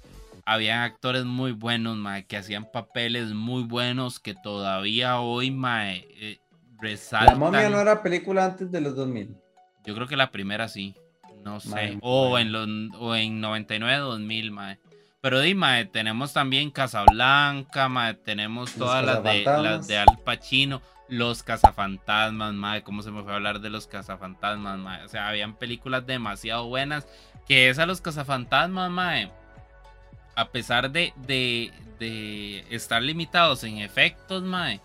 Habían 0.46 0.80
actores 0.80 1.26
muy 1.26 1.52
buenos, 1.52 1.98
mae, 1.98 2.26
que 2.26 2.38
hacían 2.38 2.70
papeles 2.72 3.34
muy 3.34 3.64
buenos 3.64 4.20
que 4.20 4.36
todavía 4.36 5.20
hoy, 5.20 5.52
mae, 5.52 6.08
eh, 6.20 6.40
resaltan. 6.80 7.34
La 7.34 7.40
momia 7.40 7.70
no 7.70 7.80
era 7.80 8.02
película 8.02 8.46
antes 8.46 8.72
de 8.72 8.82
los 8.82 8.96
2000. 8.96 9.36
Yo 9.86 9.96
creo 9.96 10.08
que 10.08 10.18
la 10.18 10.32
primera 10.32 10.68
sí. 10.68 10.96
No 11.44 11.60
sé. 11.62 11.98
o, 12.02 12.38
en 12.38 12.52
los, 12.52 12.68
o 13.00 13.16
en 13.16 13.40
99, 13.40 13.98
2000, 13.98 14.52
mae. 14.52 14.80
Pero 15.22 15.42
dime, 15.42 15.86
tenemos 15.86 16.32
también 16.32 16.72
Casablanca, 16.72 17.90
mae, 17.90 18.14
tenemos 18.14 18.74
todas 18.74 19.04
las 19.06 19.22
de, 19.22 19.44
las 19.44 19.88
de 19.88 19.98
Al 19.98 20.18
Pacino, 20.24 20.82
los 21.10 21.44
cazafantasmas, 21.44 22.54
mae, 22.54 22.84
cómo 22.84 23.02
se 23.02 23.12
me 23.12 23.22
fue 23.24 23.34
a 23.34 23.36
hablar 23.36 23.60
de 23.60 23.70
los 23.70 23.86
cazafantasmas, 23.86 24.80
mae. 24.80 25.04
O 25.04 25.10
sea, 25.10 25.28
habían 25.28 25.56
películas 25.56 26.06
demasiado 26.06 26.68
buenas 26.68 27.06
que 27.50 27.70
es 27.70 27.80
a 27.80 27.86
los 27.86 28.00
cazafantasmas, 28.00 28.90
mae. 28.92 29.30
A 30.36 30.50
pesar 30.50 30.90
de, 30.92 31.12
de, 31.18 31.74
de 32.00 32.64
estar 32.70 33.02
limitados 33.02 33.66
en 33.66 33.80
efectos, 33.80 34.44
mae. 34.44 34.80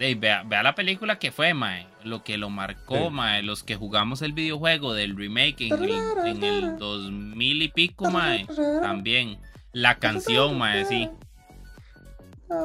vea, 0.00 0.42
la 0.42 0.74
película 0.74 1.20
que 1.20 1.30
fue, 1.30 1.54
mae. 1.54 1.86
Lo 2.02 2.24
que 2.24 2.36
lo 2.36 2.50
marcó, 2.50 3.10
mae. 3.10 3.42
Los 3.44 3.62
que 3.62 3.76
jugamos 3.76 4.22
el 4.22 4.32
videojuego 4.32 4.92
del 4.92 5.16
remake 5.16 5.68
en 5.68 5.84
el, 5.84 6.26
en 6.26 6.42
el 6.42 6.78
2000 6.78 7.62
y 7.62 7.68
pico, 7.68 8.10
mae. 8.10 8.44
También. 8.80 9.38
La 9.72 9.98
canción, 9.98 10.58
mae, 10.58 10.84
sí. 10.84 11.08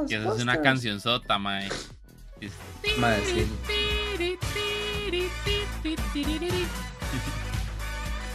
Que 0.08 0.16
esa 0.16 0.36
es 0.36 0.42
una 0.42 0.62
canción 0.62 1.00
sota, 1.00 1.38
mae. 1.40 1.70
Mae, 3.00 3.22
sí. 3.26 3.48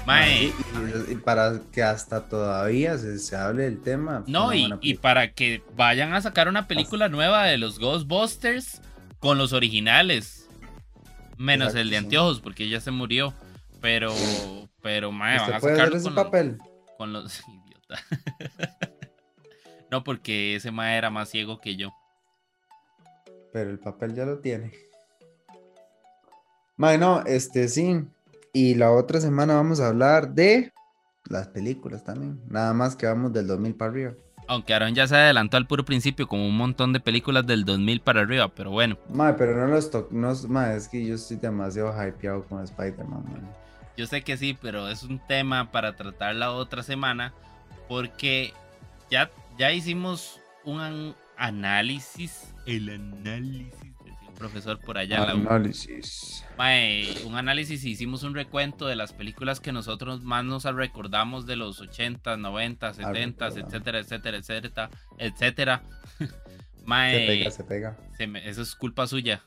Mae. 0.07 0.53
Y, 1.09 1.15
para 1.17 1.61
que 1.71 1.83
hasta 1.83 2.29
todavía 2.29 2.99
se, 2.99 3.37
hable 3.37 3.65
del 3.65 3.81
tema. 3.81 4.25
No, 4.27 4.53
y, 4.53 4.73
y, 4.81 4.95
para 4.95 5.33
que 5.33 5.63
vayan 5.77 6.13
a 6.15 6.21
sacar 6.21 6.49
una 6.49 6.67
película 6.67 7.09
nueva 7.09 7.45
de 7.45 7.59
los 7.59 7.79
Ghostbusters 7.79 8.81
con 9.21 9.39
los 9.39 9.53
originales. 9.53 10.49
Menos 11.39 11.75
el 11.75 11.91
de 11.91 11.99
anteojos, 11.99 12.41
porque 12.41 12.69
ya 12.69 12.81
se 12.81 12.91
murió. 12.91 13.35
Pero, 13.81 14.15
pero, 14.81 15.13
mae, 15.13 15.39
van 15.39 15.55
a 15.55 15.61
sacar 15.61 15.93
ese 15.93 16.11
papel? 16.11 16.59
con 16.99 17.13
los. 17.13 17.43
no, 19.91 20.05
porque 20.05 20.57
ese 20.57 20.71
ma 20.71 20.95
era 20.97 21.11
más 21.11 21.29
ciego 21.31 21.61
que 21.61 21.77
yo. 21.77 21.93
Pero 23.53 23.71
el 23.71 23.79
papel 23.79 24.15
ya 24.15 24.25
lo 24.25 24.39
tiene. 24.39 24.73
Bueno, 26.77 27.23
este 27.27 27.69
sí. 27.69 28.05
Y 28.53 28.75
la 28.75 28.91
otra 28.91 29.21
semana 29.21 29.55
vamos 29.55 29.81
a 29.81 29.89
hablar 29.89 30.35
de 30.35 30.73
las 31.29 31.49
películas 31.49 32.05
también. 32.05 32.41
Nada 32.49 32.75
más 32.75 32.97
que 32.97 33.07
vamos 33.07 33.33
del 33.33 33.47
2000 33.47 33.75
para 33.75 33.91
arriba. 33.91 34.13
Aunque 34.49 34.75
Aaron 34.75 34.95
ya 34.95 35.07
se 35.07 35.17
adelantó 35.17 35.57
al 35.57 35.67
puro 35.67 35.85
principio, 35.85 36.27
como 36.27 36.47
un 36.47 36.57
montón 36.57 36.93
de 36.93 37.01
películas 37.01 37.47
del 37.47 37.65
2000 37.65 38.01
para 38.01 38.23
arriba, 38.23 38.49
pero 38.49 38.71
bueno. 38.71 38.99
Ma, 39.09 39.37
pero 39.37 39.57
no 39.57 39.67
los 39.73 39.91
toco. 39.91 40.09
No, 40.13 40.33
es 40.33 40.89
que 40.89 41.07
yo 41.07 41.15
estoy 41.15 41.37
demasiado 41.37 41.93
hypeado 41.93 42.45
con 42.45 42.63
Spider-Man. 42.63 43.25
Yo 43.97 44.07
sé 44.07 44.23
que 44.23 44.37
sí, 44.37 44.59
pero 44.61 44.89
es 44.89 45.03
un 45.03 45.21
tema 45.27 45.71
para 45.71 45.97
tratar 45.97 46.35
la 46.35 46.51
otra 46.51 46.83
semana 46.83 47.33
porque 47.93 48.55
ya, 49.11 49.31
ya 49.59 49.71
hicimos 49.71 50.41
un 50.65 51.15
análisis, 51.37 52.55
el 52.65 52.89
análisis, 52.89 53.75
profesor 54.39 54.81
por 54.81 54.97
allá. 54.97 55.31
Análisis. 55.31 56.43
un 57.27 57.37
análisis 57.37 57.85
hicimos 57.85 58.23
un 58.23 58.35
recuento 58.35 58.87
de 58.87 58.97
las 58.97 59.13
películas 59.13 59.61
que 59.61 59.73
nosotros 59.73 60.25
más 60.25 60.43
nos 60.43 60.65
recordamos 60.65 61.45
de 61.45 61.57
los 61.57 61.83
80, 61.83 62.39
90, 62.39 62.95
70, 62.95 63.47
etcétera, 63.49 63.99
etcétera, 63.99 64.39
etcétera, 64.39 64.91
etcétera. 65.19 65.83
se 66.19 67.27
pega, 67.27 67.51
se 67.51 67.65
pega. 67.65 67.97
eso 68.43 68.63
es 68.63 68.75
culpa 68.75 69.07
suya. 69.07 69.43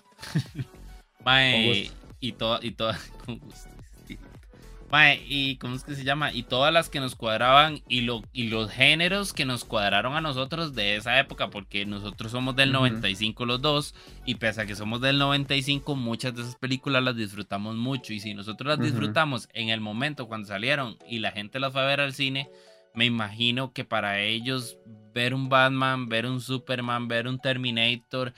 Mae, 1.25 1.89
y 2.19 2.33
toda, 2.33 2.59
y 2.61 2.73
toda, 2.73 2.99
con 3.25 3.39
gusto 3.39 3.74
y 5.27 5.57
¿cómo 5.57 5.75
es 5.75 5.83
que 5.83 5.95
se 5.95 6.03
llama? 6.03 6.31
Y 6.31 6.43
todas 6.43 6.71
las 6.71 6.89
que 6.89 6.99
nos 6.99 7.15
cuadraban 7.15 7.81
y, 7.87 8.01
lo, 8.01 8.21
y 8.31 8.47
los 8.47 8.71
géneros 8.71 9.33
que 9.33 9.45
nos 9.45 9.65
cuadraron 9.65 10.15
a 10.15 10.21
nosotros 10.21 10.73
de 10.73 10.95
esa 10.95 11.19
época, 11.19 11.49
porque 11.49 11.85
nosotros 11.85 12.31
somos 12.31 12.55
del 12.55 12.71
95 12.71 13.45
los 13.45 13.61
dos, 13.61 13.95
y 14.25 14.35
pese 14.35 14.61
a 14.61 14.65
que 14.65 14.75
somos 14.75 15.01
del 15.01 15.17
95, 15.17 15.95
muchas 15.95 16.35
de 16.35 16.43
esas 16.43 16.55
películas 16.55 17.03
las 17.03 17.15
disfrutamos 17.15 17.75
mucho. 17.75 18.13
Y 18.13 18.19
si 18.19 18.33
nosotros 18.33 18.77
las 18.77 18.79
disfrutamos 18.79 19.49
en 19.53 19.69
el 19.69 19.81
momento 19.81 20.27
cuando 20.27 20.47
salieron 20.47 20.97
y 21.09 21.19
la 21.19 21.31
gente 21.31 21.59
las 21.59 21.73
fue 21.73 21.81
a 21.81 21.85
ver 21.85 21.99
al 21.99 22.13
cine, 22.13 22.49
me 22.93 23.05
imagino 23.05 23.73
que 23.73 23.83
para 23.83 24.21
ellos 24.21 24.77
ver 25.13 25.33
un 25.33 25.49
Batman, 25.49 26.07
ver 26.07 26.25
un 26.25 26.39
Superman, 26.39 27.09
ver 27.09 27.27
un 27.27 27.39
Terminator, 27.39 28.33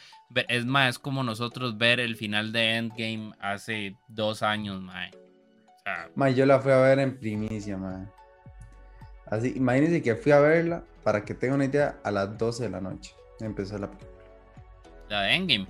es 0.47 0.65
más, 0.65 0.89
es 0.89 0.99
como 0.99 1.23
nosotros 1.23 1.77
ver 1.77 1.99
el 1.99 2.15
final 2.15 2.51
de 2.51 2.77
Endgame 2.77 3.33
hace 3.39 3.95
dos 4.07 4.41
años, 4.41 4.81
mae 4.81 5.26
yo 6.35 6.45
la 6.45 6.59
fui 6.59 6.71
a 6.71 6.77
ver 6.77 6.99
en 6.99 7.17
primicia, 7.17 7.77
man. 7.77 8.09
Así, 9.25 9.53
imagínense 9.55 10.01
que 10.01 10.15
fui 10.15 10.31
a 10.31 10.39
verla, 10.39 10.83
para 11.03 11.23
que 11.23 11.33
tengan 11.33 11.55
una 11.55 11.65
idea, 11.65 11.97
a 12.03 12.11
las 12.11 12.37
12 12.37 12.63
de 12.63 12.69
la 12.69 12.81
noche 12.81 13.13
empezó 13.39 13.77
la 13.77 13.87
película. 13.87 14.23
¿La 15.09 15.21
de 15.21 15.35
Endgame? 15.35 15.67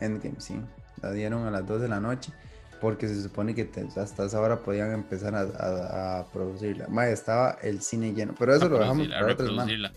Endgame, 0.00 0.40
sí. 0.40 0.60
La 1.02 1.12
dieron 1.12 1.46
a 1.46 1.50
las 1.50 1.66
12 1.66 1.82
de 1.82 1.88
la 1.88 2.00
noche 2.00 2.32
porque 2.80 3.08
se 3.08 3.22
supone 3.22 3.54
que 3.54 3.68
hasta 3.96 4.24
esa 4.24 4.40
hora 4.40 4.60
podían 4.60 4.92
empezar 4.92 5.34
a, 5.34 6.24
producirla. 6.32 6.86
estaba 7.08 7.58
el 7.62 7.82
cine 7.82 8.14
lleno, 8.14 8.34
pero 8.38 8.54
eso 8.54 8.68
lo 8.68 8.78
dejamos 8.78 9.08
para 9.08 9.32
otra 9.32 9.46
semana. 9.46 9.92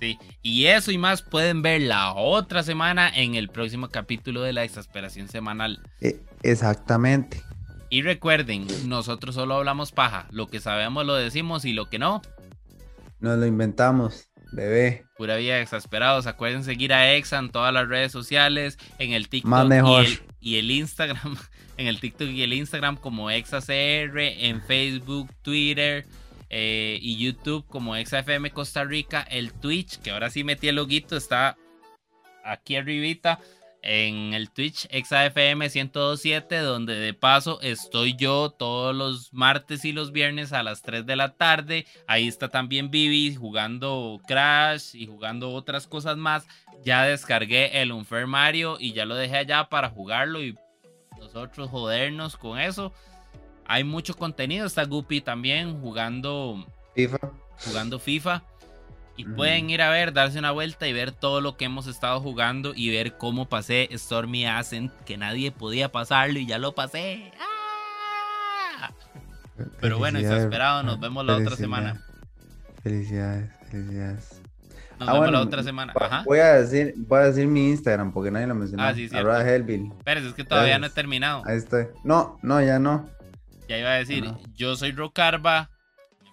Sí, 0.00 0.18
y 0.42 0.66
eso 0.66 0.90
y 0.90 0.98
más 0.98 1.22
pueden 1.22 1.62
ver 1.62 1.82
la 1.82 2.14
otra 2.14 2.62
semana 2.64 3.08
en 3.14 3.36
el 3.36 3.48
próximo 3.50 3.88
capítulo 3.88 4.42
de 4.42 4.52
la 4.52 4.64
exasperación 4.64 5.28
semanal. 5.28 5.80
E, 6.00 6.18
exactamente. 6.42 7.40
Y 7.92 8.00
recuerden, 8.00 8.66
nosotros 8.86 9.34
solo 9.34 9.56
hablamos 9.56 9.92
paja. 9.92 10.26
Lo 10.30 10.46
que 10.46 10.60
sabemos 10.60 11.04
lo 11.04 11.14
decimos 11.14 11.66
y 11.66 11.74
lo 11.74 11.90
que 11.90 11.98
no. 11.98 12.22
Nos 13.20 13.38
lo 13.38 13.44
inventamos, 13.44 14.30
bebé. 14.50 15.04
Pura 15.18 15.36
vida 15.36 15.60
exasperados. 15.60 16.26
Acuerden 16.26 16.64
seguir 16.64 16.94
a 16.94 17.12
Exa 17.12 17.38
en 17.38 17.50
todas 17.50 17.70
las 17.70 17.86
redes 17.86 18.10
sociales, 18.10 18.78
en 18.98 19.12
el 19.12 19.28
TikTok 19.28 19.70
Y, 20.40 20.56
el, 20.56 20.70
Instagram. 20.70 21.36
En 21.76 21.86
el 21.86 22.00
TikTok 22.00 22.28
y 22.28 22.42
el 22.42 22.54
Instagram 22.54 22.96
como 22.96 23.30
ExaCR, 23.30 24.18
en 24.18 24.62
Facebook, 24.62 25.28
Twitter. 25.42 26.06
Eh, 26.48 26.98
y 27.02 27.18
YouTube 27.18 27.66
como 27.66 27.94
ExaFM 27.94 28.52
Costa 28.52 28.84
Rica, 28.84 29.20
el 29.20 29.52
Twitch, 29.52 29.98
que 29.98 30.12
ahora 30.12 30.30
sí 30.30 30.44
metí 30.44 30.68
el 30.68 30.76
loguito, 30.76 31.14
está 31.14 31.58
aquí 32.42 32.76
arribita 32.76 33.38
en 33.82 34.32
el 34.32 34.50
Twitch 34.50 34.86
ExaFM 34.90 35.68
1027, 35.68 36.58
donde 36.58 36.94
de 36.94 37.14
paso 37.14 37.60
estoy 37.60 38.14
yo 38.14 38.50
todos 38.50 38.94
los 38.94 39.32
martes 39.32 39.84
y 39.84 39.92
los 39.92 40.12
viernes 40.12 40.52
a 40.52 40.62
las 40.62 40.82
3 40.82 41.04
de 41.04 41.16
la 41.16 41.34
tarde. 41.34 41.86
Ahí 42.06 42.28
está 42.28 42.48
también 42.48 42.90
Vivi 42.90 43.34
jugando 43.34 44.20
Crash 44.26 44.94
y 44.94 45.06
jugando 45.06 45.50
otras 45.52 45.86
cosas 45.86 46.16
más. 46.16 46.46
Ya 46.84 47.04
descargué 47.04 47.82
el 47.82 47.92
Unfair 47.92 48.26
Mario 48.26 48.76
y 48.78 48.92
ya 48.92 49.04
lo 49.04 49.16
dejé 49.16 49.38
allá 49.38 49.68
para 49.68 49.90
jugarlo 49.90 50.42
y 50.42 50.56
nosotros 51.18 51.68
jodernos 51.68 52.36
con 52.36 52.58
eso. 52.58 52.92
Hay 53.64 53.84
mucho 53.84 54.14
contenido, 54.14 54.66
está 54.66 54.84
Guppy 54.84 55.20
también 55.20 55.80
jugando 55.80 56.66
FIFA. 56.94 57.18
Jugando 57.64 57.98
FIFA. 57.98 58.42
Y 59.16 59.24
pueden 59.24 59.70
ir 59.70 59.82
a 59.82 59.90
ver, 59.90 60.12
darse 60.12 60.38
una 60.38 60.52
vuelta 60.52 60.88
y 60.88 60.92
ver 60.92 61.12
todo 61.12 61.40
lo 61.40 61.56
que 61.56 61.66
hemos 61.66 61.86
estado 61.86 62.20
jugando 62.20 62.72
y 62.74 62.90
ver 62.90 63.18
cómo 63.18 63.48
pasé 63.48 63.88
Stormy 63.92 64.46
Ascent, 64.46 64.92
que 65.04 65.16
nadie 65.16 65.52
podía 65.52 65.92
pasarlo 65.92 66.38
y 66.38 66.46
ya 66.46 66.58
lo 66.58 66.74
pasé. 66.74 67.32
¡Ah! 67.38 68.90
Pero 69.80 69.98
bueno, 69.98 70.18
está 70.18 70.38
esperado, 70.38 70.82
nos 70.82 70.98
vemos 70.98 71.24
la 71.24 71.36
otra 71.36 71.56
semana. 71.56 72.02
Felicidades, 72.82 73.50
felicidades. 73.70 74.42
Nos 74.98 75.08
ah, 75.08 75.12
vemos 75.14 75.32
la 75.32 75.40
otra 75.40 75.62
semana. 75.62 75.92
Voy 76.24 76.38
a 76.38 76.54
decir, 76.54 76.94
voy 76.96 77.20
a 77.20 77.24
decir 77.24 77.46
mi 77.46 77.70
Instagram 77.70 78.12
porque 78.12 78.30
nadie 78.30 78.46
lo 78.46 78.54
mencionó. 78.54 78.82
Ah, 78.82 78.94
sí, 78.94 79.08
sí. 79.08 79.16
Hellbill. 79.16 79.92
Pero 80.04 80.20
es 80.20 80.34
que 80.34 80.44
todavía 80.44 80.78
no 80.78 80.86
he 80.86 80.90
terminado. 80.90 81.42
Ahí 81.46 81.58
estoy. 81.58 81.86
No, 82.04 82.38
no, 82.42 82.62
ya 82.62 82.78
no. 82.78 83.08
Ya 83.68 83.78
iba 83.78 83.90
a 83.90 83.94
decir, 83.94 84.24
yo 84.54 84.76
soy 84.76 84.92
Rocarba. 84.92 85.70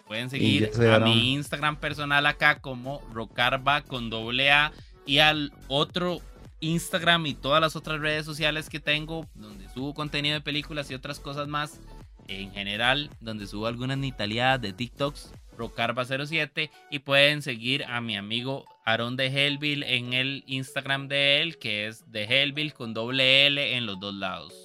Pueden 0.09 0.31
seguir 0.31 0.71
a 0.91 0.97
mi 0.97 1.33
Instagram 1.33 1.75
personal 1.75 2.25
acá 2.25 2.61
como 2.61 2.99
Rocarba 3.13 3.83
con 3.83 4.09
doble 4.09 4.51
A 4.51 4.71
y 5.05 5.19
al 5.19 5.53
otro 5.67 6.19
Instagram 6.61 7.27
y 7.27 7.35
todas 7.35 7.61
las 7.61 7.75
otras 7.75 8.01
redes 8.01 8.25
sociales 8.25 8.69
que 8.69 8.79
tengo, 8.79 9.27
donde 9.35 9.69
subo 9.69 9.93
contenido 9.93 10.33
de 10.33 10.41
películas 10.41 10.89
y 10.89 10.95
otras 10.95 11.19
cosas 11.19 11.47
más, 11.47 11.79
en 12.27 12.51
general, 12.53 13.11
donde 13.19 13.45
subo 13.45 13.67
algunas 13.67 13.99
nitaliadas 13.99 14.59
de 14.59 14.73
TikToks, 14.73 15.31
Rocarba07, 15.55 16.71
y 16.89 16.99
pueden 16.99 17.43
seguir 17.43 17.83
a 17.83 18.01
mi 18.01 18.17
amigo 18.17 18.65
Aaron 18.85 19.15
de 19.15 19.27
Hellville 19.27 19.95
en 19.95 20.13
el 20.13 20.43
Instagram 20.47 21.07
de 21.07 21.43
él, 21.43 21.59
que 21.59 21.85
es 21.85 22.11
de 22.11 22.23
Hellville 22.23 22.71
con 22.71 22.95
doble 22.95 23.45
L 23.45 23.77
en 23.77 23.85
los 23.85 23.99
dos 23.99 24.15
lados. 24.15 24.55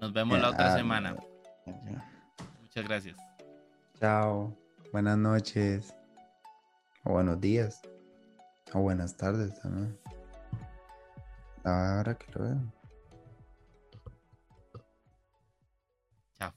Nos 0.00 0.12
vemos 0.12 0.38
la 0.38 0.50
otra 0.50 0.76
semana. 0.76 1.16
Muchas 2.62 2.84
gracias. 2.84 3.23
Chao. 4.04 4.54
Buenas 4.92 5.16
noches. 5.16 5.94
O 7.04 7.12
buenos 7.12 7.40
días. 7.40 7.80
O 8.74 8.80
buenas 8.80 9.16
tardes 9.16 9.58
también. 9.62 9.98
Ahora 11.64 12.14
que 12.14 12.30
lo 12.32 12.44
veo. 12.44 12.60
Chao. 16.38 16.52